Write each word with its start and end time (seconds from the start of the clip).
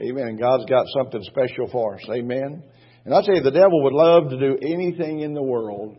Amen. 0.00 0.36
God's 0.36 0.64
got 0.66 0.86
something 0.96 1.22
special 1.24 1.68
for 1.70 1.94
us. 1.94 2.02
Amen. 2.10 2.62
And 3.04 3.14
I 3.14 3.22
tell 3.22 3.34
you, 3.34 3.42
the 3.42 3.50
devil 3.50 3.82
would 3.84 3.92
love 3.92 4.30
to 4.30 4.38
do 4.38 4.58
anything 4.62 5.20
in 5.20 5.34
the 5.34 5.42
world 5.42 5.96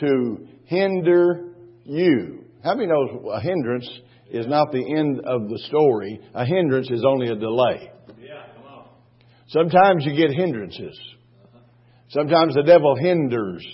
to 0.00 0.48
hinder 0.64 1.54
you. 1.84 2.44
How 2.62 2.74
many 2.74 2.88
knows 2.88 3.24
a 3.32 3.40
hindrance 3.40 3.88
is 4.30 4.46
not 4.46 4.72
the 4.72 4.96
end 4.96 5.20
of 5.24 5.48
the 5.48 5.58
story? 5.68 6.20
A 6.34 6.44
hindrance 6.44 6.90
is 6.90 7.04
only 7.06 7.28
a 7.28 7.36
delay. 7.36 7.90
Yeah, 8.20 8.44
come 8.54 8.64
on. 8.64 8.88
Sometimes 9.48 10.04
you 10.04 10.16
get 10.16 10.36
hindrances. 10.36 10.98
Sometimes 12.08 12.54
the 12.54 12.62
devil 12.62 12.96
hinders 12.96 13.66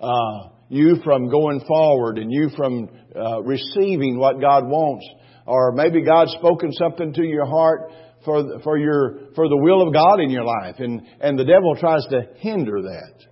uh, 0.00 0.50
you 0.68 0.96
from 1.02 1.30
going 1.30 1.60
forward 1.66 2.18
and 2.18 2.30
you 2.30 2.50
from 2.56 2.90
uh, 3.16 3.42
receiving 3.42 4.18
what 4.18 4.40
God 4.40 4.66
wants. 4.66 5.06
Or 5.46 5.72
maybe 5.72 6.04
God's 6.04 6.32
spoken 6.32 6.72
something 6.72 7.14
to 7.14 7.22
your 7.22 7.46
heart 7.46 7.90
for, 8.24 8.60
for, 8.62 8.78
your, 8.78 9.30
for 9.34 9.48
the 9.48 9.56
will 9.56 9.86
of 9.86 9.92
God 9.92 10.20
in 10.20 10.30
your 10.30 10.44
life. 10.44 10.76
And, 10.78 11.02
and 11.20 11.38
the 11.38 11.44
devil 11.44 11.74
tries 11.76 12.04
to 12.10 12.22
hinder 12.36 12.82
that. 12.82 13.26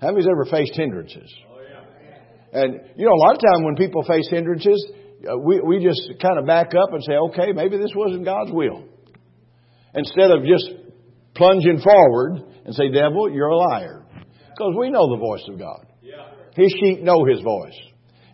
How 0.00 0.08
many's 0.08 0.26
ever 0.30 0.44
faced 0.44 0.74
hindrances? 0.74 1.32
And, 2.52 2.80
you 2.96 3.04
know, 3.04 3.12
a 3.12 3.22
lot 3.26 3.34
of 3.34 3.40
time 3.40 3.64
when 3.64 3.74
people 3.74 4.04
face 4.04 4.28
hindrances, 4.30 4.86
uh, 5.28 5.36
we, 5.38 5.60
we 5.60 5.82
just 5.82 6.00
kind 6.22 6.38
of 6.38 6.46
back 6.46 6.68
up 6.68 6.92
and 6.92 7.02
say, 7.02 7.14
okay, 7.14 7.52
maybe 7.52 7.78
this 7.78 7.92
wasn't 7.94 8.24
God's 8.24 8.52
will. 8.52 8.84
Instead 9.94 10.30
of 10.30 10.44
just 10.44 10.70
plunging 11.34 11.80
forward 11.80 12.42
and 12.64 12.74
say, 12.74 12.90
devil, 12.92 13.30
you're 13.30 13.48
a 13.48 13.56
liar. 13.56 14.04
Because 14.10 14.74
we 14.78 14.90
know 14.90 15.10
the 15.10 15.20
voice 15.20 15.44
of 15.48 15.58
God. 15.58 15.86
His 16.54 16.72
sheep 16.80 17.02
know 17.02 17.24
His 17.24 17.40
voice. 17.40 17.78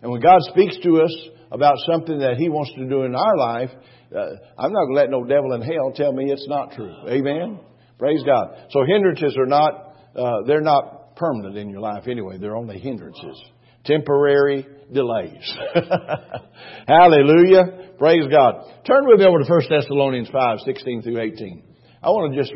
And 0.01 0.11
when 0.11 0.21
God 0.21 0.39
speaks 0.49 0.77
to 0.83 1.01
us 1.01 1.15
about 1.51 1.75
something 1.91 2.19
that 2.19 2.35
He 2.37 2.49
wants 2.49 2.71
to 2.75 2.87
do 2.87 3.03
in 3.03 3.15
our 3.15 3.37
life, 3.37 3.69
I'm 4.13 4.73
not 4.73 4.85
going 4.85 4.95
to 4.95 5.01
let 5.01 5.09
no 5.09 5.23
devil 5.23 5.53
in 5.53 5.61
hell 5.61 5.91
tell 5.95 6.11
me 6.11 6.31
it's 6.31 6.47
not 6.47 6.73
true. 6.73 6.93
Amen? 7.07 7.59
Praise 7.97 8.21
God. 8.25 8.67
So 8.71 8.83
hindrances 8.85 9.35
are 9.37 9.45
not, 9.45 9.95
uh, 10.15 10.41
they're 10.45 10.61
not 10.61 11.15
permanent 11.15 11.57
in 11.57 11.69
your 11.69 11.81
life 11.81 12.07
anyway. 12.07 12.37
They're 12.37 12.55
only 12.55 12.79
hindrances. 12.79 13.41
Temporary 13.85 14.65
delays. 14.91 15.53
Hallelujah. 16.87 17.93
Praise 17.97 18.25
God. 18.29 18.65
Turn 18.85 19.05
with 19.07 19.19
me 19.19 19.25
over 19.25 19.39
to 19.39 19.45
1 19.45 19.61
Thessalonians 19.69 20.29
5, 20.31 20.59
16 20.65 21.03
through 21.03 21.21
18. 21.21 21.63
I 22.03 22.09
want 22.09 22.33
to 22.33 22.41
just 22.41 22.53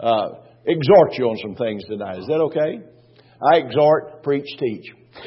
uh, 0.00 0.28
exhort 0.66 1.14
you 1.14 1.24
on 1.30 1.38
some 1.42 1.54
things 1.54 1.84
tonight. 1.88 2.18
Is 2.18 2.26
that 2.26 2.40
okay? 2.50 2.80
I 3.40 3.58
exhort, 3.58 4.22
preach, 4.22 4.48
teach. 4.58 4.86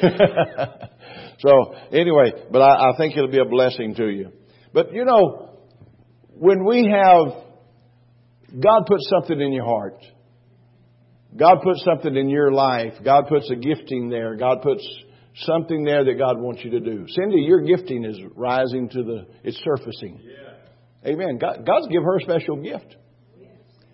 so 1.38 1.74
anyway, 1.92 2.32
but 2.50 2.60
I, 2.60 2.90
I 2.90 2.96
think 2.96 3.16
it'll 3.16 3.30
be 3.30 3.40
a 3.40 3.44
blessing 3.44 3.94
to 3.96 4.08
you. 4.08 4.32
But 4.72 4.92
you 4.92 5.04
know, 5.04 5.51
when 6.38 6.64
we 6.64 6.88
have 6.90 7.42
God 8.60 8.84
puts 8.86 9.08
something 9.08 9.40
in 9.40 9.52
your 9.52 9.64
heart. 9.64 10.02
God 11.34 11.62
puts 11.62 11.82
something 11.84 12.14
in 12.14 12.28
your 12.28 12.52
life. 12.52 12.92
God 13.02 13.26
puts 13.28 13.50
a 13.50 13.56
gifting 13.56 14.10
there. 14.10 14.36
God 14.36 14.60
puts 14.62 14.86
something 15.34 15.84
there 15.84 16.04
that 16.04 16.18
God 16.18 16.38
wants 16.38 16.62
you 16.62 16.70
to 16.72 16.80
do. 16.80 17.06
Cindy, 17.08 17.40
your 17.40 17.62
gifting 17.62 18.04
is 18.04 18.18
rising 18.36 18.90
to 18.90 19.02
the, 19.02 19.26
it's 19.42 19.58
surfacing. 19.64 20.20
Yeah. 20.22 21.10
Amen. 21.10 21.38
God, 21.38 21.64
God's 21.66 21.88
give 21.88 22.02
her 22.02 22.18
a 22.18 22.20
special 22.20 22.56
gift. 22.56 22.96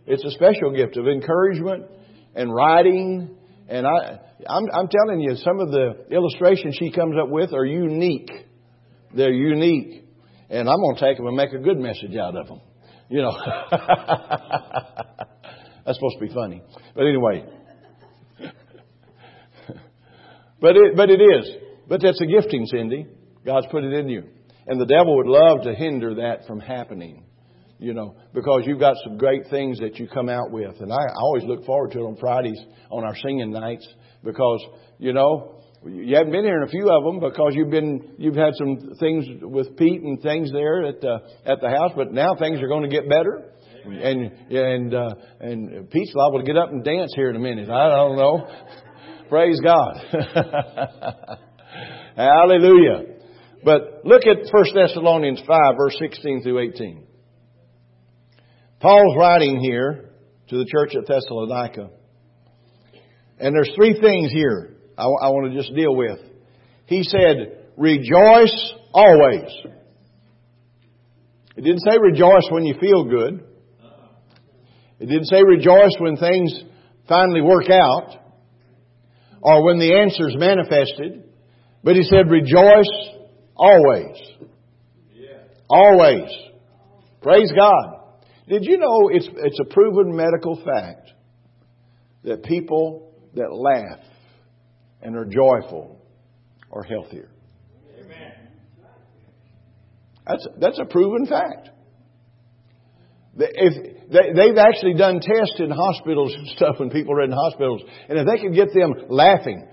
It's 0.06 0.24
a 0.24 0.30
special 0.30 0.74
gift 0.74 0.96
of 0.96 1.06
encouragement 1.06 1.84
and 2.34 2.52
writing. 2.52 3.36
And 3.68 3.86
I, 3.86 4.18
I'm, 4.48 4.64
I'm 4.72 4.88
telling 4.88 5.20
you, 5.20 5.36
some 5.36 5.60
of 5.60 5.70
the 5.70 6.06
illustrations 6.10 6.76
she 6.78 6.90
comes 6.90 7.14
up 7.22 7.28
with 7.28 7.52
are 7.52 7.64
unique. 7.64 8.30
They're 9.14 9.32
unique. 9.32 10.07
And 10.50 10.68
I'm 10.68 10.76
going 10.76 10.96
to 10.96 11.00
take 11.00 11.16
them 11.16 11.26
and 11.26 11.36
make 11.36 11.52
a 11.52 11.58
good 11.58 11.78
message 11.78 12.16
out 12.16 12.36
of 12.36 12.48
them. 12.48 12.60
You 13.08 13.22
know. 13.22 13.32
That's 15.88 15.96
supposed 15.96 16.18
to 16.18 16.26
be 16.26 16.34
funny. 16.34 16.62
But 16.94 17.06
anyway. 17.06 17.44
but 20.60 20.76
it, 20.76 20.96
but 20.96 21.08
it 21.08 21.20
is. 21.20 21.50
But 21.88 22.02
that's 22.02 22.20
a 22.20 22.26
gifting, 22.26 22.66
Cindy. 22.66 23.06
God's 23.46 23.66
put 23.70 23.84
it 23.84 23.94
in 23.94 24.10
you. 24.10 24.24
And 24.66 24.78
the 24.78 24.84
devil 24.84 25.16
would 25.16 25.26
love 25.26 25.62
to 25.62 25.74
hinder 25.74 26.16
that 26.16 26.46
from 26.46 26.60
happening. 26.60 27.24
You 27.78 27.94
know, 27.94 28.16
because 28.34 28.64
you've 28.66 28.80
got 28.80 28.96
some 29.02 29.16
great 29.16 29.44
things 29.48 29.78
that 29.78 29.98
you 29.98 30.08
come 30.08 30.28
out 30.28 30.50
with. 30.50 30.80
And 30.80 30.92
I, 30.92 30.96
I 30.96 31.20
always 31.22 31.44
look 31.44 31.64
forward 31.64 31.92
to 31.92 32.00
it 32.00 32.02
on 32.02 32.16
Fridays 32.16 32.60
on 32.90 33.04
our 33.04 33.16
singing 33.16 33.52
nights 33.52 33.88
because, 34.22 34.62
you 34.98 35.14
know, 35.14 35.57
you 35.86 36.16
haven't 36.16 36.32
been 36.32 36.44
here 36.44 36.56
in 36.56 36.68
a 36.68 36.70
few 36.70 36.90
of 36.90 37.04
them 37.04 37.20
because 37.20 37.52
you've 37.54 37.70
been 37.70 38.14
you've 38.18 38.34
had 38.34 38.54
some 38.54 38.94
things 38.98 39.26
with 39.42 39.76
Pete 39.76 40.02
and 40.02 40.20
things 40.20 40.50
there 40.52 40.84
at 40.84 41.00
the 41.00 41.18
at 41.46 41.60
the 41.60 41.68
house, 41.68 41.92
but 41.94 42.12
now 42.12 42.34
things 42.34 42.60
are 42.60 42.68
going 42.68 42.82
to 42.82 42.88
get 42.88 43.08
better. 43.08 43.44
And 43.84 44.32
and 44.50 44.94
uh, 44.94 45.14
and 45.40 45.88
Pete's 45.90 46.12
liable 46.14 46.40
to 46.40 46.44
get 46.44 46.56
up 46.56 46.70
and 46.70 46.82
dance 46.84 47.12
here 47.14 47.30
in 47.30 47.36
a 47.36 47.40
minute. 47.40 47.70
I 47.70 47.88
don't 47.88 48.16
know. 48.16 48.48
Praise 49.28 49.60
God. 49.60 49.94
Hallelujah. 52.16 53.04
But 53.64 54.00
look 54.04 54.22
at 54.26 54.50
1 54.50 54.64
Thessalonians 54.74 55.42
5, 55.46 55.76
verse 55.76 55.96
16 55.98 56.42
through 56.42 56.58
18. 56.74 57.06
Paul's 58.80 59.16
writing 59.18 59.60
here 59.60 60.10
to 60.48 60.56
the 60.56 60.64
church 60.64 60.94
at 60.96 61.06
Thessalonica. 61.06 61.90
And 63.38 63.54
there's 63.54 63.70
three 63.76 64.00
things 64.00 64.32
here 64.32 64.77
I, 64.98 65.04
I 65.04 65.28
want 65.30 65.52
to 65.52 65.56
just 65.56 65.74
deal 65.74 65.94
with. 65.94 66.18
He 66.86 67.04
said, 67.04 67.66
rejoice 67.76 68.72
always. 68.92 69.50
It 71.56 71.62
didn't 71.62 71.80
say 71.80 71.98
rejoice 72.00 72.48
when 72.50 72.64
you 72.64 72.74
feel 72.80 73.04
good. 73.04 73.44
It 74.98 75.06
didn't 75.06 75.26
say 75.26 75.42
rejoice 75.44 75.94
when 76.00 76.16
things 76.16 76.52
finally 77.08 77.40
work 77.40 77.70
out 77.70 78.16
or 79.40 79.64
when 79.64 79.78
the 79.78 79.94
answer's 79.94 80.34
manifested. 80.36 81.24
But 81.84 81.94
he 81.94 82.02
said 82.02 82.28
rejoice 82.28 82.90
always. 83.54 84.16
Yeah. 85.14 85.38
Always. 85.70 86.28
Praise 87.22 87.52
God. 87.56 88.00
Did 88.48 88.64
you 88.64 88.78
know 88.78 89.10
it's, 89.12 89.28
it's 89.28 89.58
a 89.60 89.72
proven 89.72 90.16
medical 90.16 90.56
fact 90.56 91.12
that 92.24 92.42
people 92.42 93.12
that 93.34 93.52
laugh 93.52 94.00
and 95.02 95.16
are 95.16 95.24
joyful 95.24 96.00
are 96.70 96.82
healthier? 96.82 97.30
Amen. 97.98 98.32
That's, 100.26 100.46
that's 100.60 100.78
a 100.78 100.84
proven 100.84 101.26
fact. 101.26 101.70
If 103.40 104.10
they, 104.10 104.32
they've 104.34 104.58
actually 104.58 104.94
done 104.94 105.20
tests 105.20 105.60
in 105.60 105.70
hospitals 105.70 106.34
and 106.34 106.46
stuff 106.48 106.76
when 106.78 106.90
people 106.90 107.14
are 107.14 107.22
in 107.22 107.30
hospitals, 107.30 107.82
and 108.08 108.18
if 108.18 108.26
they 108.26 108.42
could 108.42 108.54
get 108.54 108.74
them 108.74 108.94
laughing, 109.08 109.68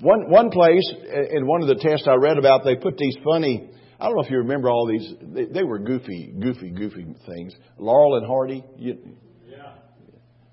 one 0.00 0.30
one 0.30 0.50
place 0.50 0.90
in 1.30 1.46
one 1.46 1.62
of 1.62 1.68
the 1.68 1.74
tests 1.76 2.06
I 2.08 2.14
read 2.14 2.38
about, 2.38 2.64
they 2.64 2.76
put 2.76 2.96
these 2.96 3.16
funny. 3.24 3.68
I 4.00 4.06
don't 4.06 4.16
know 4.16 4.22
if 4.22 4.30
you 4.30 4.38
remember 4.38 4.70
all 4.70 4.88
these. 4.90 5.12
They, 5.22 5.44
they 5.44 5.62
were 5.64 5.78
goofy, 5.78 6.34
goofy, 6.40 6.70
goofy 6.70 7.06
things. 7.26 7.54
Laurel 7.78 8.16
and 8.16 8.26
Hardy, 8.26 8.64
you, 8.78 8.98
Yeah. 9.46 9.74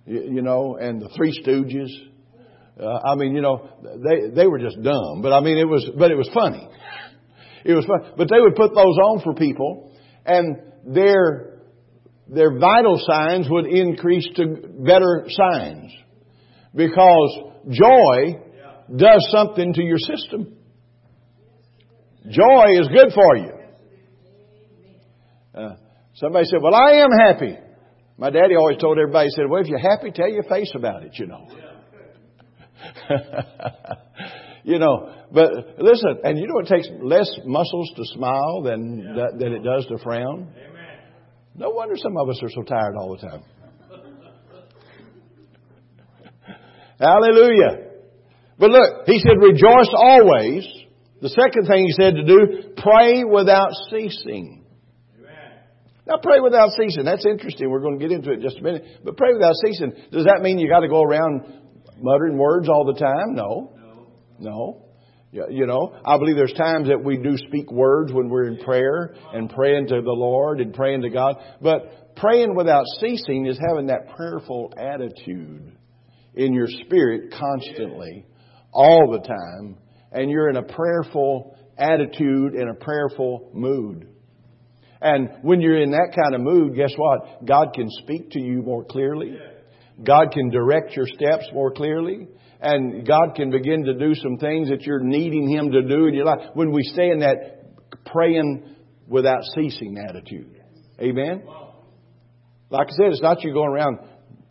you, 0.05 0.21
you 0.35 0.41
know, 0.41 0.77
and 0.79 1.01
the 1.01 1.09
Three 1.15 1.33
Stooges. 1.43 1.89
Uh, 2.81 2.99
I 3.05 3.15
mean, 3.15 3.35
you 3.35 3.41
know, 3.41 3.69
they 3.83 4.29
they 4.33 4.47
were 4.47 4.57
just 4.57 4.81
dumb, 4.81 5.21
but 5.21 5.31
I 5.31 5.41
mean, 5.41 5.57
it 5.57 5.67
was, 5.67 5.87
but 5.97 6.09
it 6.09 6.15
was 6.15 6.29
funny. 6.33 6.67
It 7.63 7.73
was 7.73 7.85
fun. 7.85 8.13
But 8.17 8.27
they 8.29 8.39
would 8.39 8.55
put 8.55 8.73
those 8.73 8.97
on 8.97 9.21
for 9.23 9.35
people, 9.35 9.91
and 10.25 10.57
their 10.87 11.59
their 12.27 12.57
vital 12.57 12.99
signs 13.05 13.47
would 13.49 13.67
increase 13.67 14.27
to 14.37 14.45
better 14.79 15.25
signs 15.27 15.91
because 16.73 17.39
joy 17.69 18.41
does 18.95 19.27
something 19.31 19.73
to 19.73 19.83
your 19.83 19.99
system. 19.99 20.55
Joy 22.29 22.79
is 22.79 22.87
good 22.87 23.13
for 23.13 23.37
you. 23.37 23.53
Uh, 25.53 25.75
somebody 26.15 26.45
said, 26.45 26.61
"Well, 26.63 26.73
I 26.73 26.93
am 26.93 27.11
happy." 27.11 27.57
My 28.17 28.29
daddy 28.31 28.55
always 28.55 28.77
told 28.77 28.97
everybody, 28.97 29.27
he 29.27 29.31
said, 29.35 29.45
"Well, 29.49 29.61
if 29.61 29.67
you're 29.67 29.77
happy, 29.77 30.11
tell 30.11 30.29
your 30.29 30.43
face 30.43 30.71
about 30.73 31.03
it." 31.03 31.11
You 31.19 31.27
know. 31.27 31.47
you 34.63 34.79
know, 34.79 35.13
but 35.31 35.51
listen, 35.79 36.19
and 36.23 36.37
you 36.37 36.47
know 36.47 36.59
it 36.59 36.67
takes 36.67 36.87
less 37.01 37.29
muscles 37.45 37.91
to 37.95 38.05
smile 38.05 38.61
than 38.63 39.15
that, 39.15 39.39
than 39.39 39.53
it 39.53 39.63
does 39.63 39.85
to 39.87 39.97
frown. 40.03 40.53
Amen. 40.55 40.71
No 41.55 41.69
wonder 41.69 41.95
some 41.97 42.17
of 42.17 42.29
us 42.29 42.39
are 42.41 42.49
so 42.49 42.63
tired 42.63 42.95
all 42.97 43.15
the 43.15 43.27
time. 43.27 43.43
Hallelujah. 46.99 47.89
But 48.57 48.69
look, 48.69 49.07
he 49.07 49.19
said, 49.19 49.41
rejoice 49.41 49.89
always. 49.95 50.67
The 51.21 51.29
second 51.29 51.67
thing 51.67 51.85
he 51.85 51.91
said 51.93 52.15
to 52.15 52.23
do, 52.23 52.73
pray 52.77 53.23
without 53.23 53.71
ceasing. 53.89 54.65
Amen. 55.17 55.33
Now 56.07 56.17
pray 56.21 56.39
without 56.39 56.69
ceasing. 56.77 57.05
That's 57.05 57.25
interesting. 57.25 57.69
We're 57.69 57.81
going 57.81 57.99
to 57.99 58.07
get 58.07 58.13
into 58.13 58.31
it 58.31 58.35
in 58.35 58.41
just 58.41 58.57
a 58.59 58.61
minute. 58.61 58.85
But 59.03 59.17
pray 59.17 59.33
without 59.33 59.55
ceasing. 59.65 59.93
Does 60.11 60.25
that 60.25 60.41
mean 60.41 60.59
you 60.59 60.69
got 60.69 60.81
to 60.81 60.87
go 60.87 61.01
around 61.01 61.60
muttering 62.01 62.37
words 62.37 62.69
all 62.69 62.85
the 62.85 62.99
time? 62.99 63.35
No. 63.35 63.73
No. 63.77 64.07
No. 64.39 64.85
You 65.49 65.65
know, 65.65 65.95
I 66.03 66.17
believe 66.17 66.35
there's 66.35 66.53
times 66.53 66.89
that 66.89 67.01
we 67.01 67.15
do 67.15 67.37
speak 67.37 67.71
words 67.71 68.11
when 68.11 68.27
we're 68.27 68.47
in 68.47 68.57
prayer 68.57 69.15
and 69.33 69.49
praying 69.49 69.87
to 69.87 70.01
the 70.01 70.11
Lord 70.11 70.59
and 70.59 70.73
praying 70.73 71.03
to 71.03 71.09
God. 71.09 71.35
But 71.61 72.15
praying 72.17 72.53
without 72.53 72.83
ceasing 72.99 73.45
is 73.45 73.57
having 73.69 73.87
that 73.87 74.13
prayerful 74.13 74.73
attitude 74.77 75.71
in 76.33 76.53
your 76.53 76.67
spirit 76.67 77.31
constantly, 77.31 78.25
all 78.73 79.09
the 79.11 79.25
time, 79.25 79.77
and 80.11 80.29
you're 80.29 80.49
in 80.49 80.57
a 80.57 80.63
prayerful 80.63 81.57
attitude 81.77 82.53
and 82.53 82.69
a 82.69 82.73
prayerful 82.73 83.51
mood. 83.53 84.09
And 85.01 85.29
when 85.41 85.61
you're 85.61 85.81
in 85.81 85.91
that 85.91 86.13
kind 86.13 86.35
of 86.35 86.41
mood, 86.41 86.75
guess 86.75 86.93
what? 86.95 87.45
God 87.45 87.73
can 87.73 87.87
speak 88.03 88.31
to 88.31 88.39
you 88.39 88.61
more 88.61 88.83
clearly. 88.83 89.37
God 90.03 90.31
can 90.31 90.49
direct 90.49 90.95
your 90.95 91.07
steps 91.07 91.45
more 91.53 91.71
clearly 91.71 92.27
and 92.61 93.05
God 93.07 93.35
can 93.35 93.49
begin 93.49 93.83
to 93.85 93.93
do 93.93 94.13
some 94.15 94.37
things 94.37 94.69
that 94.69 94.81
you're 94.81 94.99
needing 94.99 95.49
Him 95.49 95.71
to 95.71 95.81
do 95.81 96.05
in 96.05 96.13
your 96.13 96.25
life 96.25 96.49
when 96.53 96.71
we 96.71 96.83
stay 96.83 97.09
in 97.09 97.19
that 97.19 98.05
praying 98.05 98.75
without 99.07 99.41
ceasing 99.55 99.97
attitude. 99.97 100.61
Amen? 100.99 101.43
Like 102.69 102.87
I 102.87 102.91
said, 102.91 103.11
it's 103.11 103.21
not 103.21 103.43
you 103.43 103.53
going 103.53 103.71
around 103.71 103.99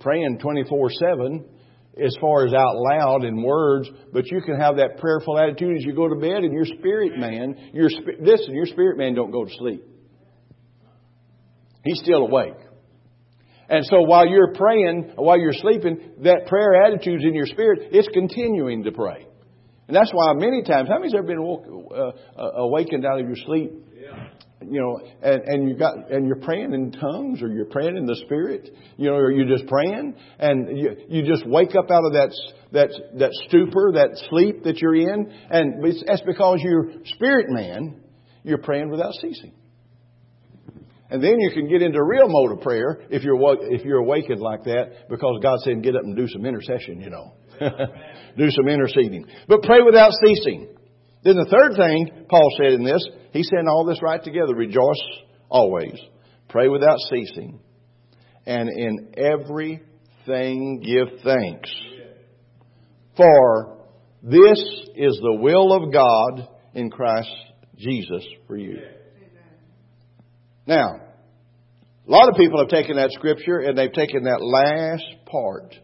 praying 0.00 0.38
24 0.40 0.90
7 0.90 1.44
as 2.04 2.16
far 2.20 2.46
as 2.46 2.52
out 2.52 2.76
loud 2.76 3.24
in 3.24 3.42
words, 3.42 3.88
but 4.12 4.30
you 4.30 4.40
can 4.40 4.58
have 4.58 4.76
that 4.76 4.98
prayerful 4.98 5.38
attitude 5.38 5.76
as 5.76 5.84
you 5.84 5.94
go 5.94 6.08
to 6.08 6.16
bed 6.16 6.42
and 6.42 6.52
your 6.52 6.64
spirit 6.64 7.18
man, 7.18 7.70
your, 7.72 7.90
listen, 8.20 8.54
your 8.54 8.66
spirit 8.66 8.96
man 8.96 9.14
don't 9.14 9.30
go 9.30 9.44
to 9.44 9.50
sleep. 9.58 9.84
He's 11.84 12.00
still 12.00 12.26
awake. 12.26 12.54
And 13.70 13.86
so 13.86 14.02
while 14.02 14.26
you're 14.26 14.52
praying, 14.52 15.12
while 15.14 15.38
you're 15.38 15.52
sleeping, 15.52 16.00
that 16.24 16.46
prayer 16.48 16.82
attitude's 16.82 17.22
in 17.24 17.34
your 17.34 17.46
spirit, 17.46 17.90
it's 17.92 18.08
continuing 18.12 18.82
to 18.82 18.90
pray. 18.90 19.26
And 19.86 19.96
that's 19.96 20.10
why 20.12 20.32
many 20.34 20.64
times, 20.64 20.88
how 20.88 20.98
many's 20.98 21.14
ever 21.14 21.26
been 21.26 21.38
awoke, 21.38 21.66
uh, 21.66 22.40
uh, 22.40 22.50
awakened 22.62 23.06
out 23.06 23.20
of 23.20 23.26
your 23.26 23.36
sleep? 23.36 23.70
Yeah. 23.94 24.28
You 24.60 24.80
know, 24.80 25.00
and, 25.22 25.42
and 25.46 25.68
you 25.68 25.76
got, 25.76 26.10
and 26.10 26.26
you're 26.26 26.40
praying 26.40 26.74
in 26.74 26.90
tongues, 26.92 27.42
or 27.42 27.48
you're 27.48 27.66
praying 27.66 27.96
in 27.96 28.06
the 28.06 28.16
spirit, 28.24 28.68
you 28.96 29.08
know, 29.08 29.14
or 29.16 29.30
you're 29.30 29.48
just 29.48 29.68
praying, 29.68 30.14
and 30.38 30.76
you, 30.76 30.96
you 31.08 31.22
just 31.26 31.46
wake 31.46 31.70
up 31.76 31.90
out 31.90 32.04
of 32.04 32.12
that, 32.12 32.30
that, 32.72 32.90
that 33.18 33.30
stupor, 33.48 33.92
that 33.94 34.20
sleep 34.30 34.64
that 34.64 34.78
you're 34.78 34.96
in, 34.96 35.32
and 35.48 35.82
that's 36.06 36.22
because 36.22 36.58
you're 36.60 36.90
spirit 37.04 37.46
man, 37.48 38.02
you're 38.42 38.58
praying 38.58 38.90
without 38.90 39.14
ceasing. 39.14 39.52
And 41.10 41.22
then 41.22 41.40
you 41.40 41.50
can 41.52 41.68
get 41.68 41.82
into 41.82 42.02
real 42.02 42.28
mode 42.28 42.52
of 42.52 42.60
prayer 42.62 43.00
if 43.10 43.24
you're 43.24 43.36
if 43.72 43.84
you're 43.84 43.98
awakened 43.98 44.40
like 44.40 44.62
that, 44.64 45.08
because 45.08 45.40
God 45.42 45.58
said, 45.60 45.82
"Get 45.82 45.96
up 45.96 46.04
and 46.04 46.16
do 46.16 46.28
some 46.28 46.46
intercession," 46.46 47.00
you 47.00 47.10
know, 47.10 47.32
do 48.36 48.50
some 48.50 48.68
interceding. 48.68 49.26
But 49.48 49.62
pray 49.62 49.80
without 49.84 50.12
ceasing. 50.24 50.68
Then 51.24 51.34
the 51.34 51.46
third 51.50 51.76
thing 51.76 52.26
Paul 52.28 52.48
said 52.56 52.72
in 52.74 52.84
this, 52.84 53.04
he 53.32 53.42
said 53.42 53.66
all 53.68 53.84
this 53.84 54.00
right 54.00 54.22
together: 54.22 54.54
rejoice 54.54 55.02
always, 55.48 55.98
pray 56.48 56.68
without 56.68 56.98
ceasing, 57.10 57.58
and 58.46 58.68
in 58.68 59.12
everything 59.16 60.80
give 60.80 61.22
thanks, 61.24 61.74
for 63.16 63.78
this 64.22 64.60
is 64.94 65.18
the 65.20 65.38
will 65.40 65.72
of 65.72 65.92
God 65.92 66.48
in 66.74 66.88
Christ 66.88 67.34
Jesus 67.76 68.24
for 68.46 68.56
you. 68.56 68.78
Now, 70.70 71.00
a 72.06 72.10
lot 72.10 72.28
of 72.28 72.36
people 72.36 72.60
have 72.60 72.68
taken 72.68 72.94
that 72.94 73.10
scripture 73.10 73.58
and 73.58 73.76
they've 73.76 73.92
taken 73.92 74.22
that 74.22 74.40
last 74.40 75.02
part 75.26 75.74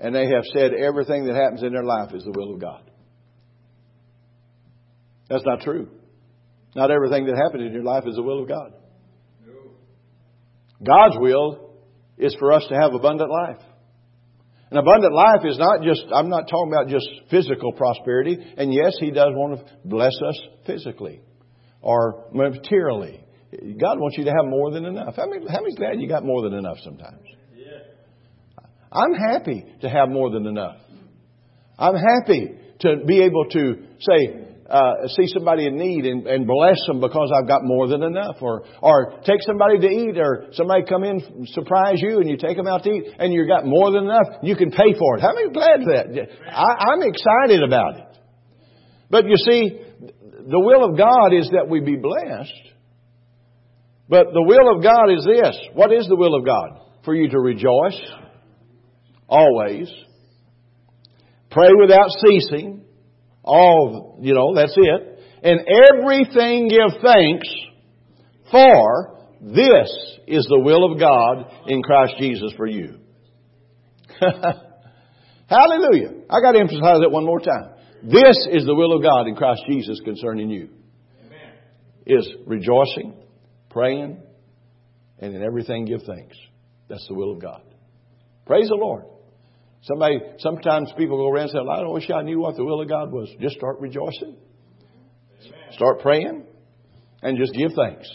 and 0.00 0.12
they 0.12 0.26
have 0.26 0.42
said 0.52 0.72
everything 0.74 1.26
that 1.26 1.36
happens 1.36 1.62
in 1.62 1.72
their 1.72 1.84
life 1.84 2.12
is 2.12 2.24
the 2.24 2.32
will 2.36 2.54
of 2.54 2.60
God. 2.60 2.82
That's 5.30 5.44
not 5.46 5.60
true. 5.60 5.88
Not 6.74 6.90
everything 6.90 7.26
that 7.26 7.36
happens 7.36 7.64
in 7.64 7.72
your 7.72 7.84
life 7.84 8.02
is 8.08 8.16
the 8.16 8.24
will 8.24 8.42
of 8.42 8.48
God. 8.48 8.72
God's 10.84 11.18
will 11.20 11.70
is 12.18 12.34
for 12.40 12.50
us 12.50 12.66
to 12.68 12.74
have 12.74 12.92
abundant 12.92 13.30
life. 13.30 13.62
An 14.72 14.78
abundant 14.78 15.14
life 15.14 15.42
is 15.44 15.58
not 15.58 15.82
just, 15.84 16.02
I'm 16.12 16.28
not 16.28 16.48
talking 16.48 16.72
about 16.72 16.88
just 16.88 17.06
physical 17.30 17.72
prosperity. 17.72 18.36
And 18.56 18.74
yes, 18.74 18.96
He 18.98 19.12
does 19.12 19.30
want 19.30 19.60
to 19.60 19.74
bless 19.84 20.14
us 20.26 20.40
physically 20.66 21.20
or 21.80 22.24
materially. 22.32 23.22
God 23.52 23.98
wants 23.98 24.18
you 24.18 24.24
to 24.24 24.30
have 24.30 24.44
more 24.46 24.70
than 24.70 24.84
enough. 24.84 25.14
How 25.16 25.26
many, 25.26 25.46
how 25.48 25.60
many 25.62 25.74
glad 25.74 26.00
you 26.00 26.08
got 26.08 26.24
more 26.24 26.42
than 26.42 26.54
enough 26.54 26.78
sometimes? 26.82 27.22
I'm 28.92 29.14
happy 29.14 29.64
to 29.82 29.88
have 29.88 30.08
more 30.08 30.30
than 30.30 30.46
enough. 30.46 30.76
I'm 31.78 31.94
happy 31.94 32.54
to 32.80 33.04
be 33.06 33.22
able 33.22 33.44
to 33.50 33.74
say, 34.00 34.46
uh, 34.68 35.06
see 35.08 35.26
somebody 35.26 35.66
in 35.66 35.76
need 35.76 36.06
and, 36.06 36.26
and 36.26 36.46
bless 36.46 36.76
them 36.86 37.00
because 37.00 37.30
I've 37.34 37.46
got 37.46 37.62
more 37.62 37.86
than 37.88 38.02
enough, 38.02 38.36
or 38.40 38.64
or 38.82 39.20
take 39.24 39.42
somebody 39.46 39.78
to 39.78 39.86
eat, 39.86 40.18
or 40.18 40.46
somebody 40.52 40.84
come 40.88 41.04
in 41.04 41.46
surprise 41.52 42.00
you 42.00 42.18
and 42.18 42.28
you 42.28 42.36
take 42.36 42.56
them 42.56 42.66
out 42.66 42.82
to 42.84 42.90
eat 42.90 43.04
and 43.18 43.32
you've 43.32 43.48
got 43.48 43.64
more 43.64 43.92
than 43.92 44.04
enough. 44.04 44.42
You 44.42 44.56
can 44.56 44.70
pay 44.70 44.94
for 44.98 45.16
it. 45.16 45.20
How 45.20 45.34
many 45.34 45.50
glad 45.50 45.80
that? 45.80 46.28
I, 46.50 46.92
I'm 46.92 47.02
excited 47.02 47.62
about 47.62 47.98
it. 47.98 48.18
But 49.08 49.26
you 49.26 49.36
see, 49.36 49.80
the 50.48 50.60
will 50.60 50.84
of 50.84 50.96
God 50.98 51.32
is 51.32 51.50
that 51.52 51.68
we 51.68 51.80
be 51.80 51.96
blessed. 51.96 52.75
But 54.08 54.32
the 54.32 54.42
will 54.42 54.76
of 54.76 54.82
God 54.82 55.10
is 55.10 55.24
this. 55.24 55.58
What 55.74 55.92
is 55.92 56.06
the 56.06 56.16
will 56.16 56.34
of 56.34 56.44
God? 56.44 56.80
For 57.04 57.14
you 57.14 57.28
to 57.30 57.38
rejoice 57.38 58.00
always, 59.28 59.92
pray 61.50 61.70
without 61.78 62.10
ceasing, 62.24 62.84
all, 63.42 64.18
you 64.20 64.34
know, 64.34 64.54
that's 64.54 64.76
it, 64.76 65.20
and 65.42 65.60
everything 65.90 66.68
give 66.68 67.00
thanks, 67.02 67.48
for 68.50 69.18
this 69.40 70.18
is 70.26 70.46
the 70.48 70.60
will 70.60 70.92
of 70.92 70.98
God 70.98 71.46
in 71.66 71.82
Christ 71.82 72.14
Jesus 72.18 72.52
for 72.56 72.66
you. 72.66 72.98
Hallelujah. 75.48 76.12
I 76.30 76.40
got 76.40 76.52
to 76.52 76.60
emphasize 76.60 77.00
that 77.00 77.10
one 77.10 77.24
more 77.24 77.40
time. 77.40 77.70
This 78.02 78.46
is 78.50 78.64
the 78.64 78.74
will 78.74 78.96
of 78.96 79.02
God 79.02 79.26
in 79.26 79.36
Christ 79.36 79.62
Jesus 79.68 80.00
concerning 80.04 80.50
you. 80.50 80.68
Amen. 81.24 81.52
Is 82.06 82.28
rejoicing, 82.46 83.14
praying, 83.76 84.16
and 85.18 85.34
in 85.34 85.42
everything 85.42 85.84
give 85.84 86.00
thanks. 86.06 86.34
That's 86.88 87.06
the 87.08 87.14
will 87.14 87.32
of 87.32 87.42
God. 87.42 87.60
Praise 88.46 88.68
the 88.68 88.74
Lord. 88.74 89.04
Somebody, 89.82 90.18
sometimes 90.38 90.90
people 90.96 91.18
go 91.18 91.28
around 91.28 91.50
and 91.50 91.52
say, 91.52 91.58
I 91.58 91.86
wish 91.86 92.10
I 92.10 92.22
knew 92.22 92.40
what 92.40 92.56
the 92.56 92.64
will 92.64 92.80
of 92.80 92.88
God 92.88 93.12
was. 93.12 93.28
Just 93.38 93.56
start 93.56 93.78
rejoicing. 93.78 94.36
Amen. 95.42 95.52
Start 95.72 96.00
praying 96.00 96.44
and 97.22 97.36
just 97.36 97.52
give 97.52 97.72
thanks. 97.76 98.10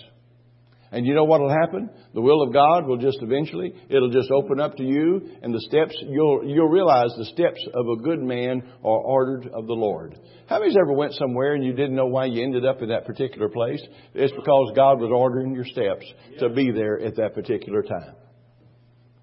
And 0.93 1.05
you 1.05 1.13
know 1.13 1.23
what 1.23 1.39
will 1.39 1.49
happen? 1.49 1.89
The 2.13 2.21
will 2.21 2.41
of 2.43 2.51
God 2.51 2.85
will 2.85 2.97
just 2.97 3.19
eventually, 3.21 3.73
it'll 3.89 4.11
just 4.11 4.29
open 4.29 4.59
up 4.59 4.75
to 4.75 4.83
you 4.83 5.29
and 5.41 5.53
the 5.53 5.61
steps, 5.61 5.95
you'll, 6.01 6.41
you'll 6.45 6.67
realize 6.67 7.13
the 7.17 7.25
steps 7.25 7.65
of 7.73 7.87
a 7.87 8.01
good 8.03 8.21
man 8.21 8.61
are 8.83 8.99
ordered 8.99 9.47
of 9.53 9.67
the 9.67 9.73
Lord. 9.73 10.19
How 10.47 10.59
many's 10.59 10.75
ever 10.75 10.91
went 10.91 11.13
somewhere 11.13 11.53
and 11.53 11.63
you 11.63 11.71
didn't 11.71 11.95
know 11.95 12.07
why 12.07 12.25
you 12.25 12.43
ended 12.43 12.65
up 12.65 12.81
in 12.81 12.89
that 12.89 13.05
particular 13.05 13.47
place? 13.47 13.81
It's 14.13 14.33
because 14.33 14.73
God 14.75 14.99
was 14.99 15.11
ordering 15.15 15.55
your 15.55 15.63
steps 15.63 16.05
to 16.39 16.49
be 16.49 16.71
there 16.71 16.99
at 16.99 17.15
that 17.15 17.35
particular 17.35 17.83
time. 17.83 18.15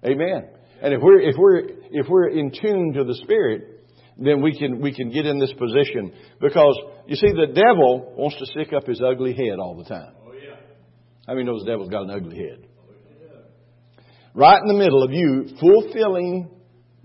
Amen. 0.03 0.49
And 0.81 0.93
if 0.93 1.01
we're, 1.01 1.19
if 1.19 1.35
we're, 1.37 1.59
if 1.91 2.07
we're 2.09 2.29
in 2.29 2.51
tune 2.51 2.93
to 2.93 3.03
the 3.03 3.15
Spirit, 3.15 3.79
then 4.17 4.41
we 4.41 4.57
can, 4.57 4.81
we 4.81 4.93
can 4.93 5.11
get 5.11 5.25
in 5.25 5.39
this 5.39 5.53
position. 5.53 6.13
Because, 6.41 6.77
you 7.05 7.15
see, 7.15 7.27
the 7.27 7.53
devil 7.53 8.13
wants 8.17 8.37
to 8.39 8.45
stick 8.47 8.73
up 8.73 8.87
his 8.87 9.01
ugly 9.01 9.33
head 9.33 9.59
all 9.59 9.75
the 9.77 9.83
time. 9.83 10.13
How 11.29 11.35
many 11.35 11.45
knows 11.45 11.61
the 11.61 11.69
devil's 11.69 11.91
got 11.91 12.05
an 12.05 12.09
ugly 12.09 12.37
head? 12.37 12.65
Right 14.33 14.59
in 14.59 14.67
the 14.67 14.73
middle 14.73 15.03
of 15.03 15.11
you 15.11 15.45
fulfilling 15.59 16.49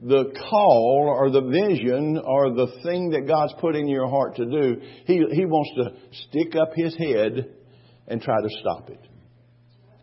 the 0.02 0.32
call 0.48 1.14
or 1.14 1.30
the 1.30 1.42
vision 1.42 2.18
or 2.24 2.54
the 2.54 2.68
thing 2.82 3.10
that 3.10 3.28
God's 3.28 3.52
put 3.60 3.76
in 3.76 3.86
your 3.86 4.08
heart 4.08 4.36
to 4.36 4.46
do, 4.46 4.80
he, 5.04 5.22
he 5.30 5.44
wants 5.44 5.70
to 5.76 6.16
stick 6.28 6.56
up 6.56 6.72
his 6.74 6.96
head 6.96 7.50
and 8.08 8.22
try 8.22 8.40
to 8.40 8.48
stop 8.60 8.88
it. 8.88 9.00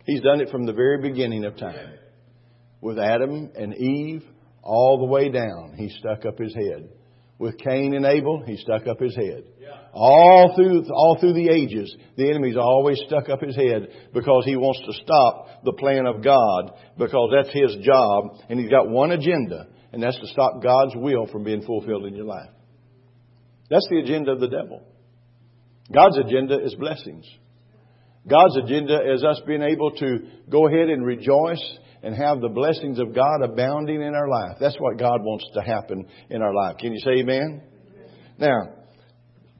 He's 0.05 0.21
done 0.21 0.39
it 0.39 0.49
from 0.51 0.67
the 0.67 0.73
very 0.73 1.01
beginning 1.01 1.43
of 1.43 1.57
time. 1.57 1.95
With 2.79 2.99
Adam 2.99 3.49
and 3.55 3.73
Eve, 3.73 4.23
all 4.61 4.99
the 4.99 5.11
way 5.11 5.29
down, 5.29 5.73
he 5.75 5.89
stuck 5.97 6.27
up 6.27 6.37
his 6.37 6.53
head. 6.53 6.89
With 7.39 7.57
Cain 7.57 7.95
and 7.95 8.05
Abel, 8.05 8.43
he 8.45 8.57
stuck 8.57 8.85
up 8.85 8.99
his 8.99 9.15
head. 9.15 9.45
All 9.93 10.53
through, 10.55 10.85
all 10.89 11.17
through 11.19 11.33
the 11.33 11.49
ages, 11.49 11.93
the 12.15 12.29
enemy's 12.29 12.55
always 12.55 13.01
stuck 13.07 13.27
up 13.29 13.41
his 13.41 13.55
head 13.55 13.87
because 14.13 14.45
he 14.45 14.55
wants 14.55 14.79
to 14.85 15.03
stop 15.03 15.63
the 15.65 15.73
plan 15.73 16.05
of 16.05 16.23
God 16.23 16.71
because 16.97 17.31
that's 17.35 17.53
his 17.53 17.75
job 17.83 18.37
and 18.49 18.59
he's 18.59 18.69
got 18.69 18.89
one 18.89 19.11
agenda 19.11 19.67
and 19.91 20.01
that's 20.01 20.19
to 20.19 20.27
stop 20.27 20.63
God's 20.63 20.95
will 20.95 21.27
from 21.27 21.43
being 21.43 21.61
fulfilled 21.63 22.05
in 22.05 22.15
your 22.15 22.25
life. 22.25 22.49
That's 23.69 23.87
the 23.89 23.99
agenda 23.99 24.31
of 24.31 24.39
the 24.39 24.47
devil. 24.47 24.81
God's 25.93 26.17
agenda 26.17 26.63
is 26.63 26.73
blessings. 26.75 27.25
God's 28.27 28.57
agenda 28.57 28.99
is 29.13 29.23
us 29.23 29.41
being 29.45 29.63
able 29.63 29.91
to 29.91 30.19
go 30.49 30.67
ahead 30.67 30.89
and 30.89 31.05
rejoice 31.05 31.63
and 32.03 32.15
have 32.15 32.39
the 32.39 32.49
blessings 32.49 32.99
of 32.99 33.13
God 33.13 33.41
abounding 33.43 34.01
in 34.01 34.15
our 34.15 34.27
life. 34.27 34.57
That's 34.59 34.77
what 34.79 34.97
God 34.97 35.21
wants 35.21 35.45
to 35.53 35.61
happen 35.61 36.05
in 36.29 36.41
our 36.41 36.53
life. 36.53 36.77
Can 36.77 36.93
you 36.93 36.99
say 36.99 37.19
amen? 37.21 37.61
Now, 38.37 38.80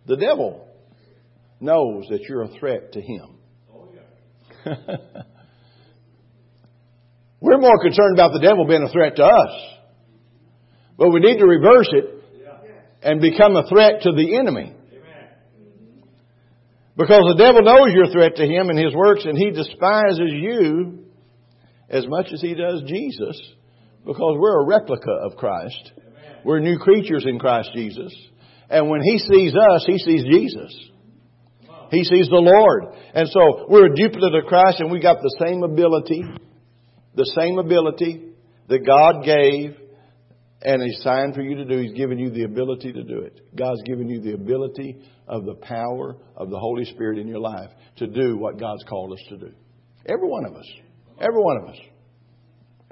The 0.07 0.17
devil 0.17 0.67
knows 1.59 2.05
that 2.09 2.21
you're 2.27 2.43
a 2.43 2.59
threat 2.59 2.93
to 2.93 3.01
him. 3.01 3.37
Oh, 3.73 3.87
yeah. 4.65 4.75
We're 7.39 7.57
more 7.57 7.79
concerned 7.81 8.13
about 8.13 8.33
the 8.33 8.39
devil 8.39 8.67
being 8.67 8.83
a 8.83 8.91
threat 8.91 9.15
to 9.15 9.23
us. 9.23 9.51
But 10.97 11.09
we 11.09 11.19
need 11.19 11.39
to 11.39 11.45
reverse 11.45 11.89
it 11.91 12.23
and 13.01 13.19
become 13.19 13.55
a 13.55 13.67
threat 13.67 14.03
to 14.03 14.11
the 14.11 14.37
enemy. 14.37 14.75
Because 16.95 17.23
the 17.35 17.43
devil 17.43 17.63
knows 17.63 17.93
you're 17.93 18.09
a 18.09 18.11
threat 18.11 18.35
to 18.35 18.45
him 18.45 18.69
and 18.69 18.77
his 18.77 18.93
works, 18.93 19.25
and 19.25 19.37
he 19.37 19.49
despises 19.49 20.31
you 20.31 21.05
as 21.89 22.05
much 22.07 22.27
as 22.31 22.41
he 22.41 22.53
does 22.53 22.83
Jesus, 22.85 23.41
because 24.05 24.37
we're 24.37 24.61
a 24.61 24.67
replica 24.67 25.11
of 25.23 25.35
Christ. 25.35 25.91
We're 26.45 26.59
new 26.59 26.77
creatures 26.77 27.25
in 27.27 27.39
Christ 27.39 27.71
Jesus. 27.73 28.13
And 28.71 28.89
when 28.89 29.01
he 29.01 29.17
sees 29.19 29.53
us, 29.53 29.83
he 29.85 29.97
sees 29.97 30.23
Jesus. 30.23 30.89
He 31.91 32.03
sees 32.05 32.29
the 32.29 32.37
Lord. 32.37 32.95
And 33.13 33.27
so 33.27 33.65
we're 33.67 33.91
a 33.91 33.95
duplicate 33.95 34.33
of 34.33 34.45
Christ, 34.47 34.79
and 34.79 34.89
we 34.89 35.01
got 35.01 35.17
the 35.21 35.35
same 35.45 35.63
ability, 35.63 36.23
the 37.15 37.31
same 37.37 37.59
ability 37.59 38.29
that 38.69 38.85
God 38.85 39.25
gave 39.25 39.75
and 40.63 40.81
He's 40.83 41.01
signed 41.01 41.33
for 41.33 41.41
you 41.41 41.55
to 41.55 41.65
do. 41.65 41.79
He's 41.81 41.93
given 41.93 42.19
you 42.19 42.29
the 42.29 42.43
ability 42.43 42.93
to 42.93 43.03
do 43.03 43.21
it. 43.21 43.55
God's 43.55 43.81
given 43.83 44.07
you 44.07 44.21
the 44.21 44.33
ability 44.33 44.97
of 45.27 45.45
the 45.45 45.55
power 45.55 46.15
of 46.37 46.49
the 46.49 46.59
Holy 46.59 46.85
Spirit 46.85 47.17
in 47.17 47.27
your 47.27 47.39
life 47.39 47.69
to 47.97 48.07
do 48.07 48.37
what 48.37 48.59
God's 48.59 48.83
called 48.87 49.13
us 49.13 49.23
to 49.29 49.37
do. 49.37 49.51
Every 50.05 50.27
one 50.27 50.45
of 50.45 50.55
us. 50.55 50.65
Every 51.19 51.41
one 51.41 51.57
of 51.57 51.69
us. 51.69 51.77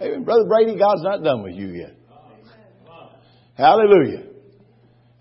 Amen. 0.02 0.24
Brother 0.24 0.46
Brady, 0.48 0.78
God's 0.78 1.04
not 1.04 1.24
done 1.24 1.44
with 1.44 1.56
you 1.56 1.68
yet. 1.68 1.96
Hallelujah. 3.56 4.24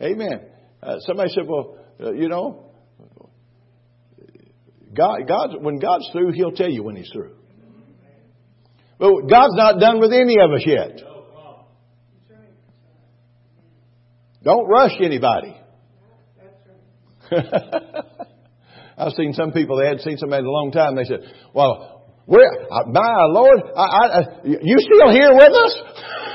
Amen. 0.00 0.47
Uh, 0.82 0.96
somebody 1.00 1.30
said, 1.34 1.46
well, 1.46 1.78
uh, 2.00 2.12
you 2.12 2.28
know, 2.28 2.70
God, 4.94 5.20
God's, 5.28 5.54
when 5.60 5.78
God's 5.78 6.08
through, 6.12 6.32
He'll 6.32 6.52
tell 6.52 6.70
you 6.70 6.82
when 6.82 6.96
He's 6.96 7.10
through. 7.12 7.34
But 8.98 9.12
God's 9.28 9.54
not 9.54 9.78
done 9.78 10.00
with 10.00 10.12
any 10.12 10.36
of 10.40 10.50
us 10.52 10.62
yet. 10.66 11.00
Don't 14.42 14.68
rush 14.68 14.92
anybody. 15.00 15.56
I've 18.98 19.12
seen 19.12 19.32
some 19.34 19.52
people, 19.52 19.76
they 19.78 19.84
hadn't 19.84 20.02
seen 20.02 20.16
somebody 20.16 20.40
in 20.40 20.46
a 20.46 20.50
long 20.50 20.72
time, 20.72 20.96
they 20.96 21.04
said, 21.04 21.20
well, 21.54 22.06
where, 22.26 22.50
uh, 22.70 23.28
Lord, 23.28 23.60
I, 23.76 23.82
I, 23.82 24.06
uh, 24.06 24.22
you 24.44 24.78
still 24.78 25.10
here 25.12 25.34
with 25.34 25.52
us? 25.52 25.82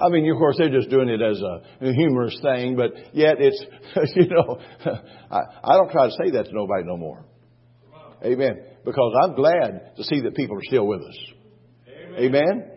I 0.00 0.08
mean, 0.08 0.30
of 0.30 0.38
course, 0.38 0.56
they're 0.58 0.70
just 0.70 0.90
doing 0.90 1.08
it 1.08 1.20
as 1.20 1.40
a, 1.40 1.92
humorous 1.92 2.38
thing, 2.42 2.76
but 2.76 2.92
yet 3.14 3.36
it's, 3.38 3.62
you 4.16 4.28
know, 4.28 4.58
I, 5.30 5.40
I 5.64 5.76
don't 5.76 5.90
try 5.90 6.06
to 6.06 6.12
say 6.12 6.30
that 6.32 6.46
to 6.46 6.50
nobody 6.52 6.84
no 6.84 6.96
more. 6.96 7.24
Amen. 8.24 8.64
Because 8.84 9.14
I'm 9.22 9.34
glad 9.34 9.96
to 9.96 10.04
see 10.04 10.20
that 10.22 10.34
people 10.34 10.56
are 10.56 10.64
still 10.64 10.86
with 10.86 11.00
us. 11.00 11.18
Amen. 12.18 12.70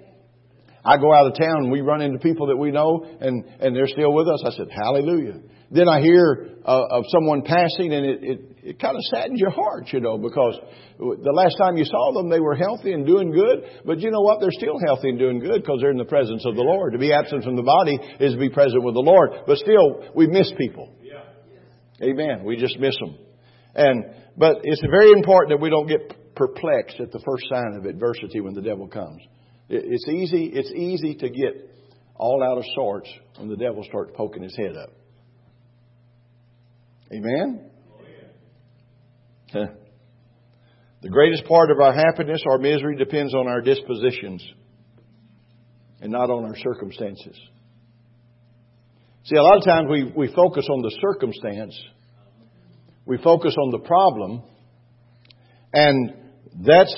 I 0.86 0.98
go 0.98 1.14
out 1.14 1.28
of 1.28 1.34
town 1.40 1.64
and 1.64 1.72
we 1.72 1.82
run 1.82 2.02
into 2.02 2.20
people 2.20 2.48
that 2.48 2.58
we 2.58 2.72
know 2.72 3.06
and, 3.22 3.46
and 3.60 3.76
they're 3.76 3.88
still 3.88 4.14
with 4.14 4.28
us. 4.28 4.44
I 4.46 4.52
said, 4.52 4.68
hallelujah. 4.70 5.40
Then 5.72 5.88
I 5.88 6.02
hear 6.02 6.50
uh, 6.66 6.82
of 6.90 7.06
someone 7.08 7.44
passing 7.44 7.94
and 7.94 8.06
it, 8.06 8.24
it, 8.24 8.53
it 8.64 8.80
kind 8.80 8.96
of 8.96 9.04
saddens 9.12 9.40
your 9.40 9.52
heart, 9.52 9.92
you 9.92 10.00
know, 10.00 10.18
because 10.18 10.58
the 10.98 11.34
last 11.36 11.58
time 11.58 11.76
you 11.76 11.84
saw 11.84 12.14
them, 12.14 12.30
they 12.30 12.40
were 12.40 12.56
healthy 12.56 12.94
and 12.94 13.06
doing 13.06 13.32
good. 13.32 13.84
But 13.84 14.00
you 14.00 14.10
know 14.10 14.22
what? 14.22 14.40
They're 14.40 14.56
still 14.56 14.80
healthy 14.86 15.10
and 15.10 15.20
doing 15.20 15.40
good 15.40 15.62
because 15.62 15.80
they're 15.82 15.92
in 15.92 15.98
the 15.98 16.06
presence 16.06 16.46
of 16.46 16.56
the 16.56 16.64
Lord. 16.64 16.94
To 16.94 17.00
be 17.00 17.12
absent 17.12 17.44
from 17.44 17.58
the 17.58 17.64
body 17.64 18.00
is 18.22 18.34
to 18.34 18.40
be 18.40 18.50
present 18.50 18.82
with 18.82 18.94
the 18.94 19.02
Lord. 19.02 19.32
But 19.46 19.58
still, 19.58 20.08
we 20.16 20.28
miss 20.28 20.50
people. 20.58 20.96
Yeah. 21.04 22.08
Amen. 22.08 22.46
We 22.46 22.56
just 22.56 22.80
miss 22.80 22.96
them. 23.00 23.18
And, 23.76 24.06
but 24.38 24.62
it's 24.64 24.82
very 24.90 25.12
important 25.12 25.52
that 25.52 25.62
we 25.62 25.70
don't 25.70 25.88
get 25.88 26.36
perplexed 26.36 27.02
at 27.02 27.12
the 27.12 27.22
first 27.26 27.44
sign 27.50 27.76
of 27.76 27.86
adversity 27.86 28.40
when 28.40 28.54
the 28.54 28.62
devil 28.62 28.88
comes. 28.88 29.22
It's 29.68 30.08
easy, 30.08 30.52
it's 30.54 30.72
easy 30.72 31.16
to 31.16 31.30
get 31.30 31.70
all 32.16 32.42
out 32.42 32.58
of 32.58 32.64
sorts 32.76 33.10
when 33.38 33.50
the 33.50 33.58
devil 33.58 33.84
starts 33.84 34.12
poking 34.16 34.44
his 34.44 34.56
head 34.56 34.78
up. 34.78 34.92
Amen? 37.12 37.72
The 41.04 41.10
greatest 41.10 41.44
part 41.44 41.70
of 41.70 41.82
our 41.82 41.92
happiness 41.92 42.42
or 42.46 42.58
misery 42.60 42.96
depends 42.96 43.36
on 43.36 43.46
our 43.46 43.60
dispositions 43.60 44.42
and 46.00 46.14
not 46.14 46.30
on 46.30 46.46
our 46.46 46.56
circumstances. 46.56 47.38
See, 49.26 49.36
a 49.36 49.44
lot 49.44 49.58
of 49.58 49.66
times 49.66 49.90
we, 49.92 50.14
we 50.16 50.34
focus 50.34 50.66
on 50.70 50.82
the 50.82 50.98
circumstance, 51.02 51.78
we 53.06 53.18
focus 53.18 53.54
on 53.62 53.72
the 53.72 53.80
problem, 53.80 54.44
and 55.74 56.14
that's, 56.66 56.96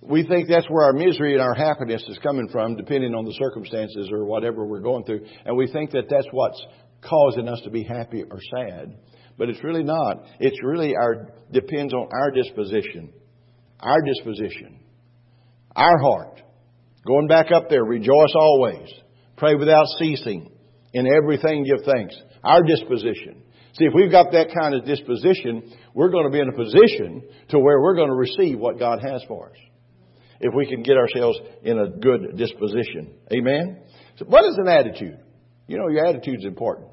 we 0.00 0.26
think 0.26 0.48
that's 0.48 0.68
where 0.70 0.86
our 0.86 0.94
misery 0.94 1.34
and 1.34 1.42
our 1.42 1.54
happiness 1.54 2.02
is 2.08 2.18
coming 2.22 2.48
from, 2.50 2.76
depending 2.76 3.14
on 3.14 3.26
the 3.26 3.34
circumstances 3.34 4.08
or 4.10 4.24
whatever 4.24 4.64
we're 4.64 4.80
going 4.80 5.04
through. 5.04 5.26
And 5.44 5.58
we 5.58 5.70
think 5.70 5.90
that 5.90 6.08
that's 6.08 6.28
what's 6.30 6.62
causing 7.02 7.48
us 7.48 7.60
to 7.64 7.70
be 7.70 7.82
happy 7.82 8.22
or 8.22 8.38
sad. 8.56 8.96
But 9.42 9.48
it's 9.48 9.64
really 9.64 9.82
not. 9.82 10.22
It's 10.38 10.62
really 10.62 10.94
our, 10.94 11.32
depends 11.50 11.92
on 11.92 12.06
our 12.12 12.30
disposition. 12.30 13.12
Our 13.80 14.00
disposition. 14.00 14.78
Our 15.74 15.98
heart. 15.98 16.40
Going 17.04 17.26
back 17.26 17.50
up 17.50 17.68
there, 17.68 17.82
rejoice 17.82 18.36
always. 18.36 18.88
Pray 19.36 19.56
without 19.56 19.86
ceasing. 19.98 20.48
In 20.92 21.08
everything 21.08 21.64
give 21.64 21.84
thanks. 21.84 22.14
Our 22.44 22.62
disposition. 22.62 23.42
See, 23.72 23.84
if 23.84 23.92
we've 23.92 24.12
got 24.12 24.30
that 24.30 24.54
kind 24.56 24.76
of 24.76 24.84
disposition, 24.84 25.74
we're 25.92 26.12
going 26.12 26.26
to 26.26 26.30
be 26.30 26.38
in 26.38 26.48
a 26.48 26.52
position 26.52 27.24
to 27.48 27.58
where 27.58 27.80
we're 27.80 27.96
going 27.96 28.10
to 28.10 28.14
receive 28.14 28.60
what 28.60 28.78
God 28.78 29.00
has 29.02 29.24
for 29.26 29.50
us. 29.50 29.56
If 30.38 30.54
we 30.54 30.68
can 30.68 30.84
get 30.84 30.96
ourselves 30.96 31.40
in 31.64 31.80
a 31.80 31.88
good 31.88 32.36
disposition. 32.36 33.14
Amen? 33.32 33.82
So 34.20 34.24
what 34.26 34.44
is 34.44 34.56
an 34.56 34.68
attitude? 34.68 35.18
You 35.66 35.78
know, 35.78 35.88
your 35.88 36.06
attitude's 36.06 36.44
important. 36.44 36.91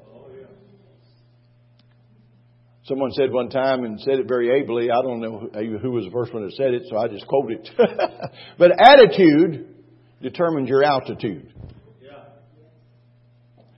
Someone 2.90 3.12
said 3.12 3.30
one 3.30 3.50
time 3.50 3.84
and 3.84 4.00
said 4.00 4.18
it 4.18 4.26
very 4.26 4.60
ably. 4.60 4.90
I 4.90 5.00
don't 5.00 5.20
know 5.20 5.48
who 5.80 5.92
was 5.92 6.06
the 6.06 6.10
first 6.10 6.34
one 6.34 6.42
that 6.42 6.52
said 6.54 6.74
it, 6.74 6.82
so 6.90 6.98
I 6.98 7.06
just 7.06 7.24
quote 7.24 7.52
it. 7.52 7.70
but 8.58 8.72
attitude 8.80 9.76
determines 10.20 10.68
your 10.68 10.82
altitude. 10.82 11.54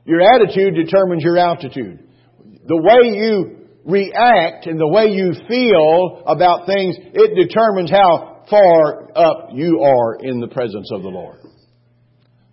Your 0.06 0.22
attitude 0.22 0.74
determines 0.74 1.22
your 1.22 1.36
altitude. 1.36 2.08
The 2.66 2.80
way 2.80 3.18
you 3.20 3.68
react 3.84 4.64
and 4.64 4.80
the 4.80 4.88
way 4.88 5.12
you 5.12 5.34
feel 5.46 6.22
about 6.26 6.64
things, 6.64 6.96
it 6.98 7.36
determines 7.36 7.90
how 7.90 8.46
far 8.48 9.12
up 9.14 9.50
you 9.52 9.82
are 9.82 10.24
in 10.24 10.40
the 10.40 10.48
presence 10.48 10.88
of 10.90 11.02
the 11.02 11.10
Lord. 11.10 11.38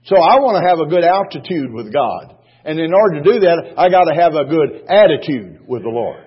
So 0.03 0.17
I 0.17 0.43
want 0.43 0.61
to 0.61 0.67
have 0.67 0.79
a 0.79 0.89
good 0.89 1.05
altitude 1.05 1.71
with 1.71 1.93
God. 1.93 2.35
And 2.65 2.77
in 2.77 2.93
order 2.93 3.23
to 3.23 3.31
do 3.31 3.39
that, 3.39 3.75
I 3.77 3.87
got 3.87 4.11
to 4.11 4.15
have 4.19 4.33
a 4.33 4.43
good 4.43 4.83
attitude 4.89 5.65
with 5.65 5.83
the 5.83 5.89
Lord. 5.89 6.25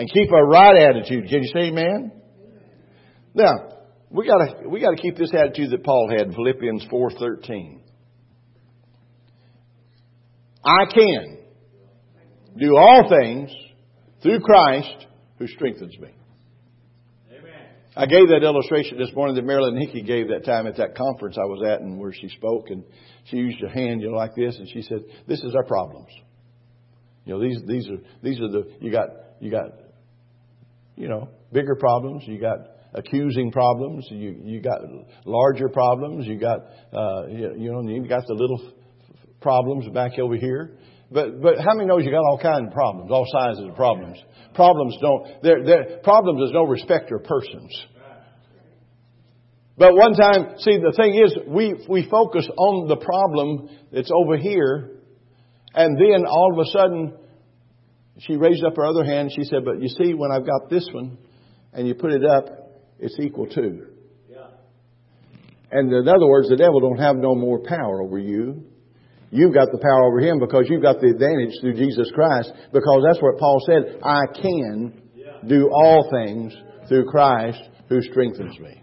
And 0.00 0.10
keep 0.10 0.30
a 0.32 0.42
right 0.42 0.80
attitude. 0.80 1.28
Can 1.28 1.42
you 1.42 1.50
say 1.52 1.68
amen? 1.68 2.10
Now, 3.34 3.52
we 4.08 4.26
gotta, 4.26 4.66
we 4.66 4.80
gotta 4.80 4.96
keep 4.96 5.18
this 5.18 5.30
attitude 5.34 5.72
that 5.72 5.84
Paul 5.84 6.08
had 6.10 6.28
in 6.28 6.32
Philippians 6.32 6.86
4.13. 6.90 7.80
I 10.64 10.86
can 10.90 11.38
do 12.58 12.78
all 12.78 13.10
things 13.10 13.50
through 14.22 14.40
Christ 14.40 15.06
who 15.38 15.46
strengthens 15.48 15.98
me. 15.98 16.14
Amen. 17.30 17.52
I 17.94 18.06
gave 18.06 18.28
that 18.28 18.42
illustration 18.42 18.96
this 18.96 19.14
morning 19.14 19.36
that 19.36 19.44
Marilyn 19.44 19.78
Hickey 19.78 20.00
gave 20.00 20.28
that 20.28 20.46
time 20.46 20.66
at 20.66 20.78
that 20.78 20.96
conference 20.96 21.36
I 21.36 21.44
was 21.44 21.62
at 21.68 21.82
and 21.82 21.98
where 21.98 22.14
she 22.14 22.30
spoke 22.30 22.70
and 22.70 22.84
she 23.24 23.36
used 23.36 23.60
her 23.60 23.68
hand, 23.68 24.00
you 24.00 24.10
know, 24.10 24.16
like 24.16 24.34
this 24.34 24.56
and 24.56 24.66
she 24.66 24.80
said, 24.80 25.00
This 25.28 25.42
is 25.42 25.54
our 25.54 25.64
problems. 25.64 26.08
You 27.26 27.34
know, 27.34 27.42
these 27.42 27.60
these 27.66 27.86
are 27.90 27.98
these 28.22 28.40
are 28.40 28.48
the 28.48 28.72
you 28.80 28.90
got 28.90 29.08
you 29.40 29.50
got 29.50 29.89
you 31.00 31.08
know, 31.08 31.28
bigger 31.52 31.74
problems, 31.74 32.24
you 32.26 32.38
got 32.38 32.58
accusing 32.92 33.50
problems, 33.50 34.06
you 34.10 34.40
you 34.44 34.60
got 34.60 34.80
larger 35.24 35.68
problems, 35.68 36.26
you 36.26 36.38
got 36.38 36.58
uh 36.92 37.26
you, 37.28 37.72
know, 37.72 37.82
you 37.88 38.06
got 38.06 38.26
the 38.26 38.34
little 38.34 38.72
problems 39.40 39.88
back 39.94 40.18
over 40.18 40.36
here. 40.36 40.76
But 41.10 41.40
but 41.40 41.58
how 41.58 41.74
many 41.74 41.86
knows 41.88 42.04
you 42.04 42.10
got 42.10 42.24
all 42.24 42.38
kinds 42.40 42.68
of 42.68 42.72
problems, 42.74 43.10
all 43.10 43.26
sizes 43.32 43.64
of 43.66 43.74
problems? 43.74 44.18
Problems 44.54 44.96
don't 45.00 45.42
they're, 45.42 45.64
they're, 45.64 45.98
problems 46.02 46.48
is 46.48 46.52
no 46.52 46.64
respecter 46.64 47.16
of 47.16 47.24
persons. 47.24 47.86
But 49.78 49.94
one 49.94 50.12
time, 50.12 50.58
see, 50.58 50.76
the 50.76 50.92
thing 50.94 51.14
is, 51.14 51.38
we, 51.48 51.86
we 51.88 52.06
focus 52.10 52.46
on 52.54 52.86
the 52.86 52.96
problem 52.96 53.70
that's 53.90 54.10
over 54.14 54.36
here, 54.36 54.90
and 55.72 55.96
then 55.96 56.26
all 56.26 56.52
of 56.52 56.58
a 56.58 56.70
sudden, 56.70 57.14
she 58.26 58.36
raised 58.36 58.64
up 58.64 58.76
her 58.76 58.84
other 58.84 59.04
hand, 59.04 59.30
and 59.30 59.32
she 59.32 59.44
said, 59.44 59.64
but 59.64 59.80
you 59.80 59.88
see, 59.88 60.14
when 60.14 60.30
I've 60.30 60.46
got 60.46 60.68
this 60.68 60.86
one, 60.92 61.18
and 61.72 61.86
you 61.86 61.94
put 61.94 62.12
it 62.12 62.24
up, 62.24 62.46
it's 62.98 63.16
equal 63.20 63.46
to. 63.46 63.86
Yeah. 64.28 64.46
And 65.70 65.92
in 65.92 66.08
other 66.08 66.26
words, 66.26 66.48
the 66.48 66.56
devil 66.56 66.80
don't 66.80 66.98
have 66.98 67.16
no 67.16 67.34
more 67.34 67.60
power 67.60 68.02
over 68.02 68.18
you. 68.18 68.64
You've 69.30 69.54
got 69.54 69.68
the 69.70 69.78
power 69.78 70.06
over 70.06 70.20
him 70.20 70.40
because 70.40 70.66
you've 70.68 70.82
got 70.82 71.00
the 71.00 71.08
advantage 71.08 71.54
through 71.60 71.74
Jesus 71.74 72.10
Christ 72.12 72.52
because 72.72 73.04
that's 73.06 73.22
what 73.22 73.38
Paul 73.38 73.58
said. 73.64 74.00
I 74.02 74.22
can 74.34 75.00
do 75.46 75.70
all 75.72 76.10
things 76.10 76.52
through 76.88 77.06
Christ 77.06 77.60
who 77.88 78.02
strengthens 78.02 78.58
me. 78.58 78.82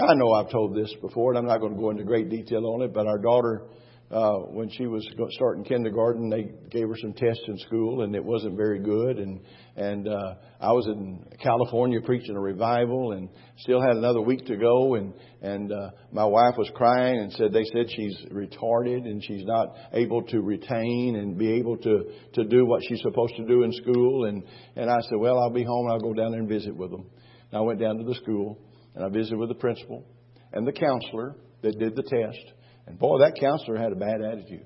I 0.00 0.14
know 0.14 0.32
I've 0.32 0.50
told 0.50 0.76
this 0.76 0.92
before, 1.00 1.32
and 1.32 1.38
I'm 1.38 1.46
not 1.46 1.60
going 1.60 1.74
to 1.74 1.80
go 1.80 1.90
into 1.90 2.04
great 2.04 2.28
detail 2.28 2.66
on 2.66 2.82
it, 2.82 2.92
but 2.92 3.06
our 3.06 3.18
daughter 3.18 3.62
uh, 4.10 4.38
when 4.50 4.70
she 4.70 4.86
was 4.86 5.06
starting 5.32 5.64
kindergarten, 5.64 6.30
they 6.30 6.50
gave 6.70 6.88
her 6.88 6.96
some 7.00 7.12
tests 7.12 7.42
in 7.46 7.58
school, 7.58 8.02
and 8.02 8.14
it 8.14 8.24
wasn't 8.24 8.56
very 8.56 8.78
good. 8.78 9.18
And 9.18 9.40
and 9.76 10.08
uh, 10.08 10.34
I 10.60 10.72
was 10.72 10.86
in 10.86 11.24
California 11.42 12.00
preaching 12.00 12.34
a 12.34 12.40
revival, 12.40 13.12
and 13.12 13.28
still 13.58 13.82
had 13.82 13.96
another 13.96 14.22
week 14.22 14.46
to 14.46 14.56
go. 14.56 14.94
And 14.94 15.12
and 15.42 15.70
uh, 15.70 15.90
my 16.10 16.24
wife 16.24 16.54
was 16.56 16.70
crying 16.74 17.18
and 17.18 17.32
said 17.34 17.52
they 17.52 17.64
said 17.64 17.86
she's 17.94 18.16
retarded 18.32 19.04
and 19.04 19.22
she's 19.22 19.44
not 19.44 19.74
able 19.92 20.22
to 20.22 20.40
retain 20.40 21.16
and 21.16 21.36
be 21.36 21.52
able 21.52 21.76
to 21.76 22.04
to 22.32 22.44
do 22.44 22.64
what 22.64 22.82
she's 22.88 23.02
supposed 23.02 23.34
to 23.36 23.44
do 23.44 23.62
in 23.64 23.72
school. 23.72 24.24
And 24.24 24.42
and 24.76 24.90
I 24.90 25.00
said, 25.02 25.18
well, 25.18 25.38
I'll 25.38 25.52
be 25.52 25.64
home. 25.64 25.90
I'll 25.90 26.00
go 26.00 26.14
down 26.14 26.30
there 26.30 26.40
and 26.40 26.48
visit 26.48 26.74
with 26.74 26.90
them. 26.90 27.04
And 27.50 27.58
I 27.58 27.60
went 27.60 27.78
down 27.78 27.98
to 27.98 28.04
the 28.04 28.14
school 28.14 28.58
and 28.94 29.04
I 29.04 29.10
visited 29.10 29.38
with 29.38 29.50
the 29.50 29.54
principal 29.54 30.06
and 30.54 30.66
the 30.66 30.72
counselor 30.72 31.36
that 31.62 31.78
did 31.78 31.94
the 31.94 32.02
test. 32.02 32.54
And 32.88 32.98
boy, 32.98 33.18
that 33.18 33.34
counselor 33.38 33.76
had 33.76 33.92
a 33.92 33.96
bad 33.96 34.22
attitude. 34.22 34.64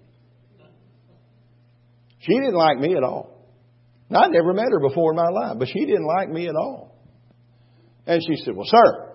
She 2.21 2.35
didn't 2.35 2.55
like 2.55 2.79
me 2.79 2.95
at 2.95 3.03
all. 3.03 3.31
I'd 4.15 4.31
never 4.31 4.53
met 4.53 4.67
her 4.71 4.79
before 4.79 5.11
in 5.13 5.17
my 5.17 5.29
life, 5.29 5.57
but 5.59 5.69
she 5.69 5.87
didn't 5.87 6.07
like 6.07 6.29
me 6.29 6.47
at 6.47 6.55
all. 6.55 6.95
And 8.07 8.23
she 8.23 8.37
said, 8.45 8.55
Well, 8.55 8.67
sir, 8.67 9.13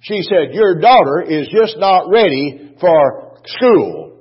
she 0.00 0.22
said, 0.22 0.52
Your 0.52 0.80
daughter 0.80 1.22
is 1.28 1.48
just 1.48 1.76
not 1.78 2.08
ready 2.08 2.74
for 2.80 3.38
school. 3.46 4.18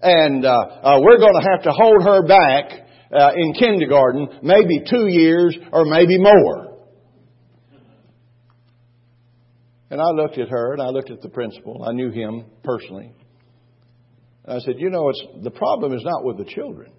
And 0.00 0.44
uh, 0.44 0.50
uh, 0.50 1.00
we're 1.00 1.18
going 1.18 1.34
to 1.34 1.48
have 1.50 1.62
to 1.62 1.70
hold 1.70 2.02
her 2.04 2.22
back 2.26 2.70
uh, 3.12 3.30
in 3.34 3.54
kindergarten, 3.54 4.28
maybe 4.42 4.84
two 4.88 5.08
years 5.08 5.56
or 5.72 5.86
maybe 5.86 6.18
more. 6.18 6.78
And 9.90 10.00
I 10.00 10.10
looked 10.10 10.38
at 10.38 10.48
her 10.48 10.72
and 10.74 10.82
I 10.82 10.88
looked 10.88 11.10
at 11.10 11.22
the 11.22 11.30
principal. 11.30 11.84
I 11.88 11.92
knew 11.92 12.10
him 12.10 12.44
personally. 12.62 13.12
I 14.46 14.58
said, 14.58 14.74
you 14.78 14.90
know, 14.90 15.08
it's, 15.08 15.24
the 15.42 15.50
problem 15.50 15.94
is 15.94 16.02
not 16.04 16.24
with 16.24 16.38
the 16.38 16.44
children. 16.44 16.92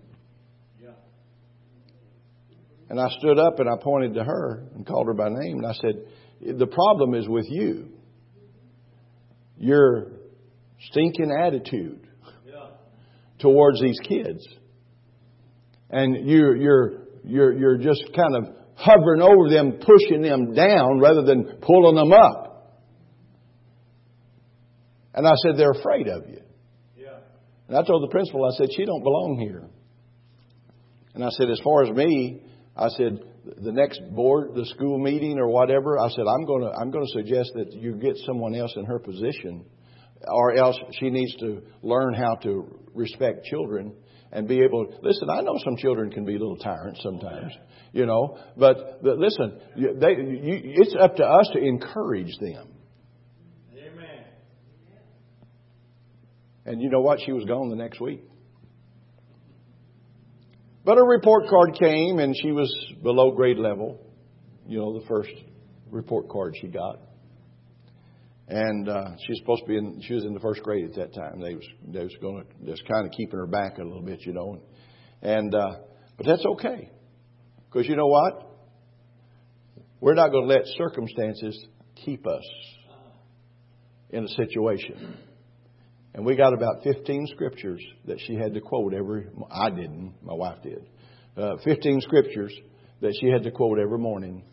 And 2.90 3.00
I 3.00 3.08
stood 3.20 3.40
up 3.40 3.60
and 3.60 3.70
I 3.70 3.82
pointed 3.82 4.14
to 4.16 4.24
her 4.24 4.64
and 4.76 4.86
called 4.86 5.08
her 5.08 5.14
by 5.14 5.30
name 5.30 5.58
and 5.58 5.66
I 5.66 5.74
said, 5.74 6.58
the 6.60 6.68
problem 6.68 7.14
is 7.16 7.28
with 7.28 7.46
you. 7.50 7.90
Your 9.58 10.12
stinking 10.92 11.32
attitude 11.32 12.08
towards 13.40 13.82
these 13.82 14.00
kids. 14.08 14.46
And 15.90 16.28
you're, 16.28 16.56
you're, 16.56 16.92
you're, 17.24 17.54
you're 17.54 17.78
just 17.78 18.04
kind 18.16 18.36
of 18.36 18.56
hovering 18.76 19.22
over 19.22 19.50
them, 19.50 19.80
pushing 19.82 20.22
them 20.22 20.54
down 20.54 21.00
rather 21.00 21.24
than 21.24 21.60
pulling 21.62 21.96
them 21.96 22.12
up. 22.12 22.82
And 25.14 25.26
I 25.26 25.34
said, 25.44 25.58
they're 25.58 25.72
afraid 25.72 26.08
of 26.08 26.28
you. 26.28 26.42
And 27.68 27.78
I 27.78 27.84
told 27.84 28.04
the 28.04 28.12
principal, 28.12 28.46
I 28.46 28.56
said, 28.58 28.70
she 28.76 28.86
don't 28.86 29.04
belong 29.04 29.38
here. 29.40 29.68
And 31.14 31.24
I 31.24 31.30
said, 31.30 31.50
as 31.50 31.60
far 31.64 31.84
as 31.84 31.90
me, 31.92 32.42
I 32.76 32.90
said, 32.90 33.20
the 33.62 33.72
next 33.72 34.02
board, 34.12 34.54
the 34.56 34.66
school 34.66 35.00
meeting 35.00 35.40
or 35.40 35.48
whatever, 35.48 35.98
I 35.98 36.10
said, 36.10 36.26
I'm 36.28 36.46
going 36.46 36.64
to, 36.64 36.72
I'm 36.78 36.92
going 36.92 37.06
to 37.06 37.12
suggest 37.14 37.52
that 37.56 37.74
you 37.74 37.96
get 37.96 38.18
someone 38.26 38.56
else 38.56 38.74
in 38.76 38.86
her 38.86 39.00
position 39.00 39.66
or 40.28 40.56
else 40.56 40.78
she 41.00 41.10
needs 41.10 41.36
to 41.38 41.62
learn 41.82 42.14
how 42.14 42.36
to 42.44 42.80
respect 42.94 43.46
children 43.46 43.94
and 44.32 44.48
be 44.48 44.62
able 44.62 44.86
to, 44.86 44.94
listen, 45.02 45.30
I 45.30 45.42
know 45.42 45.58
some 45.64 45.78
children 45.78 46.12
can 46.12 46.26
be 46.26 46.34
little 46.34 46.58
tyrants 46.58 47.02
sometimes, 47.02 47.54
you 47.94 48.06
know, 48.06 48.38
but, 48.58 49.02
but 49.02 49.18
listen, 49.18 49.60
they, 49.76 50.12
you, 50.12 50.60
it's 50.76 50.96
up 51.00 51.16
to 51.18 51.24
us 51.24 51.50
to 51.54 51.60
encourage 51.60 52.36
them. 52.40 52.75
And 56.66 56.82
you 56.82 56.90
know 56.90 57.02
what? 57.02 57.20
She 57.26 57.32
was 57.32 57.46
gone 57.46 57.70
the 57.70 57.76
next 57.76 58.02
week. 58.02 58.24
But 60.84 60.98
her 60.98 61.06
report 61.06 61.48
card 61.50 61.78
came 61.80 62.20
and 62.20 62.36
she 62.42 62.52
was 62.52 62.72
below 63.02 63.32
grade 63.32 63.58
level. 63.58 64.00
You 64.68 64.80
know, 64.80 65.00
the 65.00 65.06
first 65.08 65.32
report 65.90 66.30
card 66.30 66.56
she 66.60 66.68
got. 66.68 67.00
And 68.48 68.88
uh, 68.88 69.12
she's 69.26 69.38
supposed 69.40 69.64
to 69.64 69.68
be 69.68 69.78
in, 69.78 70.02
she 70.06 70.14
was 70.14 70.24
in 70.24 70.34
the 70.34 70.40
first 70.40 70.62
grade 70.62 70.86
at 70.86 70.96
that 70.96 71.14
time. 71.16 71.42
They 71.42 71.56
was, 71.56 71.66
they 71.88 72.04
was 72.04 72.16
going 72.22 72.44
to, 72.44 72.72
just 72.72 72.88
kind 72.88 73.06
of 73.06 73.12
keeping 73.12 73.40
her 73.40 73.48
back 73.48 73.80
a 73.80 73.84
little 73.84 74.04
bit, 74.04 74.22
you 74.22 74.34
know. 74.34 74.62
And, 75.24 75.54
uh, 75.54 75.78
but 76.18 76.28
that's 76.28 76.46
okay. 76.46 76.92
Because 77.72 77.88
you 77.88 77.96
know 77.96 78.08
what? 78.08 78.52
We're 80.00 80.14
not 80.14 80.30
going 80.30 80.48
to 80.48 80.54
let 80.54 80.66
circumstances 80.78 81.60
keep 81.96 82.28
us 82.28 82.44
in 84.12 84.24
a 84.24 84.28
situation. 84.28 85.18
And 86.16 86.26
we 86.26 86.38
got 86.38 86.54
about 86.54 86.82
15 86.82 87.28
scriptures 87.34 87.82
that 88.06 88.18
she 88.26 88.36
had 88.36 88.54
to 88.54 88.62
quote 88.62 88.94
every, 88.94 89.28
I 89.52 89.70
didn't, 89.70 90.14
my 90.24 90.34
wife 90.34 90.64
did. 90.64 90.88
Uh, 91.36 91.58
15 91.66 92.00
scriptures 92.00 92.58
that 93.02 93.14
she 93.20 93.28
had 93.28 93.44
to 93.44 93.52
quote 93.52 93.80
every 93.80 94.00
morning. 94.00 94.46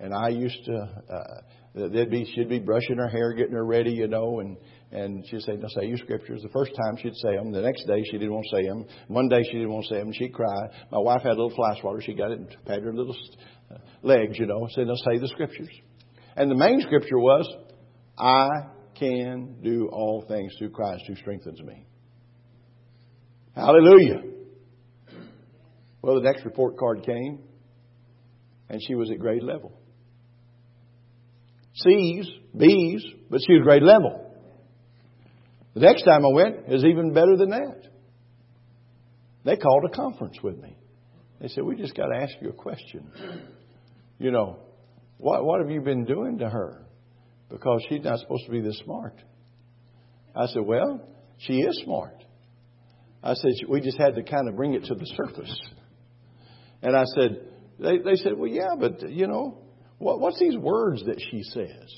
And 0.00 0.14
I 0.14 0.30
used 0.30 0.64
to, 0.64 0.88
uh, 1.12 1.88
they'd 1.90 2.08
be, 2.08 2.24
she'd 2.34 2.48
be 2.48 2.60
brushing 2.60 2.96
her 2.96 3.08
hair, 3.08 3.34
getting 3.34 3.52
her 3.52 3.64
ready, 3.64 3.90
you 3.90 4.08
know, 4.08 4.40
and, 4.40 4.56
and 4.90 5.22
she'd 5.28 5.42
say, 5.42 5.56
no, 5.56 5.68
say 5.78 5.86
your 5.86 5.98
scriptures. 5.98 6.40
The 6.42 6.48
first 6.48 6.72
time 6.82 6.96
she'd 6.96 7.14
say 7.16 7.36
them. 7.36 7.52
The 7.52 7.60
next 7.60 7.86
day 7.86 8.02
she 8.06 8.12
didn't 8.12 8.32
want 8.32 8.46
to 8.50 8.56
say 8.56 8.66
them. 8.66 8.86
One 9.08 9.28
day 9.28 9.42
she 9.44 9.58
didn't 9.58 9.70
want 9.70 9.84
to 9.88 9.94
say 9.94 9.98
them. 9.98 10.14
She'd 10.14 10.32
cry. 10.32 10.68
My 10.90 10.98
wife 10.98 11.24
had 11.24 11.32
a 11.32 11.42
little 11.42 11.54
fly 11.54 11.78
swatter. 11.78 12.00
She 12.00 12.14
got 12.14 12.30
it 12.30 12.38
and 12.38 12.56
patted 12.64 12.84
her 12.84 12.94
little 12.94 13.14
uh, 13.70 13.76
legs, 14.02 14.38
you 14.38 14.46
know, 14.46 14.66
said, 14.70 14.86
no, 14.86 14.94
say 14.94 15.18
the 15.18 15.28
scriptures. 15.28 15.68
And 16.36 16.50
the 16.50 16.56
main 16.56 16.80
scripture 16.80 17.18
was, 17.18 17.46
I 18.18 18.48
can 19.02 19.56
do 19.62 19.88
all 19.92 20.24
things 20.28 20.52
through 20.58 20.70
Christ 20.70 21.02
who 21.08 21.16
strengthens 21.16 21.60
me. 21.60 21.84
Hallelujah. 23.54 24.22
Well, 26.00 26.16
the 26.16 26.22
next 26.22 26.44
report 26.44 26.78
card 26.78 27.04
came, 27.04 27.40
and 28.68 28.80
she 28.86 28.94
was 28.94 29.10
at 29.10 29.18
grade 29.18 29.42
level. 29.42 29.72
C's, 31.74 32.28
B's, 32.56 33.04
but 33.28 33.40
she 33.46 33.54
was 33.54 33.62
grade 33.64 33.82
level. 33.82 34.30
The 35.74 35.80
next 35.80 36.02
time 36.04 36.24
I 36.24 36.32
went, 36.32 36.56
it 36.68 36.72
was 36.72 36.84
even 36.84 37.12
better 37.12 37.36
than 37.36 37.50
that. 37.50 37.82
They 39.44 39.56
called 39.56 39.84
a 39.90 39.94
conference 39.94 40.36
with 40.42 40.58
me. 40.58 40.76
They 41.40 41.48
said, 41.48 41.64
We 41.64 41.76
just 41.76 41.96
got 41.96 42.06
to 42.06 42.22
ask 42.22 42.34
you 42.40 42.50
a 42.50 42.52
question. 42.52 43.10
You 44.18 44.30
know, 44.30 44.60
what, 45.18 45.44
what 45.44 45.60
have 45.60 45.70
you 45.70 45.80
been 45.80 46.04
doing 46.04 46.38
to 46.38 46.48
her? 46.48 46.81
Because 47.52 47.84
she's 47.88 48.02
not 48.02 48.18
supposed 48.18 48.46
to 48.46 48.50
be 48.50 48.60
this 48.60 48.80
smart. 48.84 49.14
I 50.34 50.46
said, 50.46 50.62
Well, 50.64 51.06
she 51.38 51.60
is 51.60 51.82
smart. 51.84 52.24
I 53.22 53.34
said, 53.34 53.52
We 53.68 53.80
just 53.80 53.98
had 53.98 54.14
to 54.14 54.22
kind 54.22 54.48
of 54.48 54.56
bring 54.56 54.74
it 54.74 54.84
to 54.84 54.94
the 54.94 55.06
surface. 55.16 55.60
And 56.82 56.96
I 56.96 57.04
said, 57.14 57.46
They, 57.78 57.98
they 57.98 58.16
said, 58.16 58.32
Well, 58.36 58.50
yeah, 58.50 58.74
but, 58.78 59.08
you 59.10 59.26
know, 59.26 59.58
what, 59.98 60.18
what's 60.18 60.40
these 60.40 60.56
words 60.56 61.04
that 61.04 61.20
she 61.30 61.42
says? 61.42 61.94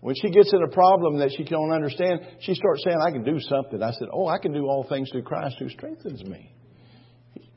When 0.00 0.14
she 0.14 0.30
gets 0.30 0.52
in 0.52 0.62
a 0.62 0.68
problem 0.68 1.18
that 1.18 1.30
she 1.36 1.44
don't 1.44 1.72
understand, 1.72 2.20
she 2.40 2.54
starts 2.54 2.82
saying, 2.84 2.96
I 3.06 3.10
can 3.10 3.24
do 3.24 3.38
something. 3.40 3.82
I 3.82 3.92
said, 3.92 4.08
Oh, 4.12 4.26
I 4.26 4.38
can 4.38 4.52
do 4.52 4.66
all 4.66 4.86
things 4.88 5.10
through 5.10 5.22
Christ 5.22 5.56
who 5.58 5.68
strengthens 5.70 6.22
me. 6.24 6.54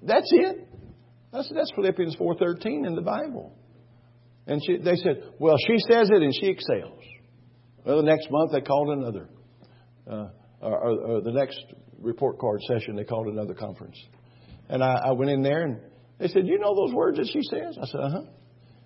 That's 0.01 0.29
it. 0.31 0.67
That's, 1.31 1.51
that's 1.53 1.71
Philippians 1.75 2.15
4.13 2.15 2.87
in 2.87 2.95
the 2.95 3.01
Bible. 3.01 3.53
And 4.47 4.61
she, 4.65 4.77
they 4.77 4.95
said, 4.95 5.23
well, 5.39 5.55
she 5.67 5.77
says 5.89 6.09
it 6.11 6.21
and 6.21 6.33
she 6.33 6.47
excels. 6.47 6.99
Well, 7.85 7.97
the 7.97 8.03
next 8.03 8.29
month 8.29 8.51
they 8.51 8.61
called 8.61 8.89
another, 8.89 9.29
uh, 10.09 10.27
or, 10.61 10.89
or, 10.89 11.21
the 11.21 11.31
next 11.31 11.59
report 11.99 12.39
card 12.39 12.61
session 12.67 12.95
they 12.95 13.03
called 13.03 13.27
another 13.27 13.53
conference. 13.53 13.97
And 14.69 14.83
I, 14.83 14.95
I 15.05 15.11
went 15.11 15.31
in 15.31 15.41
there 15.41 15.63
and 15.63 15.79
they 16.19 16.27
said, 16.27 16.47
you 16.47 16.59
know 16.59 16.75
those 16.75 16.93
words 16.93 17.17
that 17.17 17.27
she 17.31 17.41
says? 17.43 17.77
I 17.81 17.85
said, 17.85 17.99
uh 17.99 18.09
huh. 18.09 18.21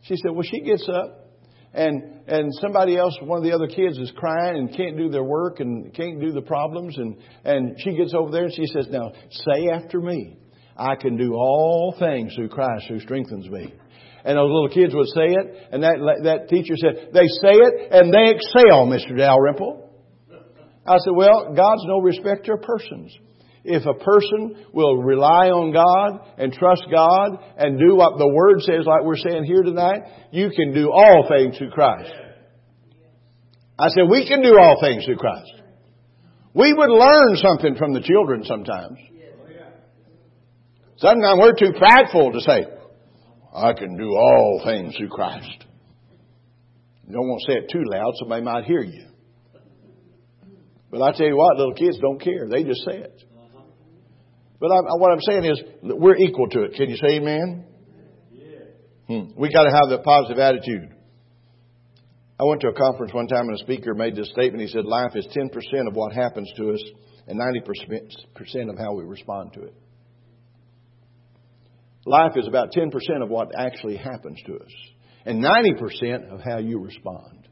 She 0.03 0.15
said, 0.17 0.31
well, 0.31 0.43
she 0.43 0.61
gets 0.61 0.87
up 0.89 1.27
and 1.73 2.21
and 2.27 2.51
somebody 2.59 2.97
else, 2.97 3.17
one 3.21 3.37
of 3.37 3.43
the 3.43 3.53
other 3.53 3.67
kids, 3.67 3.97
is 3.97 4.11
crying 4.15 4.57
and 4.57 4.75
can't 4.75 4.97
do 4.97 5.09
their 5.09 5.23
work 5.23 5.59
and 5.59 5.93
can't 5.93 6.19
do 6.19 6.31
the 6.31 6.41
problems, 6.41 6.97
and 6.97 7.17
and 7.45 7.77
she 7.79 7.95
gets 7.95 8.13
over 8.13 8.31
there 8.31 8.45
and 8.45 8.53
she 8.53 8.65
says, 8.67 8.87
"Now 8.89 9.11
say 9.29 9.69
after 9.69 9.99
me, 9.99 10.37
I 10.75 10.95
can 10.95 11.17
do 11.17 11.33
all 11.33 11.95
things 11.99 12.33
through 12.35 12.49
Christ 12.49 12.85
who 12.89 12.99
strengthens 12.99 13.49
me." 13.49 13.73
And 14.25 14.37
those 14.37 14.51
little 14.51 14.69
kids 14.69 14.93
would 14.93 15.07
say 15.07 15.33
it, 15.33 15.69
and 15.71 15.83
that, 15.83 15.97
that 16.23 16.49
teacher 16.49 16.75
said, 16.75 17.09
they 17.13 17.27
say 17.41 17.53
it 17.53 17.91
and 17.91 18.13
they 18.13 18.35
excel, 18.35 18.85
Mr. 18.85 19.17
Dalrymple. 19.17 19.89
I 20.85 20.97
said, 20.97 21.13
well, 21.15 21.53
God's 21.55 21.83
no 21.85 21.99
respecter 21.99 22.53
of 22.53 22.61
persons. 22.61 23.15
If 23.63 23.85
a 23.85 23.93
person 23.93 24.65
will 24.73 24.95
rely 24.97 25.49
on 25.49 25.73
God 25.73 26.25
and 26.37 26.53
trust 26.53 26.83
God 26.89 27.37
and 27.57 27.77
do 27.77 27.95
what 27.95 28.17
the 28.17 28.27
Word 28.27 28.61
says, 28.61 28.85
like 28.85 29.03
we're 29.03 29.17
saying 29.17 29.43
here 29.43 29.63
tonight, 29.63 30.03
you 30.31 30.49
can 30.55 30.73
do 30.73 30.89
all 30.89 31.27
things 31.27 31.57
through 31.57 31.71
Christ. 31.71 32.11
I 33.77 33.89
said, 33.89 34.03
we 34.09 34.27
can 34.27 34.41
do 34.41 34.57
all 34.57 34.79
things 34.81 35.03
through 35.05 35.17
Christ. 35.17 35.51
We 36.53 36.73
would 36.73 36.89
learn 36.89 37.35
something 37.35 37.75
from 37.75 37.93
the 37.93 38.01
children 38.01 38.43
sometimes. 38.45 38.97
Sometimes 40.97 41.39
we're 41.39 41.53
too 41.53 41.77
prideful 41.77 42.31
to 42.31 42.41
say, 42.41 42.65
I 43.57 43.73
can 43.73 43.97
do 43.97 44.09
all 44.09 44.61
things 44.63 44.95
through 44.95 45.09
Christ. 45.09 45.65
You 47.07 47.13
don't 47.13 47.27
want 47.27 47.41
to 47.45 47.51
say 47.51 47.57
it 47.59 47.69
too 47.71 47.83
loud, 47.89 48.13
somebody 48.19 48.43
might 48.43 48.65
hear 48.65 48.81
you. 48.81 49.07
But 50.91 51.01
I 51.01 51.11
tell 51.11 51.25
you 51.25 51.35
what, 51.35 51.57
little 51.57 51.73
kids 51.73 51.97
don't 51.99 52.21
care. 52.21 52.47
They 52.47 52.63
just 52.63 52.85
say 52.85 52.97
it. 52.97 53.23
But 54.59 54.71
I, 54.71 54.79
what 54.97 55.11
I'm 55.11 55.21
saying 55.21 55.45
is, 55.45 55.61
we're 55.81 56.17
equal 56.17 56.47
to 56.49 56.63
it. 56.63 56.73
Can 56.73 56.89
you 56.89 56.97
say 56.97 57.15
amen? 57.17 57.65
Hmm. 59.07 59.39
We 59.39 59.51
got 59.51 59.63
to 59.63 59.71
have 59.71 59.89
that 59.89 60.03
positive 60.03 60.39
attitude. 60.39 60.93
I 62.39 62.43
went 62.43 62.61
to 62.61 62.67
a 62.67 62.73
conference 62.73 63.13
one 63.13 63.27
time 63.27 63.47
and 63.47 63.55
a 63.55 63.63
speaker 63.63 63.95
made 63.95 64.15
this 64.15 64.29
statement. 64.29 64.61
He 64.61 64.67
said, 64.67 64.85
Life 64.85 65.15
is 65.15 65.27
10% 65.35 65.49
of 65.87 65.95
what 65.95 66.13
happens 66.13 66.51
to 66.57 66.71
us 66.71 66.83
and 67.27 67.39
90% 67.39 68.69
of 68.69 68.77
how 68.77 68.93
we 68.93 69.03
respond 69.03 69.53
to 69.53 69.63
it. 69.63 69.73
Life 72.07 72.37
is 72.37 72.47
about 72.47 72.71
10% 72.71 72.89
of 73.21 73.29
what 73.29 73.51
actually 73.57 73.97
happens 73.97 74.39
to 74.45 74.55
us 74.55 74.71
and 75.25 75.43
90% 75.43 76.33
of 76.33 76.39
how 76.39 76.57
you 76.57 76.79
respond. 76.79 77.45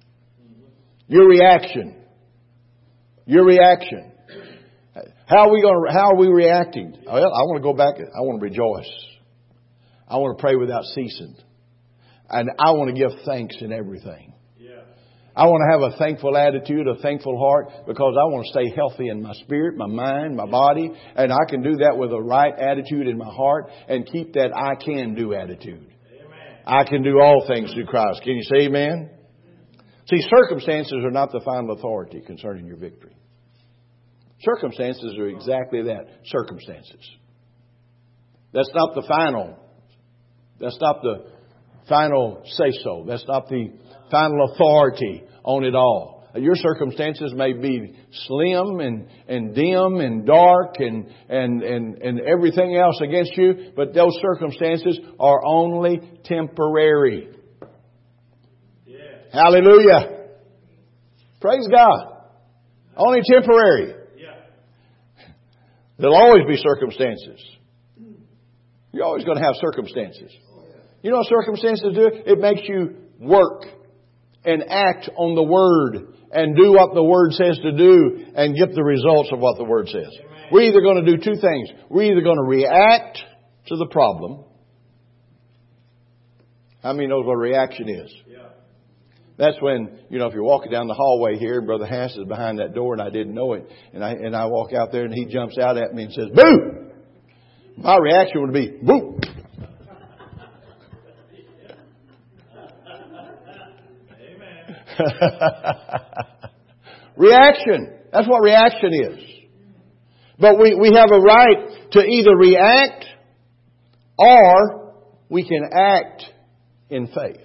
Your 1.07 1.27
reaction. 1.27 2.01
Your 3.25 3.43
reaction. 3.43 4.13
How 5.25 5.49
are 5.49 5.51
we 5.51 5.61
going 5.61 5.85
to, 5.85 5.91
how 5.91 6.11
are 6.11 6.15
we 6.15 6.27
reacting? 6.27 6.95
Well, 7.05 7.15
I 7.15 7.43
want 7.43 7.57
to 7.57 7.63
go 7.63 7.73
back. 7.73 7.95
I 7.97 8.21
want 8.21 8.39
to 8.39 8.43
rejoice. 8.43 8.89
I 10.07 10.15
want 10.17 10.37
to 10.37 10.41
pray 10.41 10.55
without 10.55 10.85
ceasing. 10.85 11.35
And 12.29 12.49
I 12.57 12.71
want 12.71 12.95
to 12.95 13.01
give 13.01 13.11
thanks 13.25 13.57
in 13.59 13.73
everything. 13.73 14.34
I 15.35 15.47
want 15.47 15.61
to 15.67 15.71
have 15.71 15.93
a 15.93 15.97
thankful 15.97 16.37
attitude, 16.37 16.87
a 16.87 16.95
thankful 17.01 17.37
heart, 17.37 17.67
because 17.85 18.15
I 18.17 18.23
want 18.31 18.45
to 18.45 18.51
stay 18.51 18.73
healthy 18.73 19.09
in 19.09 19.21
my 19.21 19.33
spirit, 19.43 19.75
my 19.75 19.87
mind, 19.87 20.37
my 20.37 20.45
body, 20.45 20.91
and 21.15 21.33
I 21.33 21.49
can 21.49 21.61
do 21.61 21.77
that 21.77 21.97
with 21.97 22.13
a 22.13 22.21
right 22.21 22.53
attitude 22.57 23.07
in 23.07 23.17
my 23.17 23.29
heart 23.29 23.69
and 23.89 24.05
keep 24.05 24.33
that 24.33 24.55
I 24.55 24.81
can 24.81 25.13
do 25.13 25.33
attitude. 25.33 25.91
Amen. 26.09 26.57
I 26.65 26.85
can 26.85 27.03
do 27.03 27.19
all 27.19 27.45
things 27.47 27.73
through 27.73 27.87
Christ. 27.87 28.21
Can 28.23 28.35
you 28.35 28.43
say 28.43 28.67
amen? 28.67 29.09
See, 30.09 30.21
circumstances 30.21 31.03
are 31.03 31.11
not 31.11 31.31
the 31.33 31.41
final 31.43 31.75
authority 31.75 32.21
concerning 32.25 32.65
your 32.65 32.77
victory. 32.77 33.15
Circumstances 34.39 35.17
are 35.17 35.27
exactly 35.27 35.83
that 35.83 36.05
circumstances. 36.25 37.09
That's 38.53 38.71
not 38.73 38.95
the 38.95 39.03
final. 39.07 39.57
That's 40.59 40.77
not 40.79 41.01
the 41.01 41.34
final 41.87 42.43
say 42.45 42.71
so. 42.83 43.05
That's 43.07 43.25
not 43.27 43.47
the 43.49 43.71
final 44.11 44.51
authority 44.53 45.23
on 45.43 45.63
it 45.63 45.75
all. 45.75 46.15
Your 46.35 46.55
circumstances 46.55 47.33
may 47.33 47.53
be 47.53 47.95
slim 48.27 48.81
and, 48.81 49.07
and 49.27 49.55
dim 49.55 50.01
and 50.01 50.25
dark 50.25 50.75
and, 50.79 51.07
and, 51.29 51.63
and, 51.63 51.95
and 52.01 52.19
everything 52.19 52.75
else 52.75 52.99
against 53.01 53.37
you, 53.37 53.71
but 53.75 53.93
those 53.93 54.17
circumstances 54.21 54.99
are 55.17 55.45
only 55.45 56.01
temporary. 56.25 57.29
Yeah. 58.85 58.97
Hallelujah. 59.31 60.27
Praise 61.39 61.67
God. 61.71 62.17
Only 62.97 63.21
temporary. 63.31 63.93
Yeah. 64.17 64.33
There'll 65.97 66.15
always 66.15 66.43
be 66.47 66.57
circumstances. 66.57 67.41
You're 68.91 69.05
always 69.05 69.23
going 69.23 69.37
to 69.37 69.43
have 69.43 69.55
circumstances. 69.61 70.31
You 71.05 71.11
know 71.11 71.17
what 71.17 71.27
circumstances 71.29 71.93
do? 71.93 72.09
It 72.25 72.39
makes 72.39 72.67
you 72.67 72.95
work 73.19 73.61
and 74.43 74.63
act 74.67 75.07
on 75.15 75.35
the 75.35 75.43
Word 75.43 76.15
and 76.31 76.57
do 76.57 76.71
what 76.71 76.95
the 76.95 77.03
Word 77.03 77.33
says 77.33 77.59
to 77.61 77.77
do 77.77 78.25
and 78.35 78.57
get 78.57 78.73
the 78.73 78.83
results 78.83 79.29
of 79.31 79.37
what 79.37 79.59
the 79.59 79.65
Word 79.65 79.87
says. 79.87 80.09
We're 80.51 80.63
either 80.63 80.81
going 80.81 81.05
to 81.05 81.15
do 81.15 81.23
two 81.23 81.39
things. 81.39 81.69
We're 81.91 82.11
either 82.11 82.21
going 82.21 82.37
to 82.37 82.49
react 82.49 83.19
to 83.67 83.75
the 83.75 83.85
problem. 83.91 84.45
How 86.81 86.93
many 86.93 87.07
knows 87.07 87.23
what 87.23 87.33
a 87.33 87.37
reaction 87.37 87.87
is? 87.87 88.11
That's 89.37 89.57
when, 89.61 89.99
you 90.09 90.17
know, 90.17 90.25
if 90.25 90.33
you're 90.33 90.43
walking 90.43 90.71
down 90.71 90.87
the 90.87 90.95
hallway 90.95 91.37
here 91.37 91.59
and 91.59 91.67
Brother 91.67 91.85
Hass 91.85 92.15
is 92.15 92.27
behind 92.27 92.57
that 92.57 92.73
door 92.73 92.93
and 92.93 93.01
I 93.01 93.11
didn't 93.11 93.35
know 93.35 93.53
it, 93.53 93.69
and 93.93 94.03
I, 94.03 94.13
and 94.13 94.35
I 94.35 94.47
walk 94.47 94.73
out 94.73 94.91
there 94.91 95.05
and 95.05 95.13
he 95.13 95.25
jumps 95.25 95.59
out 95.59 95.77
at 95.77 95.93
me 95.93 96.05
and 96.05 96.13
says, 96.13 96.29
boo! 96.33 96.89
My 97.77 97.95
reaction 97.97 98.41
would 98.41 98.53
be, 98.53 98.79
boo! 98.81 99.19
reaction. 107.17 107.93
That's 108.11 108.27
what 108.27 108.41
reaction 108.41 108.93
is. 108.93 109.19
But 110.39 110.59
we, 110.59 110.75
we 110.75 110.93
have 110.93 111.11
a 111.11 111.19
right 111.19 111.91
to 111.91 111.99
either 111.99 112.35
react 112.35 113.05
or 114.17 114.93
we 115.29 115.47
can 115.47 115.69
act 115.71 116.23
in 116.89 117.07
faith. 117.07 117.41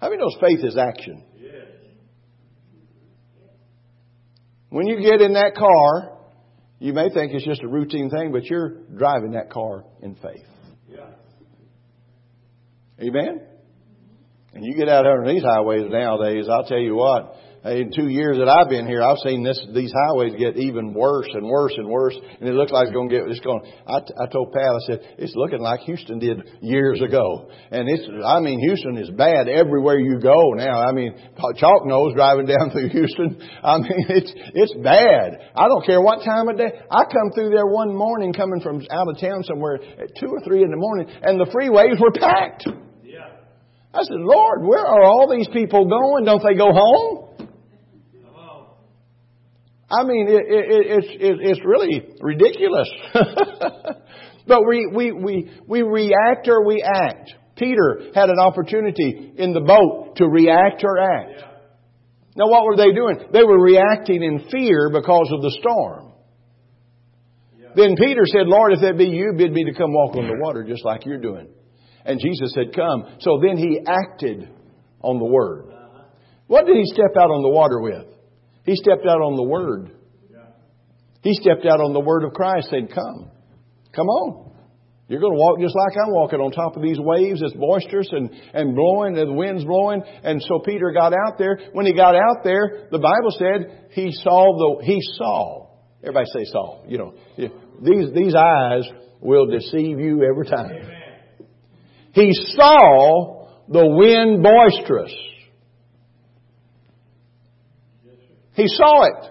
How 0.00 0.08
many 0.08 0.18
knows 0.18 0.36
faith 0.40 0.64
is 0.64 0.76
action? 0.76 1.24
When 4.72 4.86
you 4.86 5.02
get 5.02 5.20
in 5.20 5.34
that 5.34 5.54
car, 5.54 6.16
you 6.78 6.94
may 6.94 7.10
think 7.10 7.34
it's 7.34 7.44
just 7.44 7.62
a 7.62 7.68
routine 7.68 8.08
thing, 8.08 8.32
but 8.32 8.46
you're 8.46 8.78
driving 8.96 9.32
that 9.32 9.50
car 9.50 9.84
in 10.00 10.14
faith. 10.14 10.46
Yeah. 10.88 11.10
Amen? 12.98 13.42
And 14.54 14.64
you 14.64 14.74
get 14.76 14.88
out 14.88 15.06
on 15.06 15.26
these 15.26 15.42
highways 15.42 15.88
nowadays, 15.88 16.46
I'll 16.48 16.64
tell 16.64 16.78
you 16.78 16.94
what, 16.94 17.36
in 17.64 17.92
two 17.94 18.08
years 18.08 18.38
that 18.38 18.50
I've 18.50 18.68
been 18.68 18.86
here, 18.86 19.02
I've 19.02 19.22
seen 19.24 19.44
this, 19.44 19.56
these 19.72 19.92
highways 19.94 20.34
get 20.34 20.58
even 20.58 20.92
worse 20.92 21.28
and 21.32 21.46
worse 21.46 21.72
and 21.76 21.88
worse, 21.88 22.14
and 22.18 22.48
it 22.48 22.52
looks 22.52 22.72
like 22.72 22.88
it's 22.88 22.92
going 22.92 23.08
to 23.08 23.14
get, 23.14 23.30
it's 23.30 23.40
going, 23.40 23.62
I, 23.86 24.02
I 24.02 24.26
told 24.26 24.52
Pat, 24.52 24.66
I 24.66 24.82
said, 24.84 25.00
it's 25.16 25.32
looking 25.36 25.60
like 25.60 25.80
Houston 25.88 26.18
did 26.18 26.42
years 26.60 27.00
ago. 27.00 27.48
And 27.70 27.88
it's, 27.88 28.02
I 28.26 28.40
mean, 28.40 28.58
Houston 28.60 28.98
is 28.98 29.08
bad 29.10 29.48
everywhere 29.48 29.98
you 29.98 30.18
go 30.18 30.52
now. 30.52 30.82
I 30.82 30.92
mean, 30.92 31.14
chalk 31.56 31.86
nose 31.86 32.12
driving 32.14 32.46
down 32.46 32.72
through 32.72 32.90
Houston. 32.90 33.40
I 33.62 33.78
mean, 33.78 34.04
it's, 34.10 34.32
it's 34.34 34.74
bad. 34.82 35.38
I 35.54 35.68
don't 35.68 35.86
care 35.86 36.02
what 36.02 36.24
time 36.24 36.48
of 36.48 36.58
day. 36.58 36.72
I 36.90 37.04
come 37.04 37.30
through 37.32 37.50
there 37.50 37.66
one 37.66 37.94
morning 37.94 38.32
coming 38.32 38.60
from 38.60 38.82
out 38.90 39.06
of 39.08 39.20
town 39.20 39.44
somewhere 39.44 39.76
at 39.76 40.16
two 40.18 40.28
or 40.28 40.40
three 40.44 40.62
in 40.62 40.70
the 40.70 40.76
morning, 40.76 41.08
and 41.22 41.40
the 41.40 41.46
freeways 41.46 42.00
were 42.00 42.12
packed. 42.12 42.66
I 43.94 44.02
said, 44.04 44.16
Lord, 44.18 44.62
where 44.62 44.86
are 44.86 45.04
all 45.04 45.28
these 45.30 45.48
people 45.48 45.88
going? 45.88 46.24
Don't 46.24 46.42
they 46.42 46.54
go 46.54 46.72
home? 46.72 47.28
I 49.90 50.04
mean, 50.04 50.26
it, 50.28 50.44
it, 50.48 50.86
it's, 50.86 51.06
it, 51.10 51.36
it's 51.40 51.60
really 51.64 52.02
ridiculous. 52.22 52.88
but 54.46 54.62
we, 54.66 54.86
we, 54.86 55.12
we, 55.12 55.50
we 55.66 55.82
react 55.82 56.48
or 56.48 56.66
we 56.66 56.82
act. 56.82 57.34
Peter 57.56 58.00
had 58.14 58.30
an 58.30 58.38
opportunity 58.38 59.32
in 59.36 59.52
the 59.52 59.60
boat 59.60 60.16
to 60.16 60.26
react 60.26 60.82
or 60.82 60.98
act. 60.98 61.44
Now, 62.34 62.48
what 62.48 62.64
were 62.64 62.76
they 62.76 62.92
doing? 62.92 63.18
They 63.32 63.44
were 63.44 63.62
reacting 63.62 64.22
in 64.22 64.48
fear 64.50 64.88
because 64.90 65.28
of 65.30 65.42
the 65.42 65.54
storm. 65.60 66.12
Then 67.74 67.96
Peter 67.96 68.22
said, 68.24 68.46
Lord, 68.46 68.72
if 68.72 68.80
that 68.80 68.96
be 68.96 69.06
you, 69.06 69.34
bid 69.36 69.52
me 69.52 69.64
to 69.64 69.74
come 69.74 69.92
walk 69.92 70.16
on 70.16 70.26
the 70.26 70.36
water 70.40 70.64
just 70.64 70.84
like 70.84 71.04
you're 71.04 71.20
doing. 71.20 71.48
And 72.04 72.20
Jesus 72.20 72.52
said, 72.54 72.74
Come. 72.74 73.16
So 73.20 73.40
then 73.42 73.56
he 73.56 73.80
acted 73.86 74.48
on 75.00 75.18
the 75.18 75.24
Word. 75.24 75.66
What 76.46 76.66
did 76.66 76.76
he 76.76 76.84
step 76.86 77.16
out 77.16 77.30
on 77.30 77.42
the 77.42 77.48
water 77.48 77.80
with? 77.80 78.06
He 78.64 78.76
stepped 78.76 79.06
out 79.06 79.20
on 79.20 79.36
the 79.36 79.42
Word. 79.42 79.92
He 81.22 81.34
stepped 81.34 81.64
out 81.64 81.80
on 81.80 81.92
the 81.92 82.00
Word 82.00 82.24
of 82.24 82.32
Christ, 82.32 82.68
saying, 82.70 82.88
Come. 82.88 83.30
Come 83.94 84.06
on. 84.06 84.52
You're 85.08 85.20
going 85.20 85.34
to 85.34 85.38
walk 85.38 85.60
just 85.60 85.74
like 85.76 85.96
I'm 86.02 86.12
walking 86.12 86.40
on 86.40 86.52
top 86.52 86.76
of 86.76 86.82
these 86.82 86.98
waves 86.98 87.40
that's 87.40 87.52
boisterous 87.52 88.08
and, 88.12 88.30
and 88.54 88.74
blowing, 88.74 89.18
and 89.18 89.28
the 89.28 89.32
wind's 89.32 89.64
blowing. 89.64 90.02
And 90.24 90.40
so 90.42 90.60
Peter 90.60 90.90
got 90.90 91.12
out 91.12 91.38
there. 91.38 91.58
When 91.72 91.84
he 91.84 91.92
got 91.92 92.14
out 92.14 92.42
there, 92.44 92.88
the 92.90 92.98
Bible 92.98 93.30
said 93.36 93.88
he 93.90 94.10
saw 94.12 94.56
the, 94.56 94.84
he 94.84 94.98
saw. 95.18 95.68
Everybody 96.02 96.26
say 96.32 96.44
saw. 96.50 96.84
You 96.86 96.98
know, 96.98 97.14
these, 97.82 98.14
these 98.14 98.34
eyes 98.34 98.88
will 99.20 99.46
deceive 99.46 100.00
you 100.00 100.24
every 100.24 100.46
time. 100.46 100.70
Amen. 100.70 101.01
He 102.12 102.30
saw 102.32 103.48
the 103.68 103.86
wind 103.86 104.42
boisterous. 104.42 105.12
He 108.54 108.68
saw 108.68 109.04
it. 109.04 109.30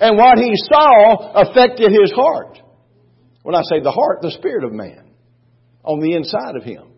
And 0.00 0.16
what 0.16 0.38
he 0.38 0.52
saw 0.70 1.32
affected 1.34 1.92
his 1.92 2.12
heart. 2.12 2.58
When 3.42 3.54
I 3.54 3.62
say 3.62 3.80
the 3.80 3.90
heart, 3.90 4.22
the 4.22 4.30
spirit 4.30 4.64
of 4.64 4.72
man 4.72 5.10
on 5.84 6.00
the 6.00 6.14
inside 6.14 6.56
of 6.56 6.64
him. 6.64 6.92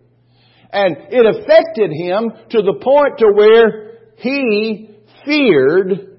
And 0.72 0.96
it 1.10 1.26
affected 1.26 1.90
him 1.90 2.32
to 2.50 2.62
the 2.62 2.78
point 2.80 3.18
to 3.18 3.32
where 3.34 3.98
he 4.16 4.90
feared 5.24 6.18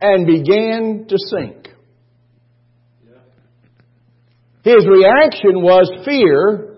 and 0.00 0.26
began 0.26 1.06
to 1.08 1.16
sink. 1.18 1.68
His 4.62 4.86
reaction 4.86 5.62
was 5.62 5.90
fear 6.04 6.69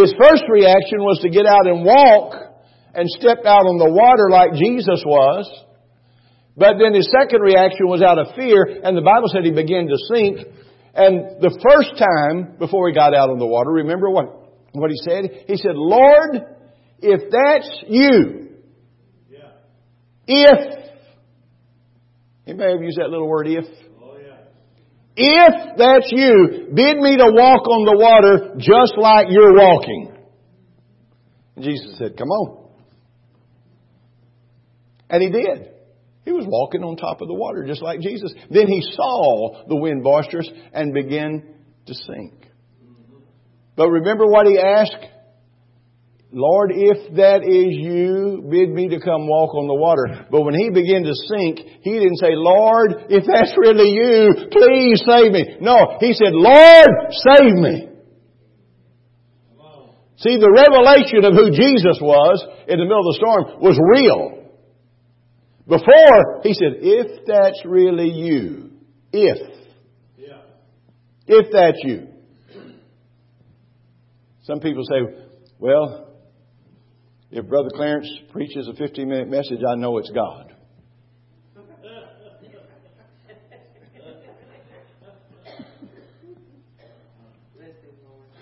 his 0.00 0.14
first 0.20 0.44
reaction 0.48 1.00
was 1.00 1.18
to 1.22 1.30
get 1.30 1.46
out 1.46 1.66
and 1.66 1.84
walk 1.84 2.34
and 2.94 3.08
step 3.08 3.38
out 3.44 3.64
on 3.64 3.78
the 3.78 3.90
water 3.90 4.28
like 4.30 4.52
Jesus 4.52 5.02
was. 5.06 5.46
But 6.56 6.74
then 6.82 6.92
his 6.92 7.08
second 7.08 7.40
reaction 7.40 7.86
was 7.86 8.02
out 8.02 8.18
of 8.18 8.34
fear, 8.34 8.82
and 8.82 8.96
the 8.96 9.02
Bible 9.02 9.28
said 9.30 9.44
he 9.44 9.52
began 9.52 9.86
to 9.86 9.96
sink. 10.12 10.38
And 10.94 11.40
the 11.40 11.54
first 11.62 11.94
time 11.96 12.58
before 12.58 12.88
he 12.88 12.94
got 12.94 13.14
out 13.14 13.30
on 13.30 13.38
the 13.38 13.46
water, 13.46 13.70
remember 13.70 14.10
what, 14.10 14.26
what 14.72 14.90
he 14.90 14.96
said? 15.08 15.46
He 15.46 15.56
said, 15.56 15.76
Lord, 15.76 16.42
if 16.98 17.30
that's 17.30 17.84
you, 17.86 18.48
Yeah. 19.30 19.50
if, 20.26 20.90
anybody 22.46 22.72
ever 22.72 22.82
use 22.82 22.96
that 22.98 23.10
little 23.10 23.28
word 23.28 23.46
if? 23.46 23.64
If 25.20 25.76
that's 25.76 26.12
you, 26.12 26.68
bid 26.72 26.96
me 26.98 27.16
to 27.16 27.32
walk 27.32 27.66
on 27.66 27.84
the 27.84 27.98
water 27.98 28.54
just 28.56 28.96
like 28.96 29.26
you're 29.30 29.52
walking. 29.52 30.16
Jesus 31.58 31.98
said, 31.98 32.16
come 32.16 32.28
on. 32.28 32.70
And 35.10 35.20
he 35.20 35.28
did. 35.28 35.70
He 36.24 36.30
was 36.30 36.44
walking 36.46 36.84
on 36.84 36.96
top 36.96 37.20
of 37.20 37.26
the 37.26 37.34
water 37.34 37.64
just 37.66 37.82
like 37.82 37.98
Jesus. 37.98 38.32
Then 38.48 38.68
he 38.68 38.80
saw 38.92 39.64
the 39.66 39.74
wind 39.74 40.04
boisterous 40.04 40.48
and 40.72 40.94
began 40.94 41.42
to 41.86 41.94
sink. 41.94 42.46
But 43.74 43.88
remember 43.88 44.26
what 44.26 44.46
he 44.46 44.56
asked? 44.56 45.04
Lord, 46.30 46.72
if 46.74 47.16
that 47.16 47.40
is 47.40 47.72
you, 47.72 48.44
bid 48.50 48.68
me 48.68 48.88
to 48.88 49.00
come 49.00 49.26
walk 49.26 49.54
on 49.54 49.66
the 49.66 49.74
water. 49.74 50.26
But 50.30 50.42
when 50.42 50.52
he 50.54 50.68
began 50.68 51.02
to 51.04 51.14
sink, 51.14 51.58
he 51.80 51.92
didn't 51.92 52.20
say, 52.20 52.36
Lord, 52.36 53.08
if 53.08 53.24
that's 53.24 53.56
really 53.56 53.88
you, 53.88 54.48
please 54.52 55.00
save 55.08 55.32
me. 55.32 55.56
No, 55.62 55.96
he 56.00 56.12
said, 56.12 56.36
Lord, 56.36 56.88
save 57.10 57.54
me. 57.56 57.88
See, 60.18 60.36
the 60.36 60.50
revelation 60.50 61.24
of 61.24 61.32
who 61.32 61.50
Jesus 61.50 61.98
was 62.02 62.44
in 62.66 62.78
the 62.78 62.84
middle 62.84 63.00
of 63.00 63.14
the 63.14 63.18
storm 63.22 63.62
was 63.62 63.78
real. 63.78 64.34
Before, 65.66 66.42
he 66.42 66.52
said, 66.52 66.76
if 66.80 67.24
that's 67.26 67.62
really 67.64 68.10
you, 68.10 68.70
if, 69.12 69.38
Yeah. 70.18 70.40
if 71.26 71.52
that's 71.52 71.78
you. 71.84 72.08
Some 74.42 74.60
people 74.60 74.82
say, 74.84 75.24
well, 75.58 76.07
if 77.30 77.46
Brother 77.46 77.70
Clarence 77.74 78.10
preaches 78.32 78.68
a 78.68 78.74
15 78.74 79.08
minute 79.08 79.28
message, 79.28 79.60
I 79.68 79.74
know 79.74 79.98
it's 79.98 80.10
God. 80.10 80.54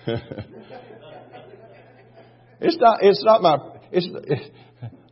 it's 2.60 2.76
not, 2.78 2.98
it's 3.02 3.24
not 3.24 3.42
my, 3.42 3.58
it's, 3.90 4.08
it's 4.28 4.50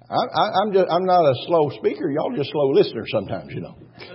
I, 0.09 0.63
I'm 0.63 0.73
just, 0.73 0.87
I'm 0.91 1.05
not 1.05 1.25
a 1.25 1.35
slow 1.47 1.71
speaker. 1.71 2.11
Y'all 2.11 2.33
just 2.37 2.51
slow 2.53 2.71
listeners 2.71 3.09
sometimes, 3.11 3.53
you 3.53 3.63
know. 3.63 3.75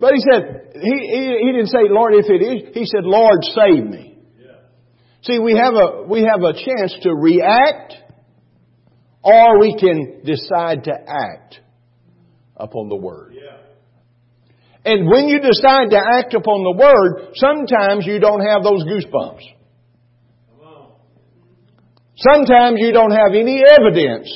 but 0.00 0.14
he 0.14 0.20
said, 0.32 0.72
he, 0.74 0.80
he, 0.80 1.38
he 1.42 1.52
didn't 1.52 1.68
say, 1.68 1.88
Lord, 1.88 2.14
if 2.14 2.26
it 2.28 2.42
is, 2.42 2.74
he 2.74 2.86
said, 2.86 3.04
Lord, 3.04 3.38
save 3.44 3.84
me. 3.84 4.15
See, 5.26 5.40
we 5.40 5.56
have 5.56 5.74
a, 5.74 6.04
we 6.08 6.22
have 6.22 6.40
a 6.42 6.52
chance 6.52 6.96
to 7.02 7.12
react 7.12 7.94
or 9.24 9.58
we 9.58 9.76
can 9.76 10.22
decide 10.24 10.84
to 10.84 10.92
act 10.92 11.58
upon 12.56 12.88
the 12.88 12.94
Word. 12.94 13.34
Yeah. 13.34 13.56
And 14.84 15.10
when 15.10 15.26
you 15.26 15.40
decide 15.40 15.90
to 15.90 15.98
act 15.98 16.32
upon 16.34 16.62
the 16.62 16.76
Word, 16.78 17.32
sometimes 17.34 18.06
you 18.06 18.20
don't 18.20 18.40
have 18.40 18.62
those 18.62 18.84
goosebumps. 18.84 19.42
Sometimes 22.18 22.76
you 22.78 22.92
don't 22.92 23.10
have 23.10 23.32
any 23.34 23.62
evidence 23.62 24.30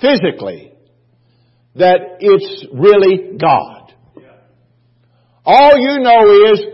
physically 0.00 0.72
that 1.74 2.16
it's 2.20 2.66
really 2.72 3.36
God. 3.38 3.92
Yeah. 4.16 4.22
All 5.44 5.78
you 5.78 6.00
know 6.00 6.52
is 6.52 6.66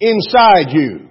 inside 0.00 0.72
you. 0.72 1.07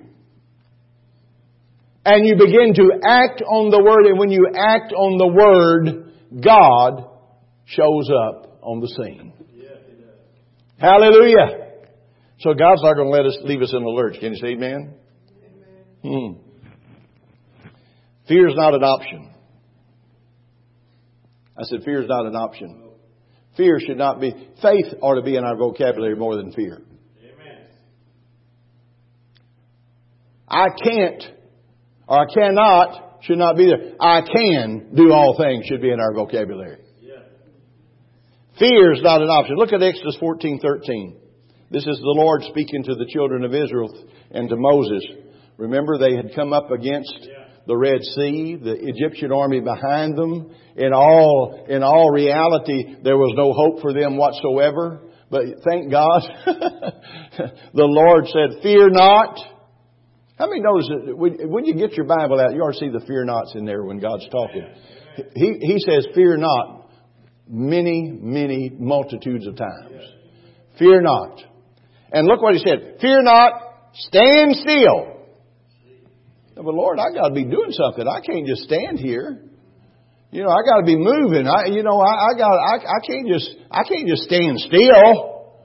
And 2.10 2.26
you 2.26 2.38
begin 2.38 2.74
to 2.76 3.02
act 3.04 3.42
on 3.42 3.70
the 3.70 3.84
Word, 3.84 4.06
and 4.06 4.18
when 4.18 4.32
you 4.32 4.48
act 4.56 4.94
on 4.94 5.18
the 5.18 5.28
Word, 5.28 6.14
God 6.42 7.06
shows 7.66 8.10
up 8.10 8.60
on 8.62 8.80
the 8.80 8.88
scene. 8.88 9.34
Yes, 9.54 9.74
he. 9.90 10.82
Hallelujah. 10.82 11.68
So 12.40 12.54
God's 12.54 12.82
not 12.82 12.94
going 12.94 13.08
to 13.08 13.12
let 13.12 13.26
us 13.26 13.38
leave 13.44 13.62
us 13.62 13.74
in 13.74 13.84
the 13.84 13.90
lurch. 13.90 14.22
Can 14.22 14.32
you 14.32 14.40
say 14.40 14.54
amen? 14.54 14.94
Hmm. 16.02 16.40
Fear 18.30 18.48
is 18.48 18.56
not 18.56 18.74
an 18.74 18.84
option. 18.84 19.30
I 21.60 21.64
said 21.64 21.84
fear 21.84 22.02
is 22.02 22.08
not 22.08 22.26
an 22.26 22.38
option. 22.38 22.84
Fear 23.58 23.82
should 23.86 23.98
not 23.98 24.22
be, 24.22 24.32
faith 24.62 24.94
ought 25.02 25.16
to 25.16 25.24
be 25.24 25.36
in 25.36 25.44
our 25.44 25.58
vocabulary 25.58 26.16
more 26.16 26.38
than 26.38 26.54
fear. 26.54 26.82
Amen. 27.22 27.66
I 30.48 30.68
can't 30.70 31.37
or 32.08 32.20
I 32.20 32.34
cannot 32.34 33.08
should 33.24 33.38
not 33.38 33.58
be 33.58 33.66
there. 33.66 33.94
I 34.00 34.22
can 34.22 34.96
do 34.96 35.12
all 35.12 35.36
things 35.38 35.66
should 35.66 35.82
be 35.82 35.92
in 35.92 36.00
our 36.00 36.14
vocabulary. 36.14 36.78
Yeah. 37.02 37.16
Fear 38.60 38.94
is 38.94 39.02
not 39.02 39.22
an 39.22 39.30
option. 39.30 39.56
Look 39.56 39.74
at 39.74 39.82
Exodus 39.82 40.18
14:13. 40.22 41.16
This 41.70 41.86
is 41.86 41.98
the 41.98 42.16
Lord 42.16 42.44
speaking 42.44 42.84
to 42.84 42.96
the 42.96 43.08
children 43.10 43.44
of 43.44 43.54
Israel 43.54 43.90
and 44.32 44.48
to 44.50 44.56
Moses. 44.56 45.04
Remember 45.58 45.98
they 45.98 46.16
had 46.16 46.34
come 46.36 46.54
up 46.54 46.72
against 46.72 47.28
the 47.66 47.76
Red 47.76 48.02
Sea, 48.02 48.56
the 48.56 48.78
Egyptian 48.80 49.34
army 49.34 49.60
behind 49.60 50.18
them. 50.18 50.52
In 50.78 50.94
all 50.94 51.66
in 51.68 51.84
all 51.84 52.12
reality 52.12 52.96
there 53.04 53.18
was 53.18 53.34
no 53.36 53.52
hope 53.52 53.82
for 53.82 53.94
them 53.94 54.16
whatsoever. 54.16 55.02
But 55.30 55.44
thank 55.66 55.92
God 55.92 56.22
the 56.46 57.84
Lord 57.84 58.28
said, 58.28 58.64
"Fear 58.64 58.92
not." 58.92 59.57
How 60.38 60.48
many 60.48 60.62
knows 60.62 60.88
that 60.88 61.18
when, 61.18 61.66
you 61.66 61.74
get 61.74 61.94
your 61.94 62.06
Bible 62.06 62.40
out, 62.40 62.54
you 62.54 62.62
ought 62.62 62.74
to 62.74 62.78
see 62.78 62.90
the 62.90 63.04
fear 63.08 63.26
nots 63.26 63.54
in 63.56 63.66
there 63.66 63.84
when 63.84 64.00
God's 64.00 64.28
talking. 64.30 64.68
He, 65.36 65.58
he 65.62 65.80
says, 65.80 66.06
fear 66.14 66.38
not 66.38 66.90
many, 67.50 68.12
many 68.22 68.70
multitudes 68.70 69.48
of 69.48 69.56
times. 69.56 70.04
Fear 70.78 71.02
not. 71.02 71.42
And 72.12 72.28
look 72.28 72.42
what 72.42 72.54
he 72.54 72.60
said. 72.60 72.98
Fear 73.02 73.24
not, 73.24 73.52
stand 73.94 74.56
still. 74.58 75.18
But 76.56 76.66
Lord, 76.66 77.00
I 77.00 77.14
gotta 77.14 77.34
be 77.34 77.44
doing 77.44 77.72
something. 77.72 78.08
I 78.08 78.22
can't 78.22 78.46
just 78.46 78.64
stand 78.64 79.00
here. 79.00 79.42
You 80.30 80.44
know, 80.44 80.50
I 80.50 80.62
gotta 80.70 80.86
be 80.86 80.98
moving. 80.98 81.48
I, 81.48 81.66
you 81.68 81.82
know, 81.82 82.00
I, 82.00 82.30
I 82.30 82.38
got, 82.38 82.52
I, 82.52 82.76
I 82.78 83.00
can't 83.08 83.28
just, 83.28 83.50
I 83.72 83.84
can't 83.84 84.08
just 84.08 84.24
stand 84.24 84.60
still. 84.60 85.56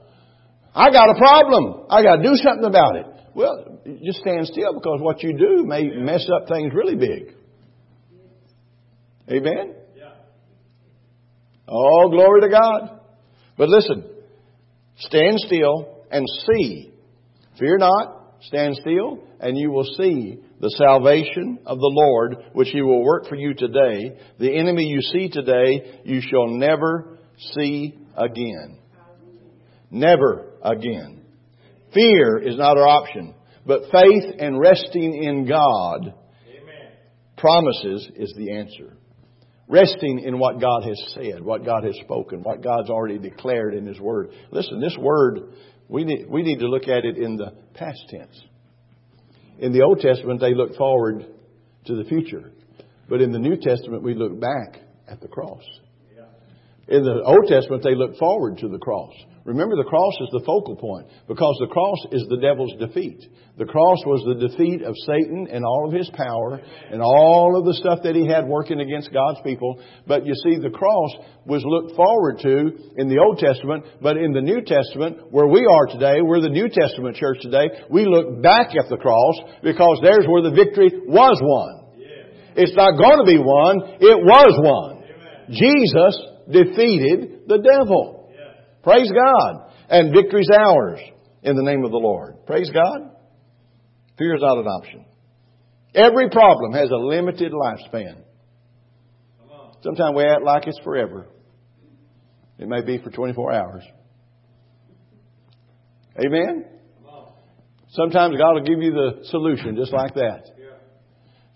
I 0.73 0.89
got 0.89 1.09
a 1.09 1.15
problem. 1.17 1.85
I 1.89 2.01
gotta 2.01 2.23
do 2.23 2.35
something 2.35 2.65
about 2.65 2.95
it. 2.95 3.05
Well, 3.35 3.79
just 4.03 4.19
stand 4.19 4.47
still 4.47 4.73
because 4.73 4.99
what 5.01 5.23
you 5.23 5.37
do 5.37 5.65
may 5.65 5.89
mess 5.89 6.27
up 6.33 6.47
things 6.47 6.73
really 6.73 6.95
big. 6.95 7.35
Amen? 9.29 9.75
Yeah. 9.97 10.09
Oh, 11.67 12.09
glory 12.09 12.41
to 12.41 12.49
God. 12.49 12.99
But 13.57 13.69
listen, 13.69 14.05
stand 14.97 15.39
still 15.39 16.05
and 16.11 16.25
see. 16.47 16.91
Fear 17.59 17.77
not, 17.79 18.35
stand 18.41 18.75
still, 18.75 19.23
and 19.39 19.57
you 19.57 19.71
will 19.71 19.87
see 19.97 20.39
the 20.59 20.69
salvation 20.77 21.59
of 21.65 21.77
the 21.77 21.91
Lord, 21.91 22.37
which 22.53 22.69
He 22.69 22.81
will 22.81 23.03
work 23.03 23.27
for 23.27 23.35
you 23.35 23.53
today. 23.53 24.17
The 24.39 24.55
enemy 24.55 24.83
you 24.85 25.01
see 25.01 25.29
today, 25.29 26.01
you 26.03 26.21
shall 26.21 26.47
never 26.47 27.17
see 27.55 27.97
again. 28.15 28.79
Never 29.89 30.45
again. 30.61 31.22
Fear 31.93 32.39
is 32.39 32.57
not 32.57 32.77
our 32.77 32.87
option, 32.87 33.35
but 33.65 33.83
faith 33.91 34.35
and 34.39 34.59
resting 34.59 35.23
in 35.23 35.47
God 35.47 36.01
Amen. 36.01 36.91
promises 37.37 38.09
is 38.15 38.33
the 38.35 38.55
answer. 38.55 38.93
Resting 39.67 40.19
in 40.19 40.39
what 40.39 40.59
God 40.59 40.83
has 40.83 41.01
said, 41.13 41.41
what 41.41 41.65
God 41.65 41.83
has 41.83 41.95
spoken, 42.03 42.43
what 42.43 42.61
God's 42.61 42.89
already 42.89 43.17
declared 43.17 43.73
in 43.73 43.85
His 43.85 43.99
Word. 43.99 44.31
Listen, 44.51 44.81
this 44.81 44.97
Word, 44.99 45.53
we 45.87 46.03
need, 46.03 46.29
we 46.29 46.43
need 46.43 46.59
to 46.59 46.67
look 46.67 46.87
at 46.87 47.05
it 47.05 47.17
in 47.17 47.37
the 47.37 47.53
past 47.73 47.99
tense. 48.09 48.39
In 49.59 49.71
the 49.71 49.81
Old 49.81 49.99
Testament, 49.99 50.41
they 50.41 50.53
look 50.53 50.75
forward 50.75 51.25
to 51.85 51.95
the 51.95 52.03
future. 52.05 52.51
But 53.07 53.21
in 53.21 53.31
the 53.31 53.39
New 53.39 53.55
Testament, 53.57 54.03
we 54.03 54.15
look 54.15 54.39
back 54.39 54.81
at 55.07 55.21
the 55.21 55.27
cross. 55.27 55.63
In 56.87 57.03
the 57.03 57.23
Old 57.23 57.47
Testament, 57.47 57.83
they 57.83 57.95
look 57.95 58.17
forward 58.17 58.57
to 58.59 58.67
the 58.67 58.77
cross. 58.77 59.13
Remember, 59.45 59.75
the 59.75 59.87
cross 59.87 60.15
is 60.21 60.29
the 60.31 60.43
focal 60.45 60.75
point 60.75 61.07
because 61.27 61.55
the 61.59 61.67
cross 61.67 61.99
is 62.11 62.23
the 62.29 62.39
devil's 62.39 62.71
defeat. 62.79 63.19
The 63.57 63.67
cross 63.67 63.99
was 64.07 64.23
the 64.23 64.47
defeat 64.47 64.81
of 64.81 64.95
Satan 65.03 65.47
and 65.51 65.65
all 65.67 65.85
of 65.85 65.93
his 65.93 66.09
power 66.15 66.59
and 66.63 67.03
all 67.03 67.59
of 67.59 67.67
the 67.67 67.75
stuff 67.75 67.99
that 68.03 68.15
he 68.15 68.25
had 68.25 68.47
working 68.47 68.79
against 68.79 69.11
God's 69.11 69.39
people. 69.43 69.83
But 70.07 70.25
you 70.25 70.33
see, 70.47 70.59
the 70.63 70.71
cross 70.71 71.11
was 71.45 71.63
looked 71.67 71.95
forward 71.95 72.39
to 72.39 72.71
in 72.95 73.11
the 73.11 73.19
Old 73.19 73.39
Testament, 73.39 73.83
but 74.01 74.15
in 74.15 74.31
the 74.31 74.41
New 74.41 74.63
Testament, 74.63 75.31
where 75.31 75.47
we 75.47 75.67
are 75.67 75.87
today, 75.91 76.23
we're 76.23 76.39
the 76.39 76.47
New 76.47 76.71
Testament 76.71 77.19
church 77.19 77.43
today, 77.43 77.67
we 77.91 78.07
look 78.07 78.41
back 78.41 78.71
at 78.79 78.87
the 78.87 78.97
cross 78.97 79.35
because 79.61 79.99
there's 80.01 80.23
where 80.23 80.43
the 80.43 80.55
victory 80.55 81.03
was 81.03 81.35
won. 81.43 81.83
It's 82.55 82.75
not 82.75 82.95
going 82.95 83.19
to 83.19 83.27
be 83.27 83.39
won, 83.39 83.99
it 83.99 84.19
was 84.23 84.55
won. 84.55 85.03
Jesus 85.51 86.32
defeated 86.49 87.47
the 87.47 87.59
devil. 87.59 88.31
Praise 88.83 89.11
God. 89.11 89.71
And 89.89 90.13
victory's 90.13 90.49
ours 90.57 90.99
in 91.41 91.55
the 91.55 91.63
name 91.63 91.83
of 91.83 91.91
the 91.91 91.97
Lord. 91.97 92.45
Praise 92.45 92.69
God. 92.69 93.11
Fear 94.17 94.35
is 94.35 94.41
not 94.41 94.57
an 94.57 94.65
option. 94.65 95.05
Every 95.95 96.29
problem 96.29 96.73
has 96.73 96.89
a 96.89 96.95
limited 96.95 97.51
lifespan. 97.51 98.23
Sometimes 99.81 100.15
we 100.15 100.23
act 100.23 100.43
like 100.43 100.65
it's 100.67 100.79
forever. 100.83 101.27
It 102.57 102.67
may 102.67 102.81
be 102.81 102.99
for 102.99 103.09
24 103.09 103.53
hours. 103.53 103.83
Amen? 106.17 106.65
Sometimes 107.89 108.37
God 108.37 108.53
will 108.53 108.63
give 108.63 108.81
you 108.81 108.91
the 108.91 109.25
solution 109.25 109.75
just 109.75 109.93
like 109.93 110.13
that. 110.15 110.43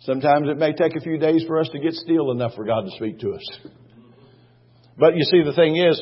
Sometimes 0.02 0.48
it 0.50 0.58
may 0.58 0.74
take 0.74 0.96
a 0.96 1.00
few 1.00 1.18
days 1.18 1.44
for 1.48 1.60
us 1.60 1.70
to 1.70 1.80
get 1.80 1.94
still 1.94 2.32
enough 2.32 2.54
for 2.56 2.66
God 2.66 2.82
to 2.82 2.92
speak 2.92 3.20
to 3.20 3.32
us. 3.32 3.60
But 4.98 5.16
you 5.16 5.24
see, 5.24 5.44
the 5.44 5.54
thing 5.54 5.76
is, 5.76 6.02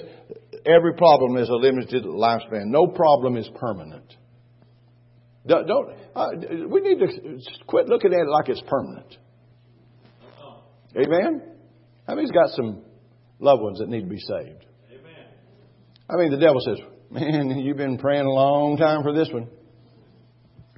every 0.65 0.93
problem 0.93 1.37
is 1.37 1.49
a 1.49 1.55
limited 1.55 2.03
lifespan. 2.05 2.67
No 2.67 2.87
problem 2.87 3.35
is 3.37 3.49
permanent. 3.55 4.15
Don't, 5.45 5.67
don't 5.67 5.89
uh, 6.15 6.29
we 6.69 6.81
need 6.81 6.99
to 6.99 7.07
quit 7.67 7.87
looking 7.87 8.13
at 8.13 8.19
it 8.21 8.29
like 8.29 8.49
it's 8.49 8.63
permanent. 8.67 9.17
Amen? 10.97 11.41
How 12.07 12.15
many's 12.15 12.31
got 12.31 12.49
some 12.51 12.83
loved 13.39 13.61
ones 13.61 13.79
that 13.79 13.89
need 13.89 14.01
to 14.01 14.07
be 14.07 14.19
saved? 14.19 14.65
Amen. 14.89 15.27
I 16.09 16.15
mean, 16.15 16.31
the 16.31 16.37
devil 16.37 16.61
says, 16.61 16.77
Man, 17.11 17.49
you've 17.59 17.77
been 17.77 17.97
praying 17.97 18.25
a 18.25 18.31
long 18.31 18.77
time 18.77 19.03
for 19.03 19.13
this 19.13 19.29
one. 19.31 19.47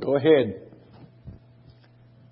Go 0.01 0.17
ahead. 0.17 0.61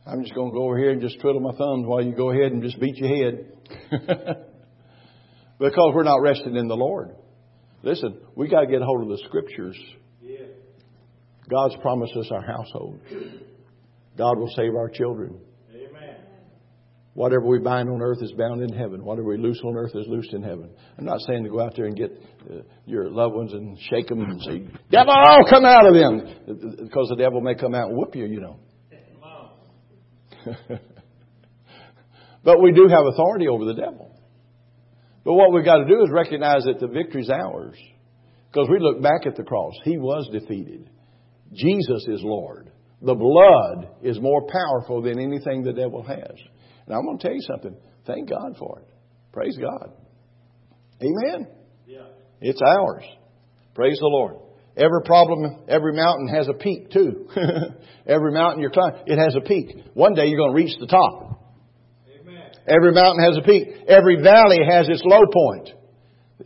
I'm 0.06 0.22
just 0.22 0.36
going 0.36 0.52
to 0.52 0.54
go 0.54 0.66
over 0.66 0.78
here 0.78 0.92
and 0.92 1.02
just 1.02 1.20
twiddle 1.22 1.42
my 1.42 1.56
thumbs 1.56 1.86
while 1.88 2.02
you 2.02 2.14
go 2.14 2.32
ahead 2.32 2.52
and 2.52 2.62
just 2.62 2.80
beat 2.80 2.98
your 2.98 3.10
head. 3.10 3.52
because 5.60 5.92
we're 5.94 6.04
not 6.04 6.22
resting 6.22 6.56
in 6.56 6.68
the 6.68 6.76
Lord. 6.76 7.16
Listen, 7.84 8.20
we 8.36 8.48
got 8.48 8.62
to 8.62 8.68
get 8.68 8.82
a 8.82 8.86
hold 8.86 9.04
of 9.04 9.10
the 9.10 9.24
scriptures. 9.26 9.78
God's 11.50 11.76
promised 11.82 12.16
us 12.18 12.30
our 12.32 12.42
household. 12.42 13.00
God 14.18 14.38
will 14.40 14.50
save 14.56 14.74
our 14.76 14.90
children. 14.90 15.40
Amen. 15.72 16.16
Whatever 17.14 17.46
we 17.46 17.60
bind 17.60 17.90
on 17.90 18.02
earth 18.02 18.18
is 18.22 18.32
bound 18.32 18.62
in 18.62 18.74
heaven. 18.74 19.06
Whatever 19.06 19.28
we 19.28 19.38
loose 19.38 19.62
on 19.64 19.76
earth 19.76 19.92
is 19.94 20.08
loosed 20.08 20.34
in 20.34 20.42
heaven. 20.42 20.72
I'm 20.98 21.06
not 21.06 21.20
saying 21.28 21.44
to 21.44 21.50
go 21.50 21.62
out 21.62 21.74
there 21.76 21.86
and 21.86 21.96
get 21.96 22.12
uh, 22.50 22.62
your 22.86 23.10
loved 23.10 23.36
ones 23.36 23.54
and 23.54 23.78
shake 23.90 24.08
them 24.08 24.22
and 24.22 24.42
say, 24.42 24.68
Devil, 24.90 25.14
come 25.50 25.66
out 25.66 25.86
of 25.86 25.94
them. 25.94 26.78
Because 26.84 27.10
the 27.10 27.18
devil 27.18 27.42
may 27.42 27.56
come 27.56 27.76
out 27.76 27.90
and 27.90 27.98
whoop 27.98 28.16
you, 28.16 28.26
you 28.26 28.42
know. 28.42 28.60
But 32.46 32.62
we 32.62 32.72
do 32.72 32.88
have 32.88 33.06
authority 33.12 33.48
over 33.48 33.66
the 33.66 33.74
devil. 33.74 34.16
But 35.26 35.34
what 35.34 35.52
we've 35.52 35.66
got 35.66 35.80
to 35.80 35.86
do 35.86 36.04
is 36.04 36.10
recognize 36.12 36.64
that 36.66 36.80
the 36.80 36.88
victory's 36.88 37.30
ours. 37.30 37.76
Because 38.52 38.70
we 38.70 38.80
look 38.80 39.02
back 39.02 39.26
at 39.26 39.36
the 39.36 39.44
cross. 39.44 39.74
He 39.84 39.98
was 39.98 40.30
defeated. 40.32 40.90
Jesus 41.52 42.06
is 42.08 42.22
Lord. 42.24 42.72
The 43.02 43.16
blood 43.16 43.90
is 44.02 44.22
more 44.22 44.48
powerful 44.48 45.02
than 45.02 45.20
anything 45.20 45.64
the 45.64 45.74
devil 45.74 46.04
has. 46.04 46.38
And 46.86 46.96
I'm 46.96 47.04
going 47.04 47.18
to 47.18 47.24
tell 47.24 47.36
you 47.36 47.42
something. 47.42 47.76
Thank 48.06 48.30
God 48.30 48.56
for 48.58 48.80
it. 48.80 48.88
Praise 49.34 49.58
God. 49.58 49.92
Amen. 51.02 51.48
Yeah. 51.86 52.08
It's 52.40 52.62
ours. 52.62 53.04
Praise 53.74 53.98
the 54.00 54.08
Lord. 54.08 54.36
Every 54.78 55.02
problem, 55.04 55.64
every 55.68 55.94
mountain 55.94 56.28
has 56.30 56.48
a 56.48 56.54
peak 56.54 56.92
too. 56.92 57.28
every 58.08 58.32
mountain 58.32 58.62
you're 58.62 58.72
climbing, 58.72 59.02
it 59.08 59.18
has 59.18 59.36
a 59.36 59.42
peak. 59.42 59.76
One 59.94 60.14
day 60.14 60.28
you're 60.28 60.38
going 60.38 60.52
to 60.52 60.56
reach 60.56 60.78
the 60.80 60.88
top. 60.88 61.35
Every 62.68 62.94
mountain 62.94 63.24
has 63.24 63.38
a 63.38 63.42
peak. 63.42 63.68
Every 63.88 64.22
valley 64.22 64.60
has 64.68 64.90
its 64.90 65.02
low 65.06 65.22
point. 65.32 65.70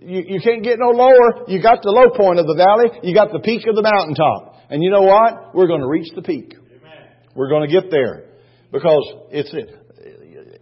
You, 0.01 0.23
you 0.27 0.41
can't 0.41 0.63
get 0.63 0.77
no 0.79 0.91
lower. 0.91 1.47
You 1.47 1.61
got 1.61 1.81
the 1.81 1.91
low 1.91 2.09
point 2.15 2.39
of 2.39 2.45
the 2.45 2.55
valley. 2.55 2.99
You 3.03 3.15
got 3.15 3.31
the 3.31 3.39
peak 3.39 3.65
of 3.67 3.75
the 3.75 3.81
mountaintop. 3.81 4.55
And 4.69 4.83
you 4.83 4.91
know 4.91 5.01
what? 5.01 5.55
We're 5.55 5.67
going 5.67 5.81
to 5.81 5.87
reach 5.87 6.13
the 6.13 6.21
peak. 6.21 6.53
Amen. 6.55 7.07
We're 7.35 7.49
going 7.49 7.67
to 7.67 7.73
get 7.73 7.89
there 7.89 8.25
because 8.71 9.03
it's 9.31 9.49
it. 9.53 9.69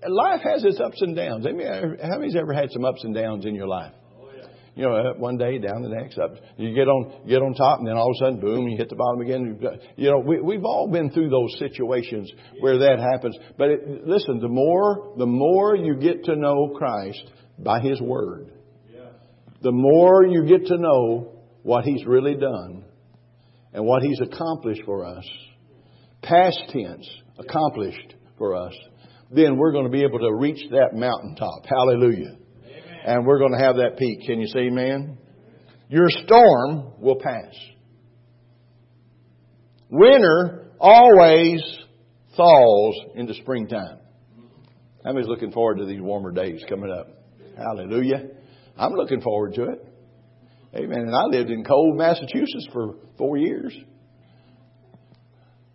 life 0.08 0.42
has 0.44 0.64
its 0.64 0.80
ups 0.80 1.02
and 1.02 1.16
downs. 1.16 1.46
How 1.46 2.18
many's 2.18 2.36
ever 2.36 2.54
had 2.54 2.72
some 2.72 2.86
ups 2.86 3.04
and 3.04 3.14
downs 3.14 3.46
in 3.46 3.56
your 3.56 3.68
life? 3.68 3.94
You 4.78 4.84
know, 4.84 4.96
up 4.96 5.18
one 5.18 5.38
day, 5.38 5.58
down 5.58 5.82
the 5.82 5.90
next, 5.90 6.20
up. 6.20 6.36
You 6.56 6.76
get 6.76 6.88
on, 6.88 7.28
get 7.28 7.42
on 7.42 7.56
top, 7.56 7.80
and 7.80 7.88
then 7.88 7.98
all 7.98 8.12
of 8.12 8.16
a 8.22 8.26
sudden, 8.26 8.40
boom, 8.40 8.68
you 8.68 8.78
hit 8.78 8.90
the 8.90 8.96
bottom 8.96 9.22
again. 9.22 9.60
You 9.96 10.12
know, 10.12 10.20
we, 10.20 10.40
we've 10.40 10.64
all 10.64 10.88
been 10.88 11.10
through 11.10 11.30
those 11.30 11.58
situations 11.58 12.32
where 12.60 12.78
that 12.78 13.00
happens. 13.00 13.36
But 13.58 13.70
it, 13.70 14.06
listen, 14.06 14.40
the 14.40 14.48
more, 14.48 15.16
the 15.18 15.26
more 15.26 15.76
you 15.76 15.96
get 15.96 16.26
to 16.26 16.36
know 16.36 16.76
Christ 16.78 17.24
by 17.58 17.80
His 17.80 18.00
Word, 18.00 18.52
the 19.64 19.72
more 19.72 20.24
you 20.24 20.46
get 20.46 20.68
to 20.68 20.78
know 20.78 21.42
what 21.64 21.84
He's 21.84 22.06
really 22.06 22.36
done 22.36 22.86
and 23.74 23.84
what 23.84 24.04
He's 24.04 24.22
accomplished 24.22 24.84
for 24.86 25.08
us, 25.08 25.28
past 26.22 26.60
tense, 26.70 27.10
accomplished 27.40 28.14
for 28.38 28.56
us, 28.56 28.76
then 29.32 29.58
we're 29.58 29.72
going 29.72 29.86
to 29.86 29.92
be 29.92 30.04
able 30.04 30.20
to 30.20 30.36
reach 30.36 30.70
that 30.70 30.90
mountaintop. 30.94 31.66
Hallelujah. 31.68 32.38
And 33.08 33.26
we're 33.26 33.40
going 33.40 33.54
to 33.54 33.64
have 33.64 33.78
that 33.78 33.98
peak. 33.98 34.26
Can 34.26 34.42
you 34.42 34.48
say 34.48 34.68
amen? 34.68 35.18
Your 35.88 36.10
storm 36.10 36.92
will 37.00 37.16
pass. 37.16 37.56
Winter 39.90 40.66
always 40.78 41.64
thaws 42.36 42.96
into 43.16 43.34
springtime. 43.36 44.00
How 45.06 45.14
many's 45.14 45.30
looking 45.30 45.54
forward 45.54 45.78
to 45.78 45.86
these 45.86 46.02
warmer 46.02 46.32
days 46.32 46.62
coming 46.68 46.92
up? 46.92 47.08
Hallelujah. 47.56 48.26
I'm 48.78 48.92
looking 48.92 49.22
forward 49.22 49.54
to 49.54 49.64
it. 49.72 49.88
Amen. 50.76 51.00
And 51.00 51.16
I 51.16 51.24
lived 51.28 51.50
in 51.50 51.64
cold 51.64 51.98
Massachusetts 51.98 52.68
for 52.74 52.96
four 53.18 53.38
years. 53.38 53.74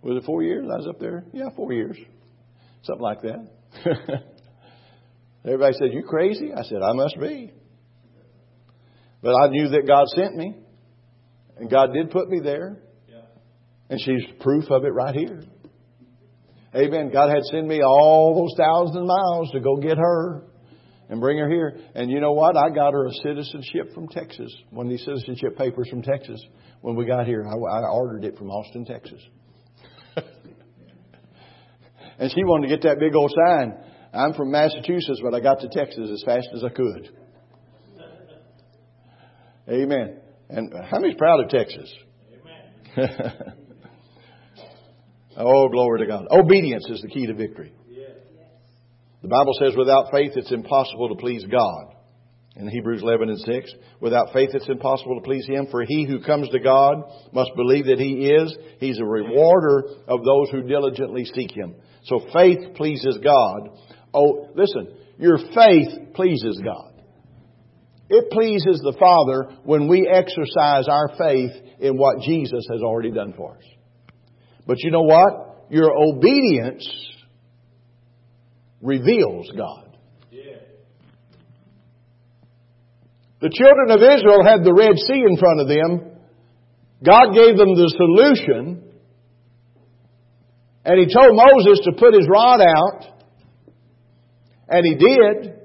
Was 0.02 0.18
it 0.18 0.26
four 0.26 0.42
years 0.42 0.66
I 0.70 0.76
was 0.76 0.86
up 0.86 1.00
there? 1.00 1.24
Yeah, 1.32 1.48
four 1.56 1.72
years. 1.72 1.96
Something 2.82 3.02
like 3.02 3.22
that. 3.22 4.22
Everybody 5.44 5.74
said, 5.78 5.92
You 5.92 6.02
crazy? 6.02 6.52
I 6.56 6.62
said, 6.62 6.78
I 6.82 6.92
must 6.92 7.18
be. 7.20 7.52
But 9.22 9.34
I 9.34 9.48
knew 9.48 9.68
that 9.70 9.86
God 9.86 10.06
sent 10.08 10.36
me. 10.36 10.56
And 11.56 11.70
God 11.70 11.92
did 11.92 12.10
put 12.10 12.28
me 12.28 12.40
there. 12.42 12.78
And 13.88 14.00
she's 14.00 14.22
proof 14.40 14.70
of 14.70 14.84
it 14.84 14.88
right 14.88 15.14
here. 15.14 15.42
Amen. 16.74 17.10
God 17.12 17.28
had 17.28 17.42
sent 17.44 17.66
me 17.66 17.82
all 17.82 18.34
those 18.34 18.56
thousand 18.56 19.06
miles 19.06 19.50
to 19.52 19.60
go 19.60 19.76
get 19.76 19.98
her 19.98 20.44
and 21.10 21.20
bring 21.20 21.36
her 21.36 21.48
here. 21.50 21.78
And 21.94 22.10
you 22.10 22.20
know 22.20 22.32
what? 22.32 22.56
I 22.56 22.70
got 22.70 22.94
her 22.94 23.06
a 23.06 23.12
citizenship 23.22 23.92
from 23.94 24.08
Texas. 24.08 24.50
One 24.70 24.86
of 24.86 24.90
these 24.90 25.04
citizenship 25.04 25.58
papers 25.58 25.88
from 25.90 26.02
Texas. 26.02 26.42
When 26.80 26.96
we 26.96 27.04
got 27.04 27.26
here, 27.26 27.44
I, 27.46 27.52
I 27.52 27.88
ordered 27.92 28.24
it 28.24 28.38
from 28.38 28.48
Austin, 28.48 28.86
Texas. 28.86 29.20
and 32.18 32.30
she 32.30 32.42
wanted 32.44 32.68
to 32.68 32.74
get 32.74 32.82
that 32.88 32.98
big 32.98 33.14
old 33.14 33.30
sign. 33.46 33.74
I'm 34.12 34.34
from 34.34 34.50
Massachusetts, 34.50 35.20
but 35.22 35.34
I 35.34 35.40
got 35.40 35.60
to 35.60 35.68
Texas 35.68 36.10
as 36.12 36.22
fast 36.24 36.48
as 36.54 36.64
I 36.64 36.68
could. 36.68 37.10
Amen. 39.68 40.18
And 40.50 40.72
how 40.90 40.98
many's 40.98 41.16
proud 41.16 41.40
of 41.40 41.48
Texas? 41.48 41.92
Oh, 45.36 45.68
glory 45.68 46.00
to 46.00 46.06
God. 46.06 46.26
Obedience 46.30 46.86
is 46.90 47.00
the 47.00 47.08
key 47.08 47.26
to 47.26 47.34
victory. 47.34 47.72
The 49.22 49.28
Bible 49.28 49.52
says 49.58 49.74
without 49.76 50.10
faith 50.10 50.32
it's 50.34 50.50
impossible 50.50 51.08
to 51.08 51.14
please 51.14 51.44
God. 51.50 51.94
In 52.54 52.68
Hebrews 52.68 53.02
11 53.02 53.30
and 53.30 53.38
6, 53.38 53.72
without 54.00 54.32
faith 54.34 54.50
it's 54.52 54.68
impossible 54.68 55.14
to 55.14 55.24
please 55.24 55.46
Him, 55.46 55.68
for 55.70 55.84
he 55.86 56.04
who 56.04 56.20
comes 56.20 56.50
to 56.50 56.58
God 56.58 56.96
must 57.32 57.52
believe 57.56 57.86
that 57.86 57.98
He 57.98 58.28
is. 58.28 58.54
He's 58.78 58.98
a 58.98 59.04
rewarder 59.04 59.84
of 60.06 60.22
those 60.22 60.50
who 60.50 60.68
diligently 60.68 61.24
seek 61.24 61.56
Him. 61.56 61.76
So 62.04 62.26
faith 62.34 62.74
pleases 62.74 63.18
God. 63.24 63.70
Oh, 64.14 64.48
listen, 64.54 64.94
your 65.18 65.38
faith 65.38 66.14
pleases 66.14 66.60
God. 66.64 66.92
It 68.08 68.30
pleases 68.30 68.80
the 68.82 68.94
Father 68.98 69.56
when 69.64 69.88
we 69.88 70.06
exercise 70.06 70.86
our 70.86 71.08
faith 71.16 71.52
in 71.80 71.96
what 71.96 72.20
Jesus 72.20 72.66
has 72.70 72.82
already 72.82 73.10
done 73.10 73.32
for 73.36 73.56
us. 73.56 73.64
But 74.66 74.78
you 74.80 74.90
know 74.90 75.02
what? 75.02 75.68
Your 75.70 75.90
obedience 75.96 76.86
reveals 78.82 79.50
God. 79.56 79.96
Yeah. 80.30 80.58
The 83.40 83.50
children 83.50 83.90
of 83.90 84.02
Israel 84.02 84.44
had 84.44 84.62
the 84.62 84.74
Red 84.74 84.98
Sea 84.98 85.24
in 85.26 85.36
front 85.38 85.60
of 85.60 85.68
them. 85.68 86.12
God 87.02 87.34
gave 87.34 87.56
them 87.56 87.74
the 87.74 87.94
solution. 87.96 88.92
And 90.84 91.00
He 91.00 91.12
told 91.12 91.34
Moses 91.34 91.80
to 91.84 91.92
put 91.98 92.12
his 92.14 92.28
rod 92.28 92.60
out. 92.60 93.11
And 94.68 94.84
he 94.84 94.94
did. 94.94 95.58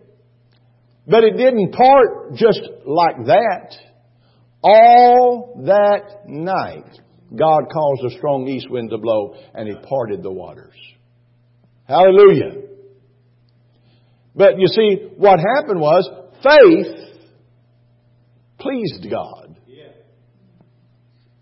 But 1.07 1.23
it 1.23 1.37
didn't 1.37 1.71
part 1.71 2.35
just 2.35 2.61
like 2.85 3.27
that. 3.27 3.75
All 4.61 5.61
that 5.65 6.27
night, 6.27 6.99
God 7.33 7.63
caused 7.71 8.13
a 8.13 8.17
strong 8.17 8.47
east 8.47 8.69
wind 8.69 8.89
to 8.89 8.97
blow 8.97 9.35
and 9.53 9.67
He 9.67 9.75
parted 9.87 10.21
the 10.21 10.31
waters. 10.31 10.75
Hallelujah. 11.87 12.63
But 14.35 14.59
you 14.59 14.67
see, 14.67 15.09
what 15.15 15.39
happened 15.39 15.79
was 15.79 16.09
faith 16.43 17.07
pleased 18.59 19.09
God. 19.09 19.55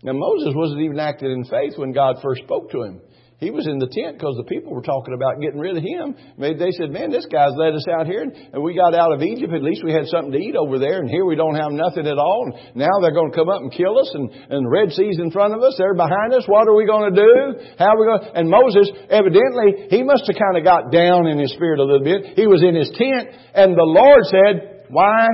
Now 0.02 0.12
Moses 0.12 0.54
wasn't 0.54 0.82
even 0.82 1.00
acting 1.00 1.32
in 1.32 1.44
faith 1.44 1.72
when 1.76 1.92
God 1.92 2.16
first 2.22 2.42
spoke 2.42 2.70
to 2.70 2.82
him. 2.82 3.00
He 3.36 3.52
was 3.52 3.68
in 3.68 3.76
the 3.76 3.92
tent 3.92 4.16
because 4.16 4.32
the 4.40 4.48
people 4.48 4.72
were 4.72 4.80
talking 4.80 5.12
about 5.12 5.44
getting 5.44 5.60
rid 5.60 5.76
of 5.76 5.84
him. 5.84 6.16
Maybe 6.40 6.56
they 6.56 6.72
said, 6.72 6.88
man, 6.88 7.12
this 7.12 7.28
guy's 7.28 7.52
led 7.52 7.76
us 7.76 7.84
out 7.84 8.08
here 8.08 8.24
and 8.24 8.62
we 8.64 8.72
got 8.72 8.96
out 8.96 9.12
of 9.12 9.20
Egypt. 9.20 9.52
At 9.52 9.60
least 9.62 9.84
we 9.84 9.92
had 9.92 10.08
something 10.08 10.32
to 10.32 10.40
eat 10.40 10.56
over 10.56 10.78
there 10.80 11.04
and 11.04 11.10
here 11.10 11.26
we 11.26 11.36
don't 11.36 11.54
have 11.54 11.68
nothing 11.68 12.08
at 12.08 12.16
all. 12.16 12.48
And 12.48 12.76
now 12.76 12.88
they're 13.02 13.12
going 13.12 13.30
to 13.30 13.36
come 13.36 13.52
up 13.52 13.60
and 13.60 13.70
kill 13.70 14.00
us 14.00 14.08
and, 14.14 14.32
and 14.32 14.64
the 14.64 14.72
Red 14.72 14.88
Sea's 14.92 15.20
in 15.20 15.30
front 15.30 15.52
of 15.52 15.60
us. 15.60 15.76
They're 15.76 15.92
behind 15.92 16.32
us. 16.32 16.48
What 16.48 16.66
are 16.66 16.74
we 16.74 16.86
going 16.86 17.12
to 17.12 17.20
do? 17.20 17.34
How 17.78 17.92
are 17.92 18.00
we 18.00 18.06
going? 18.08 18.24
And 18.40 18.48
Moses, 18.48 18.88
evidently, 19.12 19.92
he 19.92 20.02
must 20.02 20.24
have 20.32 20.40
kind 20.40 20.56
of 20.56 20.64
got 20.64 20.90
down 20.90 21.26
in 21.26 21.38
his 21.38 21.52
spirit 21.52 21.78
a 21.78 21.84
little 21.84 22.04
bit. 22.08 22.40
He 22.40 22.46
was 22.46 22.64
in 22.64 22.74
his 22.74 22.88
tent 22.96 23.36
and 23.52 23.76
the 23.76 23.84
Lord 23.84 24.24
said, 24.32 24.86
why 24.88 25.28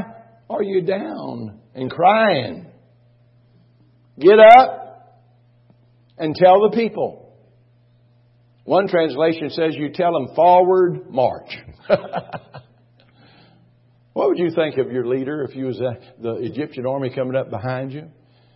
are 0.50 0.62
you 0.62 0.82
down 0.82 1.60
and 1.72 1.88
crying? 1.88 2.66
Get 4.18 4.40
up 4.40 5.22
and 6.18 6.34
tell 6.34 6.68
the 6.68 6.74
people. 6.74 7.21
One 8.64 8.86
translation 8.86 9.50
says 9.50 9.74
you 9.76 9.90
tell 9.92 10.12
them 10.12 10.34
forward 10.36 11.10
march. 11.10 11.50
what 14.12 14.28
would 14.28 14.38
you 14.38 14.52
think 14.54 14.78
of 14.78 14.92
your 14.92 15.06
leader 15.06 15.42
if 15.42 15.56
you 15.56 15.66
was 15.66 15.80
uh, 15.80 15.94
the 16.20 16.34
Egyptian 16.36 16.86
army 16.86 17.10
coming 17.12 17.34
up 17.34 17.50
behind 17.50 17.92
you 17.92 18.08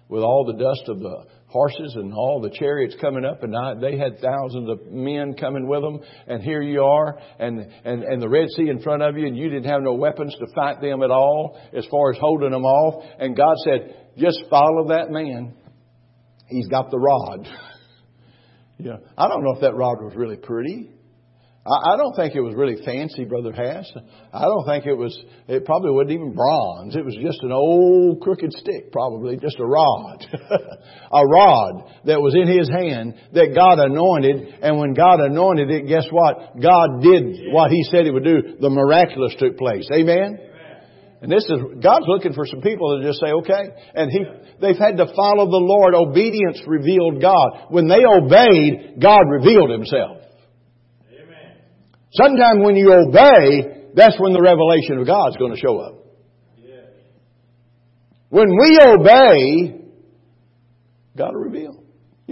with 0.08 0.22
all 0.22 0.44
the 0.44 0.62
dust 0.62 0.82
of 0.88 1.00
the 1.00 1.24
horses 1.48 1.94
and 1.96 2.12
all 2.12 2.40
the 2.40 2.50
chariots 2.50 2.94
coming 3.00 3.24
up 3.24 3.42
and 3.42 3.54
they 3.82 3.96
had 3.96 4.20
thousands 4.20 4.68
of 4.68 4.86
men 4.92 5.34
coming 5.34 5.66
with 5.66 5.80
them 5.80 5.98
and 6.26 6.42
here 6.42 6.62
you 6.62 6.82
are 6.82 7.18
and, 7.38 7.58
and, 7.84 8.04
and 8.04 8.22
the 8.22 8.28
Red 8.28 8.48
Sea 8.50 8.68
in 8.68 8.80
front 8.82 9.02
of 9.02 9.16
you 9.16 9.26
and 9.26 9.36
you 9.36 9.48
didn't 9.48 9.70
have 9.70 9.82
no 9.82 9.94
weapons 9.94 10.36
to 10.38 10.46
fight 10.54 10.80
them 10.80 11.02
at 11.02 11.10
all 11.10 11.58
as 11.72 11.86
far 11.90 12.12
as 12.12 12.18
holding 12.20 12.50
them 12.50 12.64
off 12.64 13.02
and 13.18 13.36
God 13.36 13.54
said 13.64 13.96
just 14.18 14.44
follow 14.50 14.88
that 14.88 15.10
man. 15.10 15.54
He's 16.48 16.68
got 16.68 16.90
the 16.90 16.98
rod. 16.98 17.48
Know, 18.78 18.98
I 19.16 19.28
don't 19.28 19.42
know 19.42 19.52
if 19.52 19.60
that 19.62 19.74
rod 19.74 20.02
was 20.02 20.14
really 20.14 20.36
pretty. 20.36 20.90
I, 21.66 21.94
I 21.94 21.96
don't 21.96 22.14
think 22.14 22.34
it 22.34 22.40
was 22.40 22.54
really 22.54 22.76
fancy, 22.84 23.24
Brother 23.24 23.52
Hass. 23.52 23.90
I 24.32 24.42
don't 24.42 24.64
think 24.66 24.86
it 24.86 24.94
was, 24.94 25.18
it 25.48 25.64
probably 25.64 25.90
wasn't 25.90 26.12
even 26.12 26.34
bronze. 26.34 26.94
It 26.94 27.04
was 27.04 27.16
just 27.20 27.42
an 27.42 27.52
old 27.52 28.20
crooked 28.20 28.52
stick, 28.52 28.92
probably, 28.92 29.36
just 29.36 29.58
a 29.58 29.66
rod. 29.66 30.24
a 31.12 31.26
rod 31.26 31.90
that 32.04 32.20
was 32.20 32.34
in 32.34 32.46
his 32.46 32.68
hand 32.68 33.14
that 33.32 33.54
God 33.54 33.78
anointed, 33.80 34.60
and 34.62 34.78
when 34.78 34.94
God 34.94 35.20
anointed 35.20 35.70
it, 35.70 35.88
guess 35.88 36.06
what? 36.10 36.60
God 36.60 37.02
did 37.02 37.52
what 37.52 37.70
He 37.70 37.82
said 37.90 38.04
He 38.04 38.10
would 38.10 38.24
do. 38.24 38.56
The 38.60 38.70
miraculous 38.70 39.34
took 39.38 39.56
place. 39.58 39.88
Amen? 39.92 40.38
And 41.22 41.32
this 41.32 41.44
is, 41.44 41.80
God's 41.82 42.04
looking 42.08 42.34
for 42.34 42.46
some 42.46 42.60
people 42.60 42.98
to 42.98 43.06
just 43.06 43.20
say, 43.20 43.32
okay. 43.32 43.70
And 43.94 44.10
He, 44.10 44.24
they've 44.60 44.76
had 44.76 44.98
to 44.98 45.06
follow 45.16 45.46
the 45.46 45.64
Lord. 45.64 45.94
Obedience 45.94 46.60
revealed 46.66 47.22
God. 47.22 47.68
When 47.70 47.88
they 47.88 48.04
obeyed, 48.04 49.00
God 49.00 49.22
revealed 49.30 49.70
Himself. 49.70 50.18
Amen. 51.10 51.56
Sometime 52.12 52.62
when 52.62 52.76
you 52.76 52.92
obey, 52.92 53.90
that's 53.94 54.20
when 54.20 54.34
the 54.34 54.42
revelation 54.42 54.98
of 54.98 55.06
God's 55.06 55.36
going 55.36 55.54
to 55.54 55.58
show 55.58 55.78
up. 55.78 55.94
Yeah. 56.58 56.74
When 58.28 58.48
we 58.60 58.78
obey, 58.86 59.80
God 61.16 61.32
will 61.32 61.40
reveal. 61.40 61.85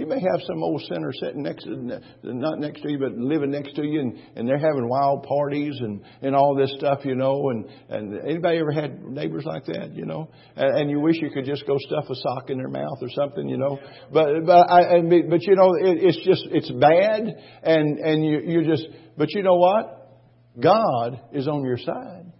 You 0.05 0.11
may 0.11 0.21
have 0.21 0.41
some 0.45 0.61
old 0.61 0.83
sinner 0.83 1.11
sitting 1.19 1.41
next 1.41 1.63
to, 1.63 1.99
not 2.21 2.59
next 2.59 2.83
to 2.83 2.91
you, 2.91 2.99
but 2.99 3.13
living 3.17 3.49
next 3.49 3.75
to 3.75 3.83
you, 3.83 4.01
and, 4.01 4.19
and 4.35 4.47
they're 4.47 4.59
having 4.59 4.87
wild 4.87 5.23
parties 5.23 5.75
and, 5.79 5.99
and 6.21 6.35
all 6.35 6.55
this 6.55 6.71
stuff, 6.77 6.99
you 7.05 7.15
know. 7.15 7.49
And, 7.49 7.65
and 7.89 8.19
anybody 8.23 8.59
ever 8.59 8.71
had 8.71 9.03
neighbors 9.03 9.45
like 9.45 9.65
that, 9.65 9.95
you 9.95 10.05
know? 10.05 10.29
And, 10.55 10.77
and 10.77 10.89
you 10.91 10.99
wish 10.99 11.15
you 11.19 11.31
could 11.31 11.45
just 11.45 11.65
go 11.65 11.77
stuff 11.79 12.05
a 12.07 12.13
sock 12.13 12.51
in 12.51 12.59
their 12.59 12.69
mouth 12.69 12.99
or 13.01 13.09
something, 13.09 13.49
you 13.49 13.57
know. 13.57 13.79
But 14.13 14.45
but 14.45 14.71
I, 14.71 15.01
but 15.01 15.41
you 15.41 15.55
know, 15.55 15.73
it, 15.73 15.97
it's 16.03 16.23
just 16.23 16.43
it's 16.51 16.69
bad, 16.69 17.23
and 17.63 17.97
and 17.97 18.23
you 18.23 18.41
you 18.45 18.63
just. 18.63 18.87
But 19.17 19.31
you 19.31 19.41
know 19.41 19.55
what? 19.55 20.19
God 20.59 21.19
is 21.33 21.47
on 21.47 21.63
your 21.63 21.79
side. 21.79 22.31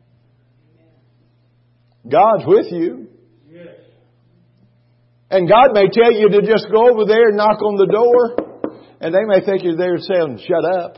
God's 2.07 2.43
with 2.45 2.67
you. 2.69 3.07
And 5.29 5.49
God 5.49 5.73
may 5.73 5.87
tell 5.89 6.11
you 6.11 6.29
to 6.29 6.41
just 6.41 6.67
go 6.71 6.89
over 6.89 7.05
there 7.05 7.29
and 7.29 7.37
knock 7.37 7.61
on 7.61 7.77
the 7.77 7.87
door, 7.87 8.79
and 9.01 9.13
they 9.13 9.23
may 9.25 9.43
think 9.45 9.63
you're 9.63 9.77
there 9.77 9.97
saying, 9.97 10.39
shut 10.47 10.65
up. 10.65 10.97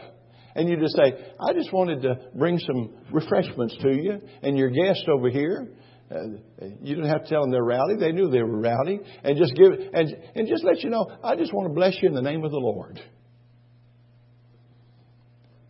And 0.55 0.67
you 0.67 0.75
just 0.78 0.95
say, 0.95 1.13
I 1.39 1.53
just 1.53 1.71
wanted 1.71 2.01
to 2.01 2.15
bring 2.34 2.57
some 2.59 2.95
refreshments 3.11 3.78
to 3.82 3.89
you 3.91 4.19
and 4.41 4.57
your 4.57 4.71
guest 4.71 5.05
over 5.07 5.30
here. 5.30 5.67
Uh, 6.09 6.39
you 6.82 6.95
didn't 6.95 7.09
have 7.09 7.23
to 7.23 7.30
tell 7.30 7.41
them 7.41 7.51
they're 7.51 7.63
rowdy. 7.63 7.95
They 7.99 8.11
knew 8.11 8.30
they 8.30 8.41
were 8.41 8.59
rowdy. 8.59 8.99
And 9.23 9.38
just 9.38 9.53
give, 9.55 9.71
and, 9.93 10.15
and 10.36 10.47
just 10.47 10.63
let 10.63 10.82
you 10.82 10.89
know, 10.89 11.05
I 11.23 11.36
just 11.36 11.53
want 11.53 11.69
to 11.69 11.73
bless 11.75 12.01
you 12.01 12.07
in 12.09 12.15
the 12.15 12.21
name 12.21 12.43
of 12.43 12.51
the 12.51 12.57
Lord. 12.57 12.99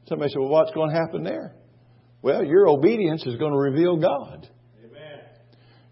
Somebody 0.08 0.32
said, 0.32 0.40
well, 0.40 0.50
what's 0.50 0.72
going 0.72 0.92
to 0.92 0.96
happen 0.96 1.24
there? 1.24 1.54
Well, 2.22 2.46
your 2.46 2.70
obedience 2.70 3.26
is 3.26 3.36
going 3.36 3.52
to 3.52 3.58
reveal 3.58 3.98
God. 3.98 4.48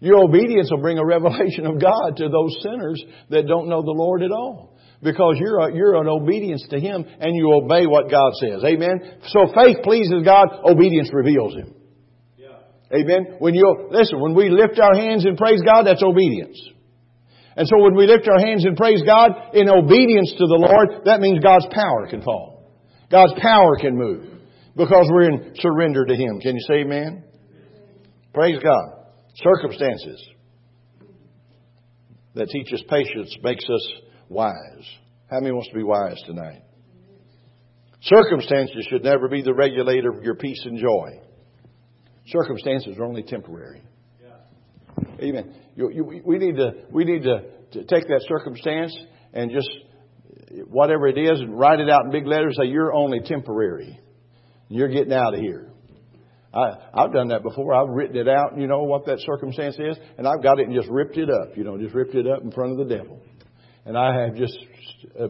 Your 0.00 0.24
obedience 0.24 0.70
will 0.70 0.80
bring 0.80 0.98
a 0.98 1.06
revelation 1.06 1.66
of 1.66 1.80
God 1.80 2.16
to 2.16 2.28
those 2.28 2.56
sinners 2.62 3.02
that 3.30 3.46
don't 3.46 3.68
know 3.68 3.82
the 3.82 3.96
Lord 3.96 4.22
at 4.22 4.30
all. 4.30 4.76
Because 5.02 5.36
you're, 5.38 5.60
a, 5.60 5.74
you're 5.74 6.00
an 6.00 6.08
obedience 6.08 6.66
to 6.70 6.80
Him 6.80 7.04
and 7.20 7.36
you 7.36 7.52
obey 7.52 7.86
what 7.86 8.10
God 8.10 8.32
says. 8.40 8.64
Amen? 8.64 9.20
So 9.28 9.52
faith 9.54 9.78
pleases 9.82 10.22
God, 10.24 10.48
obedience 10.64 11.10
reveals 11.12 11.54
Him. 11.54 11.74
Yeah. 12.38 12.98
Amen? 12.98 13.36
When 13.38 13.54
you, 13.54 13.88
listen, 13.90 14.20
when 14.20 14.34
we 14.34 14.48
lift 14.48 14.78
our 14.80 14.94
hands 14.94 15.26
and 15.26 15.36
praise 15.36 15.60
God, 15.64 15.84
that's 15.84 16.02
obedience. 16.02 16.58
And 17.56 17.68
so 17.68 17.78
when 17.78 17.94
we 17.94 18.06
lift 18.06 18.26
our 18.28 18.38
hands 18.38 18.64
and 18.64 18.76
praise 18.76 19.02
God 19.04 19.54
in 19.54 19.68
obedience 19.68 20.32
to 20.32 20.46
the 20.46 20.60
Lord, 20.60 21.04
that 21.04 21.20
means 21.20 21.42
God's 21.42 21.66
power 21.70 22.06
can 22.08 22.22
fall. 22.22 22.72
God's 23.10 23.34
power 23.40 23.76
can 23.80 23.96
move. 23.96 24.24
Because 24.76 25.08
we're 25.10 25.30
in 25.30 25.54
surrender 25.56 26.04
to 26.04 26.14
Him. 26.14 26.40
Can 26.40 26.54
you 26.54 26.64
say 26.66 26.80
amen? 26.80 27.24
Praise 28.34 28.62
God. 28.62 28.95
Circumstances 29.36 30.28
that 32.34 32.48
teach 32.48 32.72
us 32.72 32.82
patience 32.88 33.36
makes 33.42 33.64
us 33.64 33.92
wise. 34.28 34.86
How 35.30 35.40
many 35.40 35.52
wants 35.52 35.68
to 35.68 35.74
be 35.74 35.82
wise 35.82 36.20
tonight? 36.26 36.62
Circumstances 38.02 38.86
should 38.88 39.04
never 39.04 39.28
be 39.28 39.42
the 39.42 39.54
regulator 39.54 40.10
of 40.10 40.22
your 40.22 40.36
peace 40.36 40.62
and 40.64 40.78
joy. 40.78 41.20
Circumstances 42.28 42.96
are 42.98 43.04
only 43.04 43.22
temporary. 43.22 43.82
Yeah. 44.22 45.14
Amen. 45.20 45.54
You, 45.74 45.90
you, 45.90 46.22
we 46.24 46.38
need 46.38 46.56
to 46.56 46.72
we 46.90 47.04
need 47.04 47.22
to, 47.24 47.42
to 47.72 47.84
take 47.84 48.08
that 48.08 48.24
circumstance 48.28 48.96
and 49.32 49.50
just 49.50 49.68
whatever 50.68 51.08
it 51.08 51.18
is 51.18 51.40
and 51.40 51.58
write 51.58 51.80
it 51.80 51.90
out 51.90 52.06
in 52.06 52.10
big 52.10 52.26
letters. 52.26 52.56
Say 52.58 52.68
you're 52.68 52.94
only 52.94 53.20
temporary. 53.20 53.98
You're 54.68 54.88
getting 54.88 55.12
out 55.12 55.34
of 55.34 55.40
here. 55.40 55.68
I, 56.56 57.02
I've 57.02 57.12
done 57.12 57.28
that 57.28 57.42
before. 57.42 57.74
I've 57.74 57.90
written 57.90 58.16
it 58.16 58.28
out, 58.28 58.58
you 58.58 58.66
know, 58.66 58.82
what 58.84 59.04
that 59.06 59.20
circumstance 59.20 59.76
is, 59.78 59.96
and 60.16 60.26
I've 60.26 60.42
got 60.42 60.58
it 60.58 60.66
and 60.66 60.74
just 60.74 60.88
ripped 60.88 61.18
it 61.18 61.28
up, 61.28 61.56
you 61.56 61.64
know, 61.64 61.76
just 61.76 61.94
ripped 61.94 62.14
it 62.14 62.26
up 62.26 62.42
in 62.42 62.50
front 62.50 62.72
of 62.72 62.88
the 62.88 62.96
devil. 62.96 63.20
And 63.84 63.96
I 63.96 64.22
have 64.22 64.34
just 64.34 64.58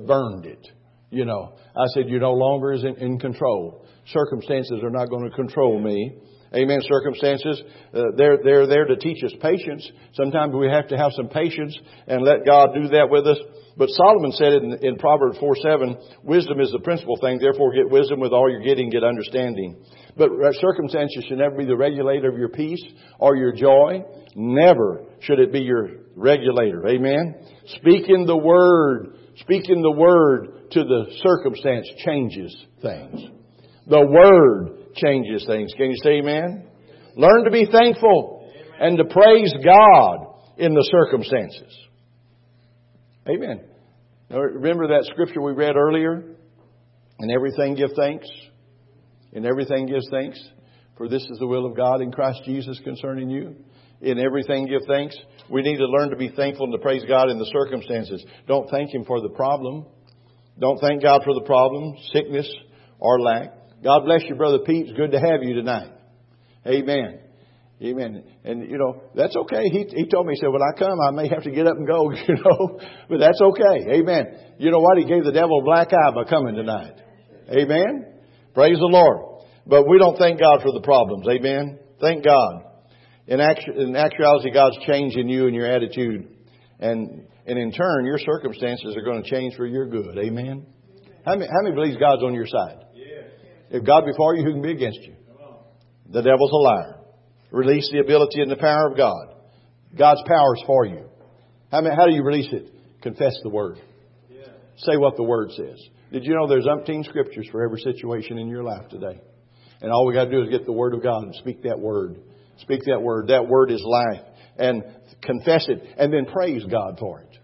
burned 0.07 0.47
it, 0.47 0.67
you 1.11 1.25
know. 1.25 1.55
I 1.77 1.85
said, 1.95 2.09
you 2.09 2.21
no 2.21 2.33
longer 2.33 2.73
is 2.73 2.85
in, 2.85 2.95
in 2.97 3.19
control. 3.19 3.85
Circumstances 4.07 4.81
are 4.83 4.91
not 4.91 5.11
going 5.11 5.29
to 5.29 5.35
control 5.35 5.81
me. 5.81 6.17
Amen. 6.55 6.79
Circumstances, 6.89 7.61
uh, 7.93 8.03
they're, 8.17 8.39
they're 8.43 8.67
there 8.69 8.85
to 8.85 8.97
teach 8.97 9.23
us 9.25 9.33
patience. 9.43 9.91
Sometimes 10.15 10.55
we 10.55 10.69
have 10.69 10.87
to 10.89 10.97
have 10.97 11.11
some 11.17 11.29
patience 11.29 11.77
and 12.07 12.23
let 12.23 12.47
God 12.47 12.71
do 12.73 12.89
that 12.89 13.09
with 13.11 13.27
us. 13.27 13.39
But 13.77 13.91
Solomon 13.91 14.33
said 14.33 14.55
in, 14.55 14.73
in 14.83 14.97
Proverbs 14.97 15.39
4 15.39 15.57
7, 15.57 15.97
wisdom 16.23 16.61
is 16.61 16.71
the 16.73 16.79
principal 16.79 17.17
thing, 17.21 17.39
therefore 17.39 17.75
get 17.75 17.91
wisdom 17.91 18.21
with 18.21 18.33
all 18.33 18.51
you're 18.51 18.63
getting, 18.63 18.89
get 18.89 19.05
understanding. 19.05 19.77
But 20.17 20.31
uh, 20.31 20.53
circumstances 20.53 21.25
should 21.29 21.39
never 21.39 21.57
be 21.57 21.67
the 21.67 21.77
regulator 21.77 22.29
of 22.29 22.39
your 22.39 22.49
peace 22.49 22.83
or 23.19 23.37
your 23.37 23.53
joy. 23.53 24.03
Never 24.35 25.05
should 25.21 25.41
it 25.41 25.53
be 25.53 25.61
your 25.61 25.89
regulator. 26.15 26.87
Amen. 26.89 27.35
Speaking 27.77 28.25
the 28.27 28.37
word, 28.37 29.19
speaking 29.37 29.83
the 29.83 29.91
word 29.91 30.71
to 30.71 30.83
the 30.83 31.07
circumstance 31.23 31.87
changes 32.05 32.57
things. 32.81 33.21
The 33.89 34.07
word 34.07 34.95
changes 34.97 35.45
things. 35.47 35.73
Can 35.77 35.91
you 35.91 35.97
say 36.03 36.19
amen? 36.19 36.67
Learn 37.15 37.45
to 37.45 37.51
be 37.51 37.67
thankful 37.71 38.51
and 38.81 38.97
to 38.99 39.05
praise 39.05 39.55
God 39.63 40.19
in 40.57 40.75
the 40.75 40.89
circumstances. 40.91 41.86
Amen. 43.29 43.61
Now, 44.31 44.39
remember 44.39 44.89
that 44.89 45.09
scripture 45.13 45.41
we 45.41 45.53
read 45.53 45.77
earlier? 45.77 46.37
In 47.19 47.31
everything 47.31 47.75
give 47.75 47.91
thanks. 47.97 48.27
In 49.33 49.47
everything 49.47 49.87
give 49.87 50.03
thanks. 50.11 50.41
For 50.97 51.09
this 51.09 51.23
is 51.23 51.39
the 51.39 51.47
will 51.47 51.67
of 51.67 51.77
God 51.77 52.01
in 52.01 52.13
Christ 52.13 52.41
Jesus 52.45 52.81
concerning 52.85 53.31
you. 53.31 53.57
In 54.01 54.19
everything 54.19 54.67
give 54.67 54.83
thanks. 54.87 55.17
We 55.51 55.63
need 55.63 55.79
to 55.79 55.87
learn 55.87 56.11
to 56.11 56.17
be 56.17 56.29
thankful 56.29 56.65
and 56.65 56.73
to 56.73 56.79
praise 56.79 57.03
God 57.09 57.31
in 57.31 57.39
the 57.39 57.51
circumstances. 57.53 58.25
Don't 58.47 58.69
thank 58.71 58.93
Him 58.93 59.05
for 59.05 59.21
the 59.21 59.31
problem. 59.31 59.87
Don't 60.59 60.79
thank 60.81 61.03
God 61.03 61.23
for 61.25 61.35
the 61.35 61.45
problem, 61.45 61.95
sickness, 62.13 62.51
or 62.99 63.21
lack. 63.21 63.53
God 63.83 64.05
bless 64.05 64.23
you, 64.29 64.35
Brother 64.35 64.61
Pete. 64.65 64.89
It's 64.89 64.97
good 64.97 65.13
to 65.13 65.21
have 65.21 65.43
you 65.43 65.55
tonight. 65.55 65.91
Amen. 66.67 67.21
Amen. 67.83 68.25
And 68.45 68.71
you 68.71 68.79
know, 68.79 69.03
that's 69.15 69.37
okay. 69.37 69.69
He 69.69 69.85
he 69.89 70.07
told 70.09 70.27
me, 70.27 70.35
he 70.35 70.41
said, 70.41 70.49
When 70.49 70.63
I 70.63 70.79
come 70.79 70.99
I 71.01 71.11
may 71.11 71.29
have 71.29 71.43
to 71.43 71.51
get 71.51 71.67
up 71.67 71.77
and 71.77 71.87
go, 71.87 72.11
you 72.29 72.35
know. 72.35 72.81
But 73.09 73.19
that's 73.19 73.41
okay. 73.41 73.93
Amen. 74.01 74.55
You 74.59 74.71
know 74.71 74.81
what? 74.81 74.97
He 74.99 75.05
gave 75.05 75.25
the 75.25 75.33
devil 75.33 75.61
a 75.61 75.65
black 75.65 75.89
eye 75.93 76.11
by 76.15 76.25
coming 76.25 76.55
tonight. 76.55 76.95
Amen. 77.51 78.15
Praise 78.55 78.79
the 78.79 78.87
Lord. 78.87 79.45
But 79.67 79.89
we 79.89 79.99
don't 79.99 80.17
thank 80.17 80.41
God 80.41 80.63
for 80.63 80.73
the 80.73 80.81
problems. 80.81 81.27
Amen. 81.29 81.79
Thank 82.01 82.25
God. 82.25 82.63
In, 83.27 83.41
actu- 83.41 83.73
in 83.73 83.97
actuality, 83.97 84.51
God's 84.53 84.79
changing 84.87 85.29
you 85.29 85.47
and 85.47 85.55
your 85.55 85.67
attitude. 85.67 86.29
And, 86.79 87.27
and 87.47 87.59
in 87.59 87.73
turn, 87.73 88.07
your 88.07 88.19
circumstances 88.19 88.97
are 88.97 89.03
going 89.03 89.23
to 89.23 89.29
change 89.29 89.57
for 89.57 89.67
your 89.67 89.89
good. 89.89 90.17
Amen. 90.19 90.67
How 91.25 91.35
many, 91.35 91.47
how 91.47 91.63
many 91.63 91.75
believes 91.75 91.97
God's 91.97 92.23
on 92.23 92.35
your 92.35 92.47
side? 92.47 92.85
If 93.71 93.85
God 93.85 94.05
be 94.07 94.13
for 94.17 94.37
you, 94.37 94.45
who 94.45 94.53
can 94.53 94.63
be 94.63 94.71
against 94.71 95.01
you? 95.03 95.15
The 96.09 96.23
devil's 96.23 96.53
a 96.53 96.57
liar. 96.57 96.96
Release 97.51 97.89
the 97.93 98.01
ability 98.01 98.41
and 98.41 98.51
the 98.51 98.57
power 98.57 98.91
of 98.91 98.97
God. 98.97 99.35
God's 99.97 100.23
power 100.27 100.57
is 100.57 100.63
for 100.67 100.85
you. 100.85 101.07
How, 101.71 101.81
many, 101.81 101.95
how 101.95 102.07
do 102.07 102.13
you 102.13 102.23
release 102.23 102.53
it? 102.53 102.73
Confess 103.03 103.39
the 103.43 103.51
Word. 103.51 103.79
Say 104.79 104.97
what 104.97 105.17
the 105.17 105.23
Word 105.23 105.51
says. 105.53 105.81
Did 106.13 106.25
you 106.25 106.35
know 106.35 106.47
there's 106.49 106.67
umpteen 106.67 107.05
scriptures 107.05 107.49
for 107.51 107.65
every 107.65 107.81
situation 107.81 108.39
in 108.39 108.49
your 108.49 108.63
life 108.63 108.89
today? 108.89 109.21
And 109.81 109.93
all 109.93 110.07
we 110.07 110.15
got 110.15 110.25
to 110.25 110.31
do 110.31 110.43
is 110.43 110.51
get 110.51 110.67
the 110.67 110.73
Word 110.73 110.95
of 110.95 111.03
God 111.03 111.23
and 111.25 111.35
speak 111.37 111.63
that 111.63 111.79
Word. 111.79 112.17
Speak 112.59 112.83
that 112.87 113.01
Word. 113.01 113.29
That 113.29 113.49
Word 113.49 113.71
is 113.71 113.83
life. 113.85 114.23
And 114.59 114.83
confess 115.23 115.67
it. 115.69 115.83
And 115.99 116.13
then 116.13 116.27
praise 116.27 116.63
God 116.65 116.97
for 116.99 117.21
it. 117.21 117.39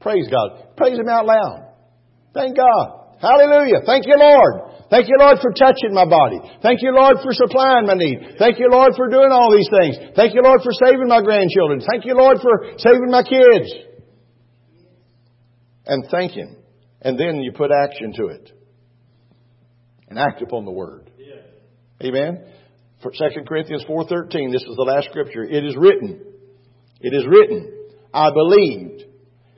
Praise 0.00 0.26
God. 0.30 0.76
Praise 0.76 0.98
Him 0.98 1.08
out 1.08 1.26
loud. 1.26 1.68
Thank 2.34 2.56
God. 2.56 3.16
Hallelujah. 3.20 3.80
Thank 3.86 4.06
you, 4.06 4.16
Lord. 4.16 4.77
Thank 4.90 5.08
you, 5.08 5.16
Lord, 5.18 5.38
for 5.42 5.52
touching 5.52 5.92
my 5.92 6.08
body. 6.08 6.40
Thank 6.62 6.80
you, 6.82 6.94
Lord, 6.94 7.18
for 7.22 7.32
supplying 7.32 7.86
my 7.86 7.94
need. 7.94 8.36
Thank 8.38 8.58
you, 8.58 8.68
Lord, 8.70 8.92
for 8.96 9.08
doing 9.08 9.30
all 9.30 9.52
these 9.52 9.68
things. 9.68 9.96
Thank 10.16 10.34
you, 10.34 10.42
Lord, 10.42 10.60
for 10.62 10.72
saving 10.72 11.08
my 11.08 11.20
grandchildren. 11.20 11.80
Thank 11.80 12.06
you, 12.06 12.14
Lord, 12.16 12.38
for 12.40 12.78
saving 12.78 13.10
my 13.10 13.22
kids. 13.22 13.68
And 15.84 16.04
thank 16.10 16.32
Him. 16.32 16.56
And 17.02 17.18
then 17.18 17.36
you 17.40 17.52
put 17.52 17.70
action 17.70 18.12
to 18.14 18.26
it. 18.26 18.50
And 20.08 20.18
act 20.18 20.40
upon 20.40 20.64
the 20.64 20.72
Word. 20.72 21.10
Amen. 22.02 22.44
For 23.02 23.10
2 23.10 23.42
Corinthians 23.46 23.84
4.13, 23.88 24.52
this 24.52 24.62
is 24.62 24.76
the 24.76 24.84
last 24.86 25.08
scripture. 25.08 25.44
It 25.44 25.64
is 25.64 25.76
written. 25.76 26.20
It 27.00 27.14
is 27.14 27.26
written. 27.26 27.72
I 28.12 28.30
believed. 28.30 29.04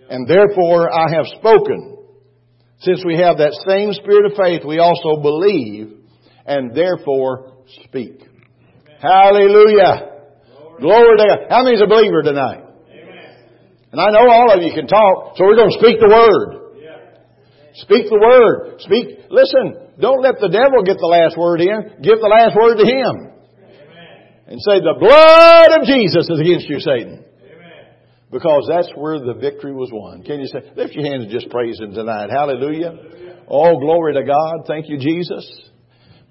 And 0.09 0.27
therefore 0.27 0.93
I 0.93 1.15
have 1.15 1.27
spoken. 1.39 1.90
Since 2.81 3.05
we 3.05 3.17
have 3.17 3.39
that 3.39 3.53
same 3.69 3.93
spirit 3.93 4.31
of 4.31 4.37
faith, 4.37 4.63
we 4.67 4.79
also 4.79 5.21
believe 5.21 6.01
and 6.47 6.75
therefore 6.75 7.65
speak. 7.85 8.25
Hallelujah. 9.01 10.11
Glory 10.81 11.17
to 11.17 11.25
God. 11.25 11.39
How 11.51 11.63
many's 11.63 11.83
a 11.83 11.87
believer 11.87 12.23
tonight? 12.23 12.65
And 13.93 14.01
I 14.01 14.09
know 14.11 14.31
all 14.31 14.55
of 14.55 14.63
you 14.63 14.73
can 14.73 14.87
talk, 14.87 15.37
so 15.37 15.45
we're 15.45 15.57
going 15.57 15.71
to 15.71 15.79
speak 15.79 15.99
the 16.01 16.09
word. 16.09 16.61
Speak 17.75 18.09
the 18.09 18.19
word. 18.19 18.81
Speak. 18.81 19.29
Listen, 19.31 19.95
don't 20.01 20.23
let 20.23 20.41
the 20.41 20.49
devil 20.49 20.83
get 20.83 20.99
the 20.99 21.07
last 21.07 21.37
word 21.37 21.61
in. 21.61 22.03
Give 22.03 22.19
the 22.19 22.33
last 22.33 22.57
word 22.57 22.77
to 22.81 22.87
him. 22.87 23.31
And 24.47 24.59
say, 24.59 24.81
the 24.81 24.99
blood 24.99 25.79
of 25.79 25.87
Jesus 25.87 26.27
is 26.27 26.41
against 26.41 26.67
you, 26.69 26.81
Satan. 26.81 27.25
Because 28.31 28.67
that's 28.69 28.89
where 28.95 29.19
the 29.19 29.35
victory 29.35 29.73
was 29.73 29.91
won. 29.93 30.23
Can 30.23 30.41
you 30.41 30.47
say, 30.47 30.61
lift 30.77 30.95
your 30.95 31.05
hands 31.05 31.25
and 31.25 31.33
just 31.33 31.51
praise 31.51 31.81
Him 31.81 31.93
tonight. 31.93 32.31
Hallelujah. 32.31 32.95
Oh, 33.49 33.79
glory 33.81 34.15
to 34.15 34.23
God. 34.23 34.67
Thank 34.67 34.89
you, 34.89 34.99
Jesus. 34.99 35.71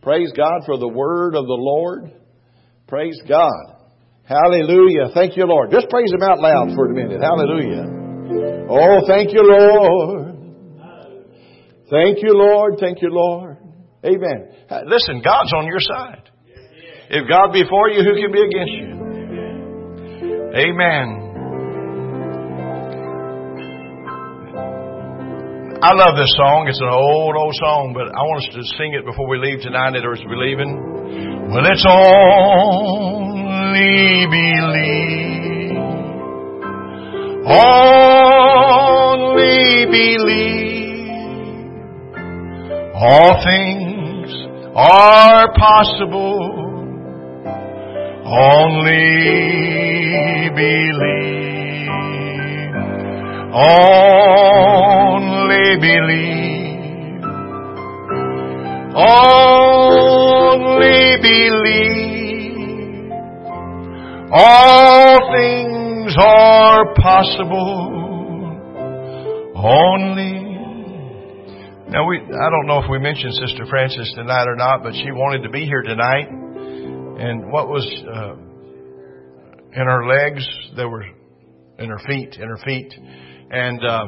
Praise 0.02 0.32
God 0.36 0.62
for 0.66 0.78
the 0.78 0.88
word 0.88 1.36
of 1.36 1.45
the 1.45 1.60
Lord. 1.60 2.14
Praise 2.88 3.20
God. 3.28 3.76
Hallelujah. 4.24 5.10
Thank 5.14 5.36
you, 5.36 5.43
Lord. 5.45 5.72
Just 5.72 5.89
praise 5.89 6.12
Him 6.12 6.24
out 6.24 6.39
loud 6.39 6.74
for 6.76 6.86
a 6.89 6.93
minute. 6.93 7.22
Hallelujah. 7.22 8.68
Oh, 8.70 9.02
thank 9.06 9.34
you, 9.34 9.41
Lord. 9.43 10.38
Thank 11.89 12.20
you, 12.22 12.34
Lord. 12.34 12.76
Thank 12.80 13.02
you, 13.02 13.10
Lord. 13.12 13.58
Amen. 14.06 14.47
Listen, 14.86 15.22
God's 15.22 15.52
on 15.54 15.66
your 15.66 15.80
side. 15.82 16.30
If 17.10 17.28
God 17.28 17.52
be 17.52 17.64
for 17.68 17.89
you, 17.89 18.04
who 18.04 18.22
can 18.22 18.32
be 18.32 18.43
against 18.43 18.72
you? 18.72 18.95
Amen. 20.56 21.29
I 25.82 25.94
love 25.96 26.18
this 26.18 26.36
song. 26.36 26.68
It's 26.68 26.82
an 26.82 26.92
old, 26.92 27.38
old 27.40 27.56
song, 27.56 27.94
but 27.96 28.12
I 28.12 28.20
want 28.28 28.44
us 28.44 28.50
to 28.52 28.64
sing 28.76 28.92
it 29.00 29.06
before 29.06 29.30
we 29.30 29.40
leave 29.40 29.62
tonight 29.62 29.96
as 29.96 30.04
we're 30.04 30.36
leaving. 30.36 30.76
Well, 31.48 31.64
it's 31.64 31.86
only 31.88 33.08
believe. 34.28 35.80
Only 37.48 38.28
believe. 39.88 41.16
All 43.00 43.40
things 43.48 44.36
are 44.76 45.48
possible. 45.56 46.44
Only 48.28 49.16
believe. 50.54 51.39
Only 53.62 55.28
believe. 55.82 57.20
Only 58.95 59.57
believe. 61.22 61.99
All 64.32 65.20
things 65.34 66.16
are 66.18 66.93
possible. 66.95 67.97
Only. 69.57 70.39
Now 71.89 72.07
we, 72.07 72.20
I 72.20 72.49
don't 72.49 72.66
know 72.66 72.82
if 72.82 72.89
we 72.89 72.97
mentioned 72.99 73.34
Sister 73.34 73.66
Francis 73.70 74.14
tonight 74.16 74.47
or 74.47 74.55
not, 74.55 74.84
but 74.84 74.93
she 74.93 75.12
wanted 75.12 75.43
to 75.43 75.49
be 75.49 75.66
here 75.66 75.82
tonight. 75.82 76.30
And 76.30 77.51
what 77.51 77.68
was, 77.68 77.86
uh, 78.07 78.36
in 79.74 79.86
her 79.86 80.07
legs, 80.07 80.47
there 80.78 80.88
were, 80.88 81.03
in 81.78 81.89
her 81.89 81.99
feet, 82.07 82.38
in 82.39 82.47
her 82.47 82.60
feet. 82.64 82.93
And, 83.50 83.82
uh, 83.82 84.06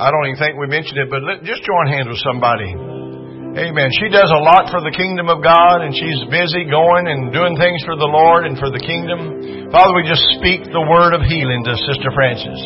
I 0.00 0.08
don't 0.08 0.32
even 0.32 0.40
think 0.40 0.56
we 0.56 0.66
mentioned 0.66 0.96
it, 0.96 1.12
but 1.12 1.20
let, 1.22 1.44
just 1.44 1.60
join 1.60 1.84
hands 1.92 2.08
with 2.08 2.18
somebody. 2.24 2.72
Amen. 2.72 3.90
She 4.00 4.08
does 4.08 4.32
a 4.32 4.40
lot 4.40 4.72
for 4.72 4.80
the 4.80 4.94
kingdom 4.94 5.28
of 5.28 5.44
God 5.44 5.82
and 5.84 5.92
she's 5.92 6.22
busy 6.32 6.64
going 6.70 7.10
and 7.10 7.34
doing 7.34 7.58
things 7.60 7.82
for 7.84 7.98
the 8.00 8.08
Lord 8.08 8.46
and 8.46 8.56
for 8.56 8.72
the 8.72 8.78
kingdom. 8.78 9.68
Father, 9.74 9.92
we 9.92 10.08
just 10.08 10.22
speak 10.40 10.64
the 10.72 10.86
word 10.86 11.12
of 11.12 11.20
healing 11.26 11.66
to 11.68 11.74
Sister 11.84 12.14
Francis. 12.14 12.62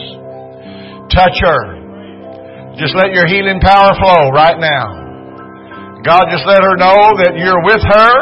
Touch 1.08 1.40
her. 1.40 2.76
Just 2.76 2.94
let 2.94 3.16
your 3.16 3.24
healing 3.26 3.64
power 3.64 3.96
flow 3.96 4.28
right 4.30 4.60
now. 4.60 6.04
God, 6.04 6.28
just 6.28 6.44
let 6.44 6.60
her 6.60 6.76
know 6.76 7.16
that 7.24 7.34
you're 7.34 7.64
with 7.64 7.80
her. 7.80 8.14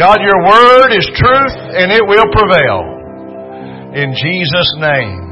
God, 0.00 0.18
your 0.24 0.40
word 0.48 0.96
is 0.96 1.06
truth 1.12 1.56
and 1.76 1.92
it 1.92 2.02
will 2.02 2.26
prevail. 2.32 2.88
In 3.94 4.16
Jesus' 4.16 4.72
name. 4.80 5.27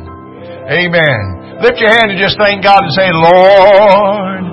Amen. 0.67 1.63
Lift 1.63 1.79
your 1.79 1.91
hand 1.91 2.11
and 2.11 2.19
just 2.21 2.37
thank 2.39 2.63
God 2.65 2.83
and 2.83 2.93
say, 2.93 3.09
Lord, 3.13 4.45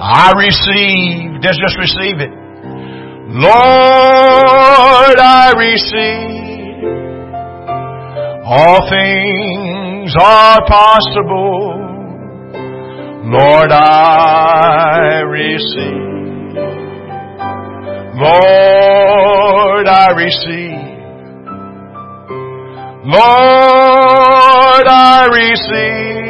I 0.00 0.32
receive. 0.36 1.40
Just, 1.42 1.60
just 1.60 1.76
receive 1.78 2.20
it. 2.20 2.32
Lord, 3.30 3.52
I 5.20 5.52
receive. 5.56 6.84
All 8.46 8.88
things 8.88 10.14
are 10.18 10.64
possible. 10.66 11.84
Lord, 13.28 13.70
I 13.70 15.20
receive. 15.28 16.08
Lord, 18.16 19.86
I 19.86 20.08
receive. 20.16 20.97
Lord, 23.10 24.84
I 24.86 25.24
receive. 25.32 26.28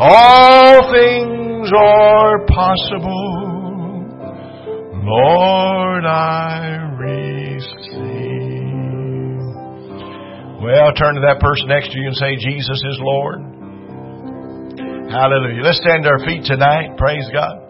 All 0.00 0.92
things 0.92 1.70
are 1.72 2.44
possible. 2.46 3.38
Lord, 5.04 6.04
I 6.04 6.90
receive. 6.98 7.38
Well, 10.60 10.92
turn 10.94 11.14
to 11.14 11.20
that 11.22 11.38
person 11.40 11.68
next 11.68 11.92
to 11.92 11.98
you 11.98 12.08
and 12.08 12.16
say, 12.16 12.34
Jesus 12.34 12.82
is 12.82 12.98
Lord. 12.98 13.38
Hallelujah. 15.12 15.62
Let's 15.62 15.78
stand 15.78 16.02
to 16.02 16.10
our 16.10 16.18
feet 16.26 16.42
tonight. 16.44 16.96
Praise 16.98 17.30
God. 17.32 17.66